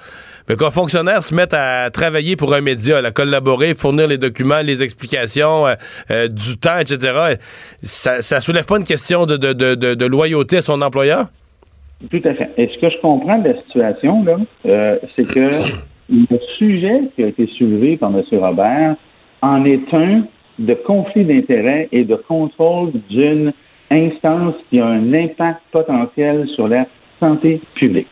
[0.48, 4.60] Mais qu'un fonctionnaire se mette à travailler pour un média, à collaborer, fournir les documents,
[4.62, 5.74] les explications, euh,
[6.10, 7.36] euh, du temps, etc.,
[7.82, 11.26] ça, ça soulève pas une question de, de, de, de, loyauté à son employeur?
[12.10, 12.50] Tout à fait.
[12.58, 15.48] Et ce que je comprends de la situation, là, euh, c'est que
[16.10, 18.22] le sujet qui a été soulevé par M.
[18.32, 18.96] Robert
[19.40, 20.24] en est un
[20.58, 23.52] de conflit d'intérêts et de contrôle d'une
[23.90, 26.86] instance qui a un impact potentiel sur la
[27.20, 28.08] santé publique.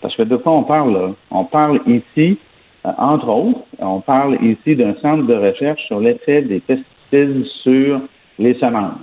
[0.00, 1.10] Parce que de quoi on parle là?
[1.30, 2.38] On parle ici,
[2.86, 8.00] euh, entre autres, on parle ici d'un centre de recherche sur l'effet des pesticides sur
[8.38, 8.94] les semences.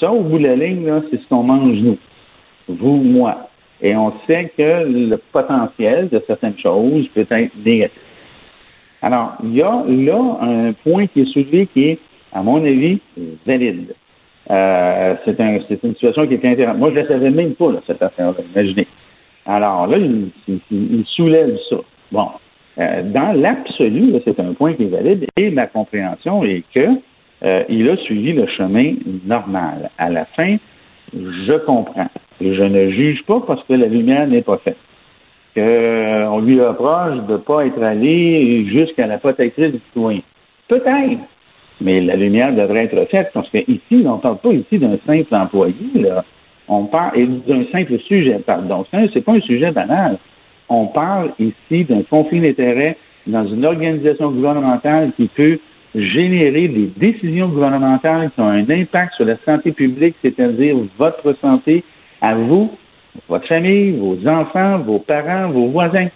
[0.00, 1.98] Ça, au bout de la ligne, c'est ce qu'on mange nous,
[2.68, 3.48] vous, moi.
[3.80, 8.00] Et on sait que le potentiel de certaines choses peut être négatif.
[9.02, 11.98] Alors, il y a là un point qui est soulevé qui est,
[12.32, 13.00] à mon avis,
[13.46, 13.94] valide.
[14.50, 16.78] Euh, c'est un, une situation qui est intéressante.
[16.78, 18.86] Moi, je ne la savais même pas, là, cette affaire-là, imaginez.
[19.46, 21.76] Alors là, il, soulève ça.
[22.12, 22.28] Bon,
[22.78, 26.88] euh, dans l'absolu, c'est un point qui est valide et ma compréhension est que
[27.44, 28.94] euh, il a suivi le chemin
[29.26, 29.90] normal.
[29.98, 30.56] À la fin,
[31.12, 32.08] je comprends.
[32.40, 34.78] Je ne juge pas parce que la lumière n'est pas faite.
[35.54, 40.20] Qu'on euh, lui approche de ne pas être allé jusqu'à la protectrice du citoyen.
[40.68, 41.20] Peut-être.
[41.80, 45.34] Mais la lumière devrait être faite parce qu'ici, on ne parle pas ici d'un simple
[45.34, 45.74] employé.
[45.96, 46.24] Là
[46.68, 47.12] on parle
[47.46, 48.84] d'un simple sujet, pardon.
[49.12, 50.18] C'est pas un sujet banal.
[50.68, 52.96] On parle ici d'un conflit d'intérêts
[53.26, 55.58] dans une organisation gouvernementale qui peut
[55.94, 61.84] générer des décisions gouvernementales qui ont un impact sur la santé publique, c'est-à-dire votre santé
[62.20, 62.70] à vous,
[63.28, 66.08] votre famille, vos enfants, vos parents, vos voisins.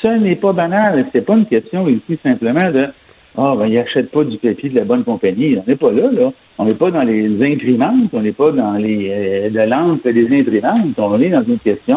[0.00, 0.98] Ce n'est pas banal.
[1.12, 2.88] C'est pas une question ici simplement de
[3.36, 5.56] ah, ben, il n'achète pas du papier de la bonne compagnie.
[5.58, 6.32] On n'est pas là, là.
[6.58, 10.40] On n'est pas dans les imprimantes, on n'est pas dans les euh, de lampe des
[10.40, 10.96] imprimantes.
[10.98, 11.96] On est dans une question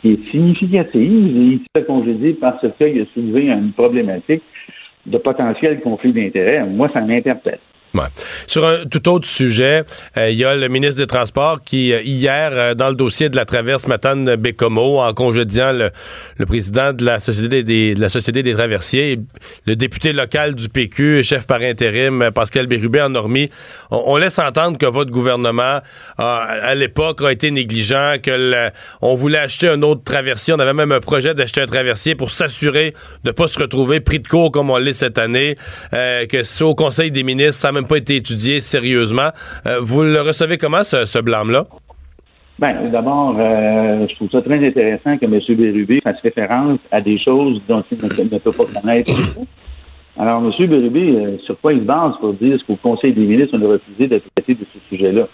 [0.00, 4.42] qui est significative et qui fait congédier parce qu'il a soulevé une problématique
[5.06, 6.64] de potentiel conflit d'intérêts.
[6.64, 7.58] Moi, ça m'interpelle.
[8.46, 9.82] Sur un tout autre sujet,
[10.16, 13.28] euh, il y a le ministre des Transports qui, euh, hier, euh, dans le dossier
[13.28, 15.90] de la traverse Matane-Bécomo, en congédiant le,
[16.46, 19.18] président de la Société des, traversiers,
[19.66, 23.14] le député local du PQ, chef par intérim, Pascal Bérubé en
[23.90, 25.80] on, laisse entendre que votre gouvernement,
[26.18, 28.70] à l'époque, a été négligent, que le,
[29.02, 30.54] on voulait acheter un autre traversier.
[30.54, 32.94] On avait même un projet d'acheter un traversier pour s'assurer
[33.24, 35.56] de ne pas se retrouver pris de court comme on l'est cette année,
[35.92, 39.30] que c'est au Conseil des ministres, pas été étudié sérieusement.
[39.66, 41.66] Euh, vous le recevez comment, ce, blâme-là?
[42.58, 45.40] Bien, d'abord, euh, je trouve ça très intéressant que M.
[45.56, 49.12] Bérubé fasse référence à des choses dont il ne, peut pas connaître.
[50.18, 50.66] Alors, M.
[50.66, 53.72] Bérubé, euh, sur quoi il se base pour dire qu'au Conseil des ministres, on a
[53.72, 55.26] refusé d'être traité de ce sujet-là?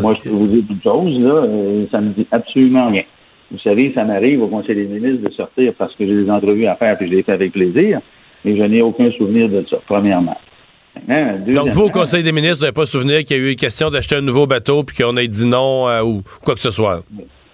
[0.00, 1.42] Moi, je peux vous dire une chose, là,
[1.90, 3.02] ça ne me dit absolument rien.
[3.52, 6.66] Vous savez, ça m'arrive au Conseil des ministres de sortir parce que j'ai des entrevues
[6.66, 8.00] à faire et je l'ai fait avec plaisir,
[8.44, 10.38] mais je n'ai aucun souvenir de ça, premièrement.
[11.08, 13.56] Hein, Donc, vous, au Conseil des ministres, vous n'avez pas souvenir qu'il y a eu
[13.56, 16.70] question d'acheter un nouveau bateau puis qu'on ait dit non euh, ou quoi que ce
[16.70, 17.02] soit?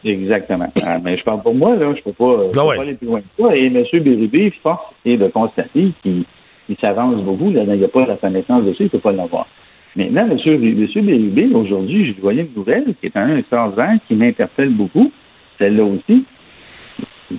[0.04, 0.72] Exactement.
[0.84, 1.92] Ah, mais je parle pour moi, là.
[1.96, 3.56] Je peux pas, peux ah pas aller plus loin que ça.
[3.56, 3.84] Et M.
[3.92, 6.24] Bérubé, force est de constater qu'il
[6.80, 7.50] s'avance beaucoup.
[7.50, 9.46] Là, il n'y a pas la connaissance de ça, il ne peut pas l'avoir.
[9.96, 10.38] Maintenant, M.
[10.46, 11.04] M.
[11.04, 15.10] Bérubé, aujourd'hui, je voyais une nouvelle qui est un extraordinaire qui m'interpelle beaucoup,
[15.58, 16.24] celle-là aussi.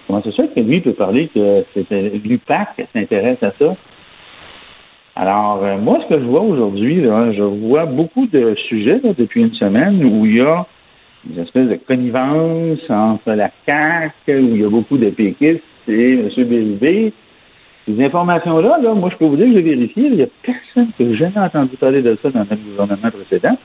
[0.08, 1.64] Comment c'est ça que lui peut parler que
[2.24, 3.76] l'UPAC s'intéresse à ça?
[5.22, 9.54] Alors, euh, moi, ce que je vois aujourd'hui, je vois beaucoup de sujets depuis une
[9.54, 10.66] semaine où il y a
[11.30, 16.14] une espèce de connivence entre la CAC, où il y a beaucoup de péquistes et
[16.14, 16.30] M.
[16.38, 17.12] Bérubé.
[17.86, 20.94] Ces informations-là, là, moi, je peux vous dire que j'ai vérifié, il n'y a personne
[20.96, 23.58] qui n'a jamais entendu parler de ça dans le gouvernement précédent.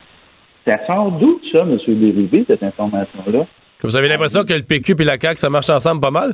[0.67, 1.77] Ça sort d'où, ça, M.
[1.87, 3.45] Bérubé, cette information-là?
[3.81, 6.33] Vous avez l'impression que le PQ et la CAQ, ça marche ensemble pas mal?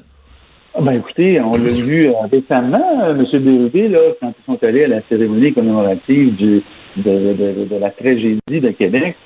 [0.74, 3.44] Ah, ben écoutez, on l'a vu euh, récemment, euh, M.
[3.44, 9.18] Bérubé, là, quand ils sont allés à la cérémonie commémorative de, la tragédie de Québec,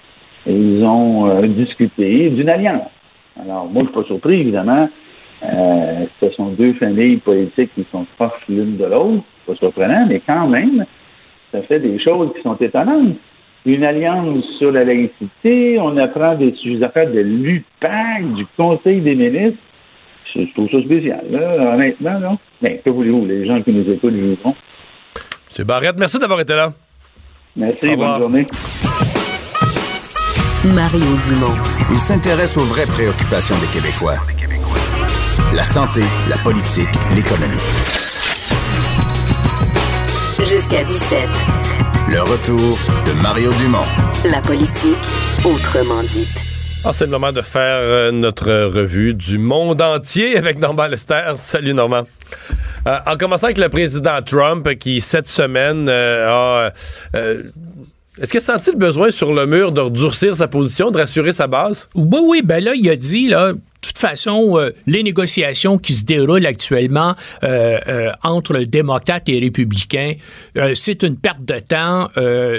[0.47, 2.89] ils ont euh, discuté d'une alliance.
[3.39, 4.89] Alors, moi, je suis pas surpris, évidemment.
[5.43, 9.23] ce sont deux familles politiques qui sont proches l'une de l'autre.
[9.45, 10.83] Pas surprenant, mais quand même,
[11.51, 13.17] ça fait des choses qui sont étonnantes.
[13.67, 19.59] Une alliance sur la laïcité, on apprend des, affaires de l'UPAC, du Conseil des ministres
[20.35, 22.19] je trouve ça spécial, là, honnêtement.
[22.19, 22.37] Là.
[22.61, 24.55] Mais que voulez-vous, les gens qui nous écoutent jugeront.
[25.57, 25.65] M.
[25.65, 26.73] Barrette, merci d'avoir été là.
[27.55, 28.45] Merci, bonne journée.
[30.73, 31.55] Mario Dumont.
[31.91, 34.17] Il s'intéresse aux vraies préoccupations des Québécois.
[35.53, 37.55] La santé, la politique, l'économie.
[40.39, 41.19] Jusqu'à 17.
[42.11, 43.85] Le retour de Mario Dumont.
[44.29, 44.97] La politique,
[45.45, 46.54] autrement dite.
[46.87, 51.31] Ah, c'est le moment de faire euh, notre revue du monde entier avec Normand Lester.
[51.33, 52.03] Salut Normand.
[52.85, 56.71] Euh, en commençant avec le président Trump qui, cette semaine, euh, a...
[58.21, 61.31] est-ce qu'il a senti le besoin sur le mur de durcir sa position, de rassurer
[61.31, 61.89] sa base?
[61.95, 63.53] Oui, oui, ben là, il a dit, là,
[64.07, 70.13] façon, euh, les négociations qui se déroulent actuellement euh, euh, entre démocrates et républicains,
[70.73, 72.07] c'est une perte de temps,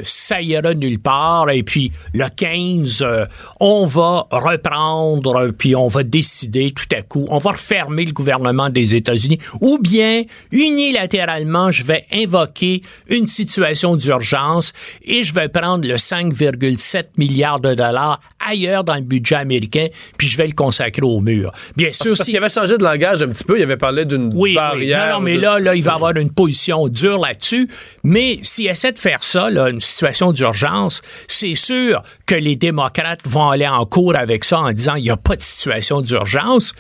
[0.03, 1.51] ça ira nulle part.
[1.51, 3.05] Et puis le 15,
[3.61, 8.69] on va reprendre, puis on va décider tout à coup, on va refermer le gouvernement
[8.71, 14.73] des États-Unis, ou bien unilatéralement, je vais invoquer une situation d'urgence
[15.05, 19.87] et je vais prendre le 5,7 milliards de dollars ailleurs dans le budget américain,
[20.19, 21.36] puis je vais le consacrer au mur.
[21.77, 24.31] Bien sûr, parce qu'il avait changé de langage un petit peu, il avait parlé d'une
[24.35, 25.07] oui, barrière.
[25.07, 25.13] Oui.
[25.15, 27.69] Non, mais là, là, il va avoir une position dure là-dessus.
[28.05, 33.21] Mais s'il essaie de faire ça, là, une situation d'urgence, c'est sûr que les démocrates
[33.27, 36.75] vont aller en cours avec ça en disant il n'y a pas de situation d'urgence.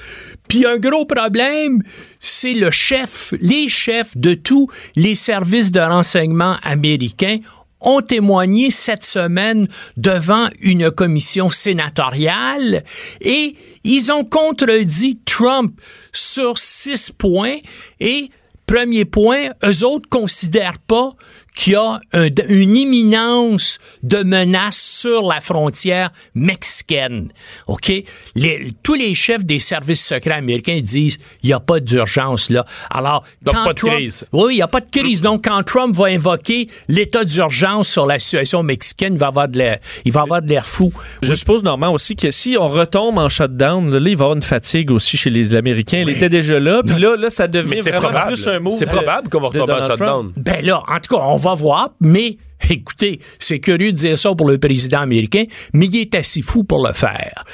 [0.49, 1.83] Puis un gros problème,
[2.20, 7.39] c'est le chef, les chefs de tous les services de renseignement américains
[7.81, 12.85] ont témoigné cette semaine devant une commission sénatoriale
[13.20, 13.55] et
[13.85, 15.81] ils ont contredit Trump
[16.12, 17.59] sur six points
[18.01, 18.28] et
[18.66, 21.12] premier point, eux autres considèrent pas
[21.57, 27.33] qu'il y a une imminence de menace sur la frontière mexicaine.
[27.66, 27.93] OK?
[28.83, 32.65] tous les chefs des services secrets américains disent il n'y a pas d'urgence là.
[32.91, 34.24] Alors, Donc, pas de crise.
[34.33, 35.20] Oui, il n'y a pas de crise.
[35.23, 39.59] Donc, quand Trump va invoquer l'état d'urgence sur la situation mexicaine, il va avoir de
[39.59, 40.93] l'air, il va avoir de l'air fou.
[41.23, 44.35] Je suppose, Normand, aussi que si on retombe en shutdown, là, il va y avoir
[44.35, 46.03] une fatigue aussi chez les Américains.
[46.03, 48.33] Il était déjà là, puis là, là, ça devient vraiment probable.
[48.35, 48.77] plus un mot.
[48.78, 50.33] C'est probable qu'on va retomber en shutdown.
[50.37, 52.36] Ben là, en tout cas, on va voir, mais
[52.71, 56.65] Écoutez, c'est curieux de dire ça pour le président américain, mais il est assez fou
[56.65, 57.45] pour le faire.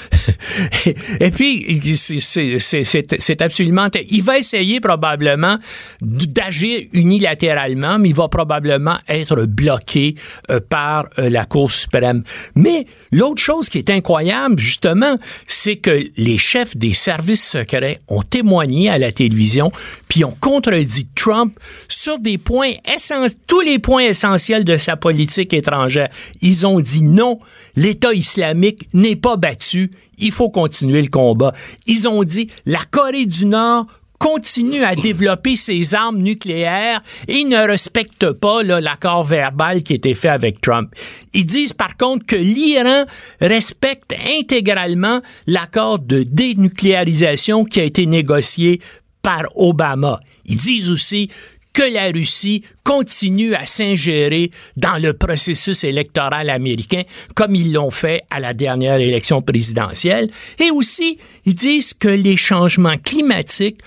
[1.20, 3.88] Et puis, c'est absolument...
[4.10, 5.56] Il va essayer probablement
[6.00, 10.16] d'agir unilatéralement, mais il va probablement être bloqué
[10.50, 12.22] euh, par euh, la Cour suprême.
[12.54, 18.22] Mais l'autre chose qui est incroyable, justement, c'est que les chefs des services secrets ont
[18.22, 19.70] témoigné à la télévision,
[20.08, 21.58] puis ont contredit Trump
[21.88, 26.08] sur des points essentiels, tous les points essentiels de sa politique étrangère.
[26.40, 27.38] Ils ont dit non,
[27.76, 31.52] l'État islamique n'est pas battu, il faut continuer le combat.
[31.86, 33.86] Ils ont dit la Corée du Nord
[34.22, 40.28] continue à développer ses armes nucléaires et ne respecte pas l'accord verbal qui était fait
[40.28, 40.94] avec Trump.
[41.34, 43.04] Ils disent par contre que l'Iran
[43.40, 48.80] respecte intégralement l'accord de dénucléarisation qui a été négocié
[49.22, 50.20] par Obama.
[50.46, 51.28] Ils disent aussi
[51.72, 57.02] que la Russie continue à s'ingérer dans le processus électoral américain
[57.34, 60.30] comme ils l'ont fait à la dernière élection présidentielle.
[60.58, 63.78] Et aussi, ils disent que les changements climatiques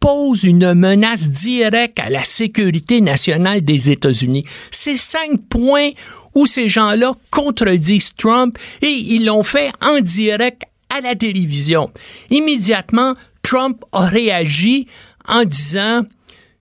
[0.00, 4.44] posent une menace directe à la sécurité nationale des États-Unis.
[4.70, 5.90] Ces cinq points
[6.34, 10.62] où ces gens-là contredisent Trump et ils l'ont fait en direct
[10.96, 11.90] à la télévision.
[12.30, 14.86] Immédiatement, Trump a réagi
[15.26, 16.02] en disant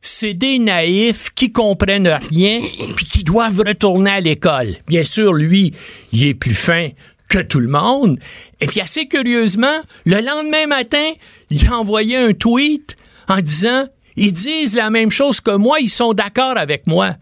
[0.06, 2.60] c'est des naïfs qui comprennent rien
[2.96, 4.76] puis qui doivent retourner à l'école.
[4.88, 5.74] Bien sûr, lui,
[6.12, 6.90] il est plus fin
[7.28, 8.20] que tout le monde.
[8.62, 11.12] Et puis assez curieusement, le lendemain matin,
[11.50, 12.96] il a envoyé un tweet
[13.28, 17.16] en disant ils disent la même chose que moi, ils sont d'accord avec moi.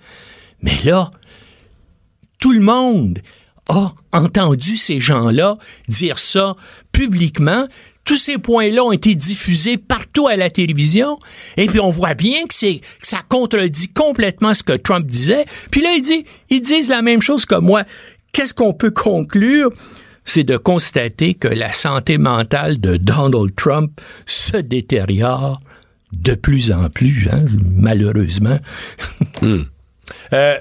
[0.61, 1.10] Mais là,
[2.39, 3.19] tout le monde
[3.69, 5.57] a entendu ces gens-là
[5.88, 6.55] dire ça
[6.91, 7.65] publiquement,
[8.05, 11.17] tous ces points-là ont été diffusés partout à la télévision.
[11.57, 15.45] Et puis on voit bien que c'est ça contredit complètement ce que Trump disait.
[15.71, 17.84] Puis là, il dit, ils disent la même chose que moi.
[18.31, 19.69] Qu'est-ce qu'on peut conclure?
[20.25, 25.61] C'est de constater que la santé mentale de Donald Trump se détériore
[26.13, 28.59] de plus en plus, hein, malheureusement.
[29.41, 29.63] Hmm.
[30.31, 30.55] Euh,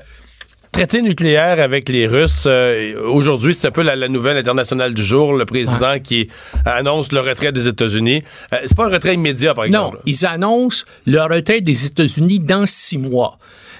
[0.72, 2.44] traité nucléaire avec les Russes.
[2.46, 5.34] Euh, aujourd'hui, c'est un peu la, nouvelle internationale du jour.
[5.34, 6.28] Le président qui
[6.64, 8.22] annonce le retrait des États-Unis.
[8.52, 9.96] Euh, c'est pas un retrait immédiat, par exemple.
[9.96, 13.38] Non, ils annoncent le retrait des États-Unis dans six mois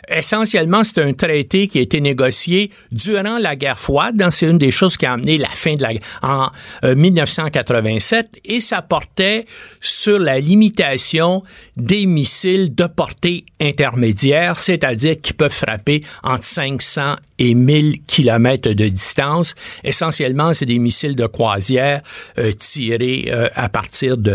[0.09, 4.23] essentiellement, c'est un traité qui a été négocié durant la guerre froide.
[4.31, 6.51] C'est une des choses qui a amené la fin de la guerre en
[6.83, 9.47] 1987 euh, et ça portait
[9.81, 11.43] sur la limitation
[11.77, 18.89] des missiles de portée intermédiaire, c'est-à-dire qui peuvent frapper entre 500 et 1000 kilomètres de
[18.89, 19.55] distance.
[19.85, 22.03] Essentiellement, c'est des missiles de croisière
[22.39, 24.33] euh, tirés euh, à partir du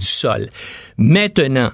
[0.00, 0.48] sol.
[0.98, 1.70] Maintenant,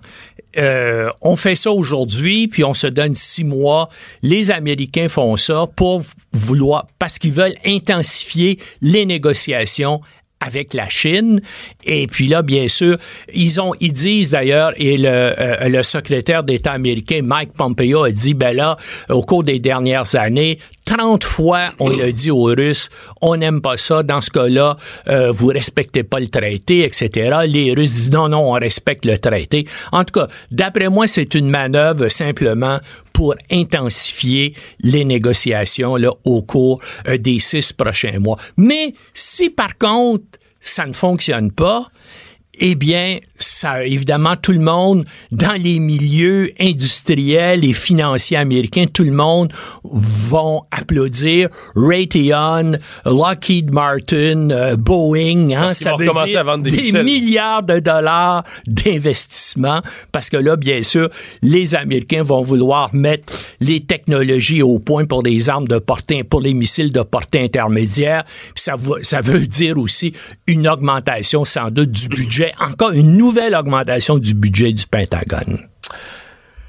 [0.58, 3.88] euh, on fait ça aujourd'hui, puis on se donne six mois.
[4.22, 6.02] Les Américains font ça pour
[6.32, 10.00] vouloir, parce qu'ils veulent intensifier les négociations
[10.44, 11.40] avec la Chine.
[11.84, 12.98] Et puis là, bien sûr,
[13.32, 18.10] ils ont, ils disent d'ailleurs, et le, euh, le secrétaire d'État américain Mike Pompeo a
[18.10, 18.76] dit, ben là,
[19.08, 22.90] au cours des dernières années, 30 fois, on a dit aux Russes,
[23.20, 24.02] on n'aime pas ça.
[24.02, 24.76] Dans ce cas-là,
[25.08, 27.38] euh, vous respectez pas le traité, etc.
[27.46, 29.66] Les Russes disent non, non, on respecte le traité.
[29.92, 32.78] En tout cas, d'après moi, c'est une manœuvre simplement
[33.50, 38.38] intensifier les négociations au cours euh, des six prochains mois.
[38.56, 40.24] Mais si par contre
[40.60, 41.88] ça ne fonctionne pas,
[42.54, 49.04] eh bien, ça, évidemment, tout le monde, dans les milieux industriels et financiers américains, tout
[49.04, 49.52] le monde
[49.84, 52.72] vont applaudir Raytheon,
[53.04, 55.50] Lockheed Martin, euh, Boeing.
[55.52, 59.82] Hein, ça veut dire des, milliards de dollars d'investissement
[60.12, 61.08] parce que là, bien sûr,
[61.42, 66.40] les Américains vont vouloir mettre les technologies au point pour des armes de portée, pour
[66.40, 68.24] les missiles de portée intermédiaire.
[68.54, 70.12] Ça, ça veut dire aussi
[70.46, 75.58] une augmentation sans doute du budget encore une nouvelle augmentation du budget du Pentagone.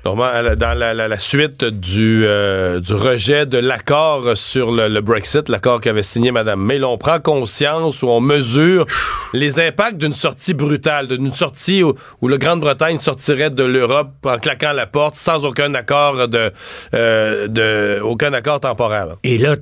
[0.03, 6.31] dans la, suite du, euh, du rejet de l'accord sur le, Brexit, l'accord qu'avait signé
[6.31, 8.85] Mme May, on prend conscience ou on mesure
[9.34, 14.38] les impacts d'une sortie brutale, d'une sortie où, où la Grande-Bretagne sortirait de l'Europe en
[14.38, 16.52] claquant la porte sans aucun accord de,
[16.94, 19.15] euh, de aucun accord temporaire.
[19.23, 19.56] Et là,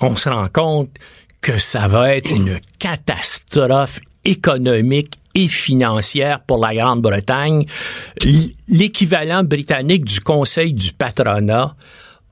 [0.00, 0.90] on se rend compte
[1.40, 7.66] que ça va être une catastrophe économique et financière pour la Grande-Bretagne.
[8.68, 11.76] L'équivalent britannique du Conseil du patronat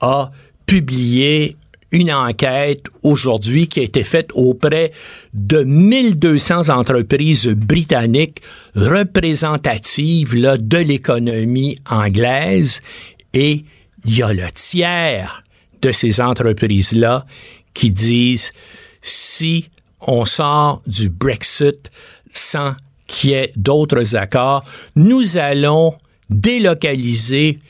[0.01, 0.31] a
[0.67, 1.57] publié
[1.93, 4.93] une enquête aujourd'hui qui a été faite auprès
[5.35, 8.41] de 1200 entreprises britanniques
[8.75, 12.81] représentatives là, de l'économie anglaise
[13.35, 13.65] et
[14.05, 15.45] il y a le tiers
[15.83, 17.27] de ces entreprises-là
[17.75, 18.53] qui disent
[19.03, 19.69] si
[20.01, 21.91] on sort du Brexit
[22.31, 22.75] sans
[23.13, 24.65] qu'il y ait d'autres accords,
[24.97, 25.95] nous allons
[26.31, 27.61] délocaliser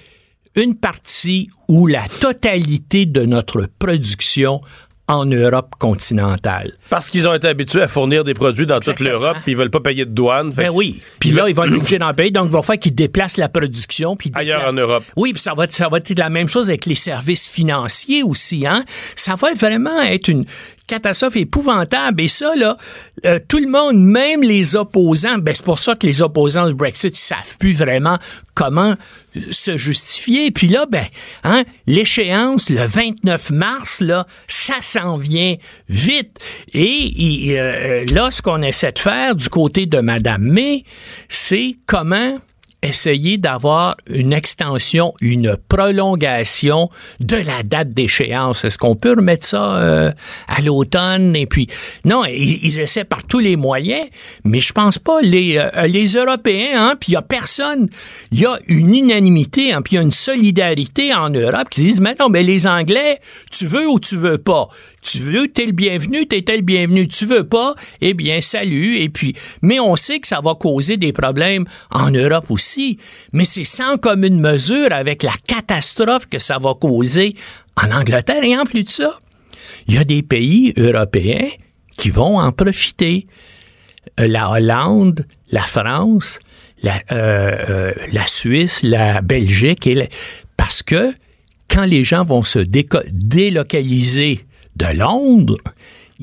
[0.54, 4.60] une partie ou la totalité de notre production
[5.08, 6.72] en Europe continentale.
[6.88, 9.70] Parce qu'ils ont été habitués à fournir des produits dans toute l'Europe, puis ils veulent
[9.70, 10.52] pas payer de douane.
[10.52, 11.02] Ben oui.
[11.18, 13.48] Puis là, ils vont être obligés d'en payer, donc il va falloir qu'ils déplacent la
[13.48, 14.16] production.
[14.16, 15.04] Puis Ailleurs en Europe.
[15.16, 18.22] Oui, puis ça va, être, ça va être la même chose avec les services financiers
[18.22, 18.66] aussi.
[18.66, 18.84] Hein?
[19.16, 20.44] Ça va vraiment être une
[20.86, 22.22] catastrophe épouvantable.
[22.22, 22.76] Et ça, là,
[23.24, 26.74] euh, tout le monde, même les opposants, ben c'est pour ça que les opposants du
[26.74, 28.18] Brexit, ils savent plus vraiment
[28.54, 28.94] comment
[29.36, 30.50] euh, se justifier.
[30.50, 31.06] Puis là, ben,
[31.44, 35.56] hein, l'échéance, le 29 mars, là, ça s'en vient
[35.88, 36.38] vite.
[36.74, 40.84] Et, euh, là, ce qu'on essaie de faire du côté de Madame May,
[41.28, 42.38] c'est comment
[42.82, 46.88] essayer d'avoir une extension, une prolongation
[47.20, 48.64] de la date d'échéance.
[48.64, 50.12] Est-ce qu'on peut remettre ça euh,
[50.48, 51.36] à l'automne?
[51.36, 51.68] Et puis,
[52.04, 54.06] non, ils, essaient par tous les moyens,
[54.44, 56.70] mais je pense pas les euh, les Européens.
[56.74, 57.88] Hein, puis il y a personne,
[58.32, 61.82] il y a une unanimité, hein, puis il y a une solidarité en Europe qui
[61.82, 64.68] disent mais non, mais les Anglais, tu veux ou tu veux pas?
[65.02, 67.08] Tu veux, t'es le bienvenu, t'es le bienvenu.
[67.08, 68.98] Tu veux pas, eh bien, salut.
[68.98, 72.71] Et puis, mais on sait que ça va causer des problèmes en Europe aussi.
[73.32, 77.34] Mais c'est sans commune mesure avec la catastrophe que ça va causer
[77.76, 78.44] en Angleterre.
[78.44, 79.12] Et en plus de ça,
[79.86, 81.48] il y a des pays européens
[81.96, 83.26] qui vont en profiter.
[84.20, 86.40] Euh, la Hollande, la France,
[86.82, 89.88] la, euh, euh, Suisse, la Belgique,
[90.56, 91.12] parce que
[91.68, 94.44] quand les gens vont se délocaliser
[94.76, 95.58] de Londres,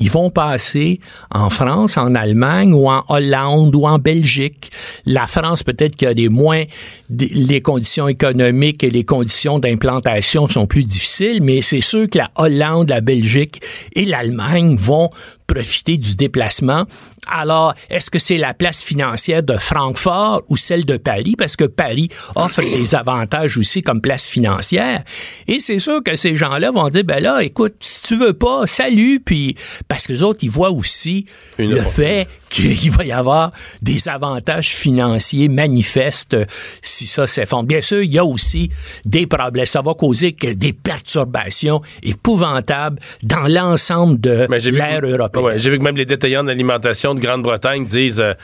[0.00, 0.98] ils vont passer
[1.30, 4.72] en France, en Allemagne ou en Hollande ou en Belgique.
[5.06, 6.64] La France, peut-être qu'il y a des moins,
[7.10, 12.30] les conditions économiques et les conditions d'implantation sont plus difficiles, mais c'est sûr que la
[12.36, 13.60] Hollande, la Belgique
[13.94, 15.10] et l'Allemagne vont
[15.52, 16.86] profiter du déplacement.
[17.26, 21.34] Alors, est-ce que c'est la place financière de Francfort ou celle de Paris?
[21.36, 25.02] Parce que Paris offre des avantages aussi comme place financière.
[25.48, 28.66] Et c'est sûr que ces gens-là vont dire, ben là, écoute, si tu veux pas,
[28.66, 29.56] salut, puis
[29.88, 31.26] parce que les autres, ils voient aussi
[31.58, 36.36] le fait qu'il va y avoir des avantages financiers manifestes
[36.82, 37.64] si ça s'effondre.
[37.64, 38.70] Bien sûr, il y a aussi
[39.04, 39.66] des problèmes.
[39.66, 45.58] Ça va causer des perturbations épouvantables dans l'ensemble de l'ère européenne.
[45.58, 48.20] J'ai vu que même les détaillants d'alimentation de Grande-Bretagne disent...
[48.20, 48.34] Euh,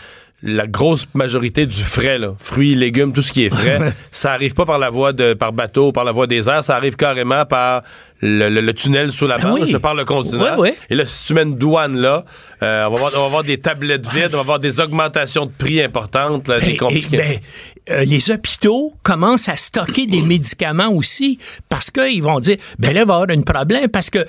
[0.43, 4.55] la grosse majorité du frais, là, fruits, légumes, tout ce qui est frais, ça arrive
[4.55, 7.47] pas par la voie de par bateau, par la voie des airs, ça arrive carrément
[7.47, 7.83] par
[8.21, 10.57] le, tunnel sous la bande, je parle le continent.
[10.91, 12.25] Et là, si tu mets une douane là,
[12.63, 16.49] euh, on, va avoir, des tablettes vides, on va avoir des augmentations de prix importantes,
[16.49, 17.39] là, des ben, ben,
[17.91, 21.39] euh, les hôpitaux commencent à stocker des médicaments aussi
[21.69, 24.27] parce qu'ils vont dire, ben là, il va y avoir un problème parce que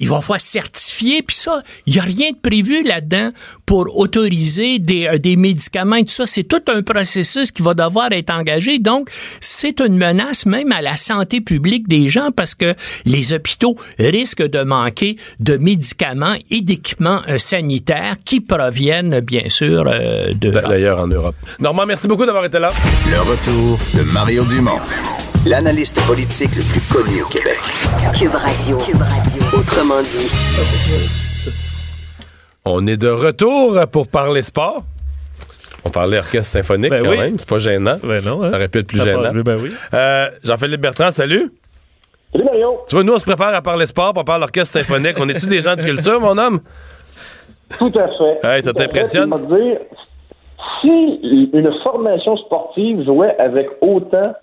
[0.00, 3.30] il va falloir certifier, puis ça, il n'y a rien de prévu là-dedans
[3.66, 6.26] pour autoriser des, euh, des médicaments et tout ça.
[6.26, 8.78] C'est tout un processus qui va devoir être engagé.
[8.78, 9.10] Donc,
[9.40, 12.74] c'est une menace même à la santé publique des gens parce que
[13.04, 19.84] les hôpitaux risquent de manquer de médicaments et d'équipements euh, sanitaires qui proviennent, bien sûr,
[19.86, 20.50] euh, de...
[20.50, 21.36] D'ailleurs, en Europe.
[21.58, 22.72] Normand, merci beaucoup d'avoir été là.
[23.10, 24.80] Le retour de Mario Dumont
[25.46, 27.58] l'analyste politique le plus connu au Québec.
[28.18, 28.76] Cube Radio.
[28.78, 29.42] Cube Radio.
[29.58, 30.30] Autrement dit.
[32.64, 34.82] On est de retour pour parler sport.
[35.84, 37.96] On parlait orchestre symphonique ben quand même, c'est pas gênant.
[38.02, 38.50] Ben non, hein?
[38.50, 39.32] Ça aurait pu être plus gênant.
[39.32, 39.72] ben oui.
[39.94, 41.50] euh, Jean-Philippe Bertrand, salut.
[42.32, 42.80] Salut Mario.
[42.86, 45.16] Tu vois, nous, on se prépare à parler sport, on parle orchestre symphonique.
[45.18, 46.60] on est-tu des gens de culture, mon homme?
[47.78, 48.46] Tout à fait.
[48.46, 49.32] Hey, ça t'impressionne?
[50.82, 50.88] Si
[51.52, 54.34] une formation sportive jouait avec autant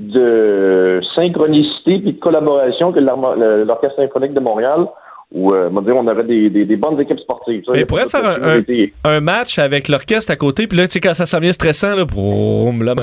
[0.00, 4.86] de synchronicité puis de collaboration que l'Orchestre symphonique de Montréal
[5.34, 7.64] où euh, on aurait des, des, bonnes équipes sportives.
[7.66, 8.62] Ça, il pourrait faire un,
[9.04, 11.96] un, match avec l'orchestre à côté, puis là, tu sais, quand ça s'en vient stressant,
[11.96, 12.94] là, boum, là,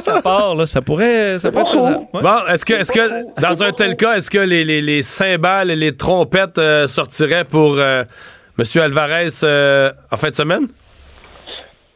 [0.00, 2.06] ça part, là, ça pourrait, ça pourrait être faisable.
[2.14, 5.70] Bon, est-ce que, est-ce que, dans un tel cas, est-ce que les, les, les cymbales
[5.70, 8.04] et les trompettes euh, sortiraient pour euh,
[8.58, 8.82] M.
[8.82, 9.28] Alvarez
[10.10, 10.68] en fin de semaine?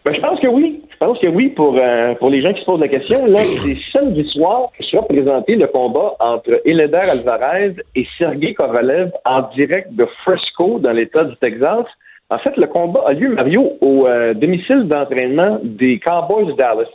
[0.04, 0.81] Ben, je pense que oui.
[1.02, 3.26] Je pense que oui, pour, euh, pour les gens qui se posent la question.
[3.26, 9.10] Là, c'est samedi soir que sera présenté le combat entre Eleder Alvarez et Sergei Kovalev
[9.24, 11.86] en direct de Frisco, dans l'État du Texas.
[12.30, 16.86] En fait, le combat a lieu, Mario, au euh, domicile d'entraînement des Cowboys de Dallas.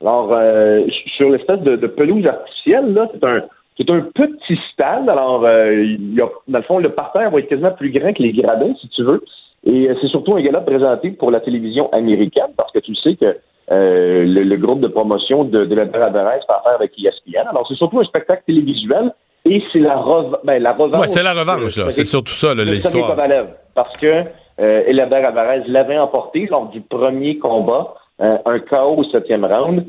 [0.00, 0.86] Alors, euh,
[1.16, 3.42] sur l'espèce de, pelouse artificielle, là, c'est un,
[3.76, 5.08] c'est un petit stade.
[5.08, 8.88] Alors, dans le fond, le parterre va être quasiment plus grand que les gradins, si
[8.90, 9.24] tu veux.
[9.64, 13.16] Et euh, c'est surtout un gala présenté pour la télévision américaine, parce que tu sais
[13.16, 13.36] que
[13.70, 17.46] euh, le, groupe de promotion de, de la Alvarez fait affaire avec ESPN.
[17.50, 19.12] Alors, c'est surtout un spectacle télévisuel.
[19.46, 21.00] Et c'est la, reva- ben, la revanche.
[21.00, 21.90] Ouais, c'est la revanche, là.
[21.90, 23.10] C'est surtout ça, l'histoire.
[23.10, 23.46] Kovalev.
[23.74, 24.24] Parce que
[24.60, 29.86] euh, Elaber Alvarez l'avait emporté lors du premier combat, euh, un KO au septième round.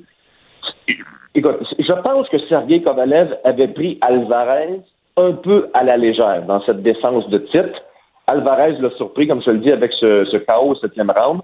[1.36, 4.80] Écoute, je pense que Sergei Kovalev avait pris Alvarez
[5.18, 7.82] un peu à la légère dans cette défense de titre.
[8.28, 11.42] Alvarez l'a surpris, comme je le dis, avec ce, ce KO au septième round.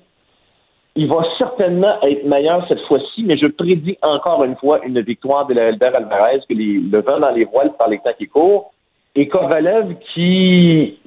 [0.95, 5.45] Il va certainement être meilleur cette fois-ci, mais je prédis encore une fois une victoire
[5.45, 8.71] de Elder Alvarez, que les, le vent dans les voiles par les temps qui courent,
[9.15, 10.97] et Kovalev qui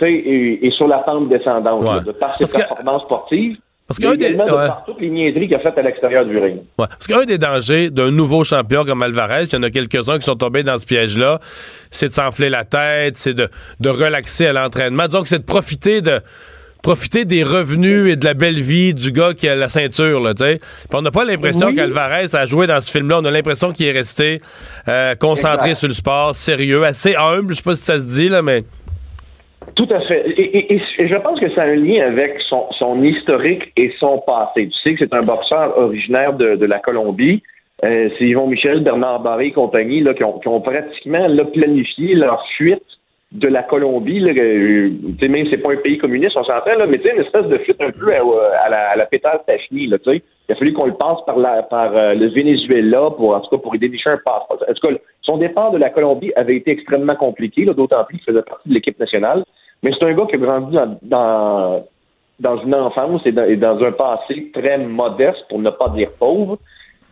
[0.00, 0.06] est,
[0.66, 1.94] est sur la pente descendante Ouais.
[1.96, 3.58] là, de par ses Parce que- performances sportives,
[3.90, 4.68] Parce qu'un des- de ouais.
[4.86, 6.58] toutes les niaiseries qu'il a faites à l'extérieur du ring.
[6.78, 6.86] Ouais.
[6.88, 10.24] Parce qu'un des dangers d'un nouveau champion comme Alvarez, il y en a quelques-uns qui
[10.26, 11.40] sont tombés dans ce piège-là,
[11.90, 13.48] c'est de s'enfler la tête, c'est de,
[13.80, 15.06] de relaxer à l'entraînement.
[15.06, 16.20] Disons que c'est de profiter de
[16.82, 20.32] profiter des revenus et de la belle vie du gars qui a la ceinture, là,
[20.32, 20.60] tu sais.
[20.94, 21.74] On n'a pas l'impression Oui.
[21.74, 23.18] qu'Alvarez a joué dans ce film-là.
[23.20, 24.40] On a l'impression qu'il est resté
[24.88, 27.52] euh, concentré sur le sport, sérieux, assez humble.
[27.52, 28.64] Je sais pas si ça se dit, là, mais...
[29.76, 30.24] Tout à fait.
[30.38, 34.68] Et, je pense que ça a un lien avec son, historique et son passé.
[34.68, 37.42] Tu sais que c'est un boxeur originaire de, la Colombie.
[37.84, 42.82] Euh, c'est Yvon Michel, Bernard Barré et compagnie là, qui, ont, pratiquement planifié leur fuite
[43.32, 44.20] de la Colombie.
[44.20, 44.90] Là, euh,
[45.22, 47.90] même c'est pas un pays communiste, on s'entend, là, mais une espèce de fuite un
[47.90, 49.98] peu à, la, pétale Tachny, là.
[50.06, 53.50] Il a fallu qu'on le passe par, la, par euh, le Venezuela pour, en tout
[53.50, 54.58] cas, pour dénicher un passeport.
[55.30, 58.74] Son départ de la Colombie avait été extrêmement compliqué, d'autant plus qu'il faisait partie de
[58.74, 59.44] l'équipe nationale.
[59.82, 61.82] Mais c'est un gars qui a grandi dans,
[62.64, 66.58] une enfance et dans, un passé très modeste, pour ne pas dire pauvre.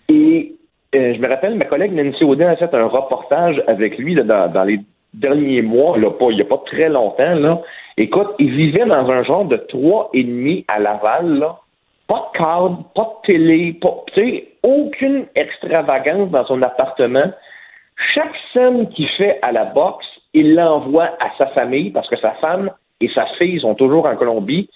[0.08, 0.54] Et
[0.94, 4.64] euh, je me rappelle, ma collègue Nancy Audin a fait un reportage avec lui dans,
[4.66, 4.80] les
[5.14, 7.62] derniers mois, il n'y a pas très longtemps.
[7.96, 11.46] Écoute, il vivait dans un genre de trois et demi à Laval.
[12.08, 14.04] Pas de cadre, pas de télé, pas,
[14.62, 17.30] aucune extravagance dans son appartement.
[18.14, 22.32] Chaque somme qu'il fait à la boxe, il l'envoie à sa famille parce que sa
[22.34, 22.70] femme
[23.00, 24.68] et sa fille sont toujours en Colombie.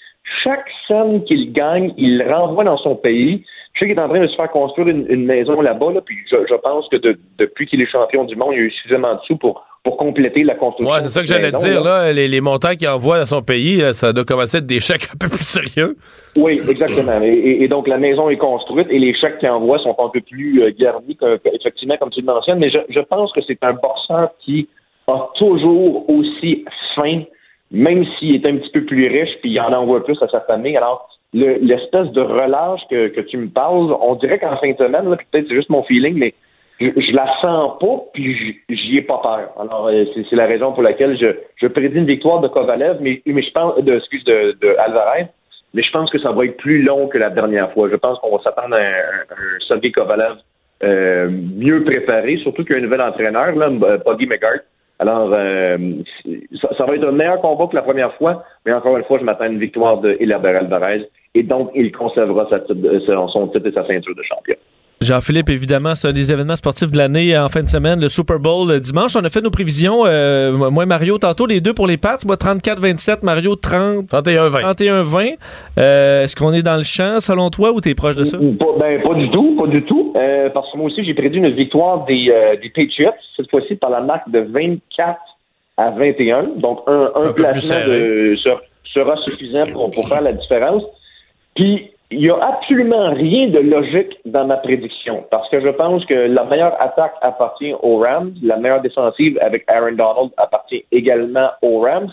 [0.42, 3.44] Chaque somme qu'il gagne, il renvoie dans son pays.
[3.74, 6.16] Je sais qu'il est en train de se faire construire une, maison là-bas, là, puis
[6.30, 9.14] je, pense que de- depuis qu'il est champion du monde, il y a eu suffisamment
[9.14, 10.94] de sous pour, pour compléter la construction.
[10.94, 12.12] Ouais, c'est ça que j'allais dire, là.
[12.12, 14.78] Les, les montants qu'il envoie dans son pays, là, ça doit commencer à être des
[14.80, 15.96] chèques un peu plus sérieux.
[16.38, 17.20] Oui, exactement.
[17.22, 20.20] Et, et- donc, la maison est construite et les chèques qu'il envoie sont un peu
[20.20, 22.58] plus euh, garnis, que- effectivement, comme tu le mentionnes.
[22.60, 24.68] Mais je, je pense que c'est un boxeur qui
[25.08, 26.64] a toujours aussi
[26.94, 27.22] faim,
[27.72, 30.42] même s'il est un petit peu plus riche, puis il en envoie plus à sa
[30.42, 30.76] famille.
[30.76, 34.76] Alors, le- l'espèce de relâche que, que tu me parles, on dirait qu'en fin de
[34.76, 36.34] semaine, peut-être c'est juste mon feeling, mais
[36.82, 39.52] je, la sens pas, puis j'y ai pas peur.
[39.58, 43.52] Alors, euh, c'est la raison pour laquelle je, prédis une victoire de Kovalev, mais, je
[43.52, 45.26] pense, de, excuse, de, Alvarez,
[45.74, 47.88] mais je pense que ça va être plus long que la dernière fois.
[47.90, 50.36] Je pense qu'on va s'attendre à un, un, Kovalev
[50.82, 54.60] euh, mieux préparé, surtout qu'il nouvel entraîneur, là, euh, McGart.
[54.98, 55.30] Alors,
[56.60, 59.18] ça, ça va être un meilleur combat que la première fois, mais encore une fois,
[59.18, 63.66] je m'attends à une victoire de Hilaire Alvarez, et donc il conservera sa son titre
[63.66, 64.54] et sa ceinture de champion.
[65.02, 68.38] Jean-Philippe, évidemment, c'est un des événements sportifs de l'année en fin de semaine, le Super
[68.38, 69.16] Bowl euh, dimanche.
[69.16, 72.16] On a fait nos prévisions, euh, moi et Mario, tantôt, les deux pour les Pats.
[72.26, 74.74] Moi, 34-27, Mario 30, 31-20.
[74.76, 75.36] 31-20.
[75.78, 78.38] Euh, Est-ce qu'on est dans le champ, selon toi, ou t'es proche de ça?
[78.38, 80.12] Pas, ben, pas du tout, pas du tout.
[80.16, 83.74] Euh, parce que moi aussi, j'ai prédit une victoire des, euh, des Patriots, cette fois-ci
[83.76, 85.18] par la marque de 24
[85.76, 86.42] à 21.
[86.56, 88.60] Donc, un, un, Un placement de, sera,
[88.92, 90.82] sera suffisant pour, pour faire la différence.
[91.54, 96.04] Puis, il n'y a absolument rien de logique dans ma prédiction, parce que je pense
[96.04, 101.48] que la meilleure attaque appartient aux Rams, la meilleure défensive avec Aaron Donald appartient également
[101.62, 102.12] aux Rams.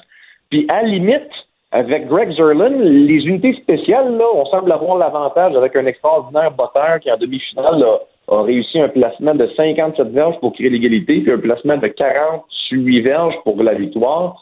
[0.49, 1.29] Puis, à limite,
[1.71, 6.99] avec Greg Zerlin, les unités spéciales, là, on semble avoir l'avantage avec un extraordinaire botteur
[7.01, 11.31] qui, en demi-finale, a, a réussi un placement de 57 verges pour créer l'égalité, puis
[11.31, 14.41] un placement de 48 verges pour la victoire.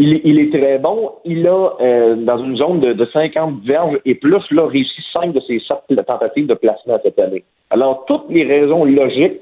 [0.00, 1.10] Il, est très bon.
[1.24, 5.32] Il a, euh, dans une zone de, de 50 verges et plus, là, réussi 5
[5.32, 7.42] de ses 7 tentatives de placement cette année.
[7.70, 9.40] Alors, toutes les raisons logiques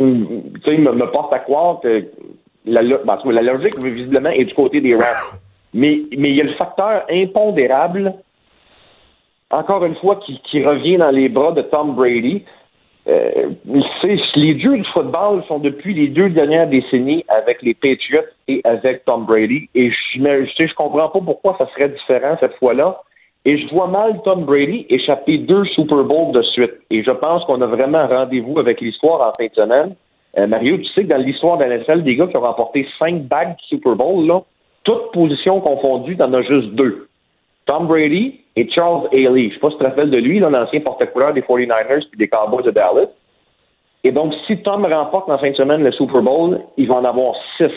[0.00, 2.04] hum, me, me portent à croire que
[2.66, 5.38] ben, la logique, visiblement, est du côté des Rams.
[5.72, 8.12] Mais, mais il y a le facteur impondérable,
[9.50, 12.42] encore une fois, qui revient dans les bras de Tom Brady.
[13.08, 13.50] Euh,
[14.36, 19.04] les dieux du football sont depuis les deux dernières décennies avec les Patriots et avec
[19.04, 19.68] Tom Brady.
[19.74, 23.00] Et je ne comprends pas pourquoi ça serait différent cette fois-là.
[23.44, 26.74] Et je vois mal Tom Brady échapper deux Super Bowls de suite.
[26.90, 29.96] Et je pense qu'on a vraiment rendez-vous avec l'histoire en fin de semaine.
[30.38, 32.86] Euh, Mario, tu sais que dans l'histoire de la NFL, des gars qui ont remporté
[32.98, 34.42] cinq bagues Super Bowl, là,
[34.84, 37.08] toutes positions confondues, t'en as juste deux.
[37.66, 39.48] Tom Brady et Charles Haley.
[39.48, 42.28] Je sais pas si tu te rappelles de lui, l'ancien porte-couleur des 49ers puis des
[42.28, 43.08] Cowboys de Dallas.
[44.04, 47.04] Et donc, si Tom remporte en fin de semaine le Super Bowl, il va en
[47.04, 47.70] avoir six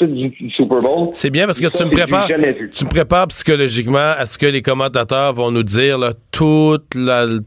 [0.00, 1.08] du, Super Bowl.
[1.12, 2.28] C'est bien parce que tu me prépares.
[2.72, 6.78] Tu me prépares psychologiquement à ce que les commentateurs vont nous dire là, tout,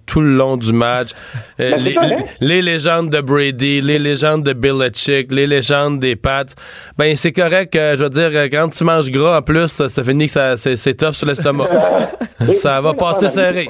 [0.06, 1.10] tout le long du match.
[1.60, 6.46] Euh, ben, les, légendes de Brady, les légendes de Bill Belichick, les légendes des Pats.
[6.98, 7.76] Ben c'est correct.
[7.76, 10.58] Euh, je veux dire, euh, quand tu manges gras en plus, ça, finit que ça,
[10.58, 11.68] c'est, tough sur l'estomac.
[12.40, 13.68] ça va passer serré.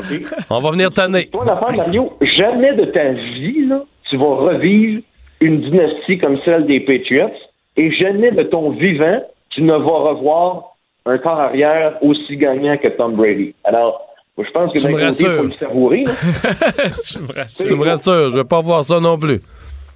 [0.50, 1.30] On va venir tanner.
[1.32, 5.02] Toi, Mario, jamais de ta vie, là, tu vas revivre
[5.42, 7.32] une dynastie comme celle des Patriots
[7.78, 9.22] et jamais de ton vivant,
[9.52, 10.76] tu ne vas revoir
[11.06, 13.54] un corps arrière aussi gagnant que Tom Brady.
[13.64, 16.04] Alors, je pense que il faut le savourer.
[17.04, 17.66] tu me rassures.
[17.66, 19.40] Tu me rassures, je vais pas voir ça non plus.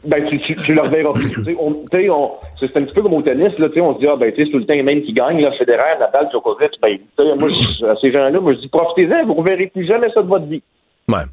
[0.03, 1.29] Ben, tu, tu, tu le reverras plus.
[2.59, 4.57] c'est un petit peu comme au tennis, là, on se dit, ah, ben, c'est tout
[4.57, 6.97] le temps les mêmes qui gagnent, là, Federer, Nadal, Djokovic, ben,
[7.37, 7.49] moi,
[7.87, 10.45] à ces gens-là, moi, je dis, profitez-en, vous ne reverrez plus jamais ça de votre
[10.45, 10.63] vie.
[11.09, 11.23] Ouais.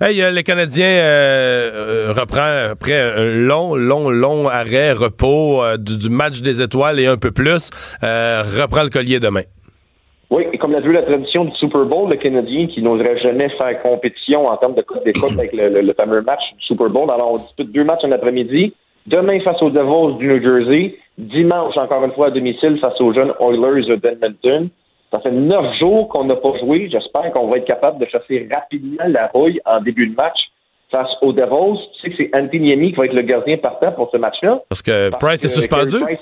[0.00, 6.08] Hey, euh, les Canadiens euh, euh, reprend après un long, long, long arrêt, repos du,
[6.08, 7.70] match des étoiles et un peu plus,
[8.02, 9.42] reprend le collier demain.
[10.30, 13.48] Oui, et comme l'a vu la tradition du Super Bowl, le Canadien qui n'oserait jamais
[13.50, 17.10] faire compétition en termes de cote d'écoute avec le, fameux match du Super Bowl.
[17.10, 18.74] Alors, on dispute deux matchs en après-midi.
[19.06, 20.96] Demain face aux Devils du New Jersey.
[21.16, 24.68] Dimanche, encore une fois, à domicile face aux jeunes Oilers d'Edmonton.
[25.10, 26.88] Ça fait neuf jours qu'on n'a pas joué.
[26.90, 30.38] J'espère qu'on va être capable de chasser rapidement la rouille en début de match
[30.90, 31.80] face aux Devils.
[31.94, 34.60] Tu sais que c'est Anthony qui va être le gardien partant pour ce match-là.
[34.68, 36.00] Parce que Price est suspendu.
[36.00, 36.20] Price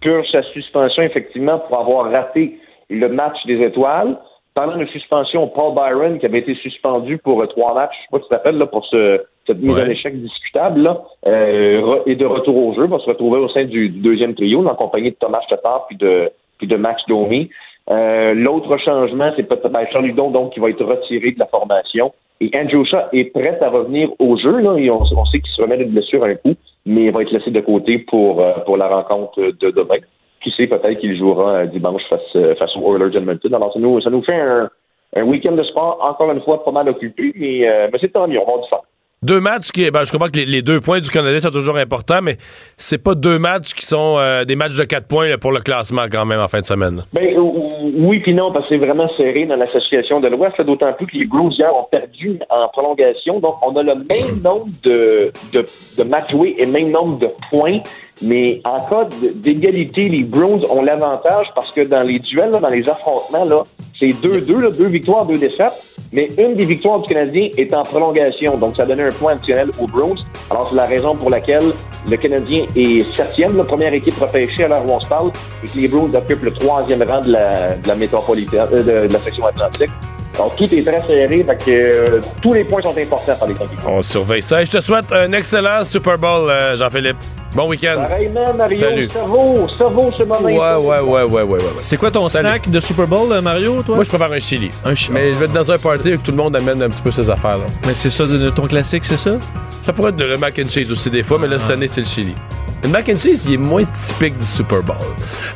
[0.00, 2.58] purge sa suspension, effectivement, pour avoir raté
[2.90, 4.18] le match des étoiles.
[4.54, 8.08] Pendant de suspension, Paul Byron, qui avait été suspendu pour euh, trois matchs, je sais
[8.12, 12.14] pas si tu t'appelles, là, pour ce, cette mise en échec discutable, là, euh, est
[12.14, 15.16] de retour au jeu, va se retrouver au sein du, deuxième trio, en compagnie de
[15.16, 17.50] Thomas Tatar puis de, puis de Max Domi.
[17.90, 22.12] Euh, l'autre changement, c'est peut-être ben, Charles donc, qui va être retiré de la formation.
[22.40, 24.58] Et Andrew Shaw est prêt à revenir au jeu.
[24.60, 26.54] Là, et on, sait qu'il se remet d'une blessure un coup,
[26.86, 29.98] mais il va être laissé de côté pour, euh, pour la rencontre de demain.
[30.42, 33.54] Qui sait, peut-être qu'il jouera euh, dimanche face, face aux Oilers Edmonton.
[33.54, 34.68] Alors, ça nous, ça nous fait un,
[35.16, 38.40] un week-end de sport, encore une fois, pas mal occupé, mais, mais c'est tant mieux,
[38.40, 38.80] on va du fun.
[39.24, 42.20] Deux matchs qui, ben, je comprends que les, deux points du Canadien sont toujours importants,
[42.20, 42.36] mais
[42.76, 46.02] c'est pas deux matchs qui sont euh, des matchs de quatre points pour le classement
[46.12, 47.04] quand même en fin de semaine.
[47.14, 51.06] Ben, oui puis non, parce que c'est vraiment serré dans l'association de l'Ouest, d'autant plus
[51.06, 55.64] que les Blues ont perdu en prolongation, donc on a le même nombre de, de,
[55.96, 57.78] de matchs joués et le même nombre de points,
[58.22, 62.88] mais en cas d'égalité, les Bruins ont l'avantage parce que dans les duels, dans les
[62.88, 63.64] affrontements, là,
[63.98, 65.72] c'est 2-2, deux victoires, deux défaites.
[66.12, 68.56] Mais une des victoires du Canadien est en prolongation.
[68.56, 70.14] Donc, ça donnait un point additionnel aux Bruins.
[70.48, 71.64] Alors, c'est la raison pour laquelle
[72.08, 75.32] le Canadien est septième, la première équipe repêchée à l'heure où on se parle,
[75.64, 79.12] et que les Bruins occupent le troisième rang de la, de la métropolitaine, euh, de,
[79.12, 79.90] la section atlantique.
[80.38, 83.54] Donc, tout est très serré, fait que euh, tous les points sont importants par les
[83.86, 84.64] On surveille ça.
[84.64, 87.16] je te souhaite un excellent Super Bowl, euh, Jean-Philippe.
[87.54, 87.94] Bon week-end.
[87.96, 88.76] Pareillement, Mario.
[88.76, 89.08] Salut.
[89.10, 90.40] Ça vaut, ça vaut ce moment.
[90.40, 91.58] Ouais, ouais, ouais, ouais, ouais, ouais.
[91.78, 93.94] C'est quoi ton snack de Super Bowl, euh, Mario, toi?
[93.94, 94.70] Moi, je prépare un chili.
[94.84, 95.14] Un chili.
[95.14, 97.12] Mais je vais être dans un party où tout le monde amène un petit peu
[97.12, 97.58] ses affaires.
[97.58, 97.66] Là.
[97.86, 99.38] Mais c'est ça, de, ton classique, c'est ça?
[99.82, 101.74] Ça pourrait être de le mac and cheese aussi des fois, mais là, cette ah.
[101.74, 102.34] année, c'est le chili.
[102.82, 104.96] Le mac and cheese, il est moins typique du Super Bowl.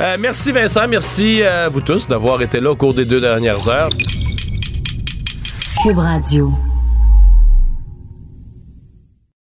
[0.01, 3.69] Euh, merci Vincent, merci à vous tous d'avoir été là au cours des deux dernières
[3.69, 3.91] heures.
[5.81, 6.68] Cube Radio.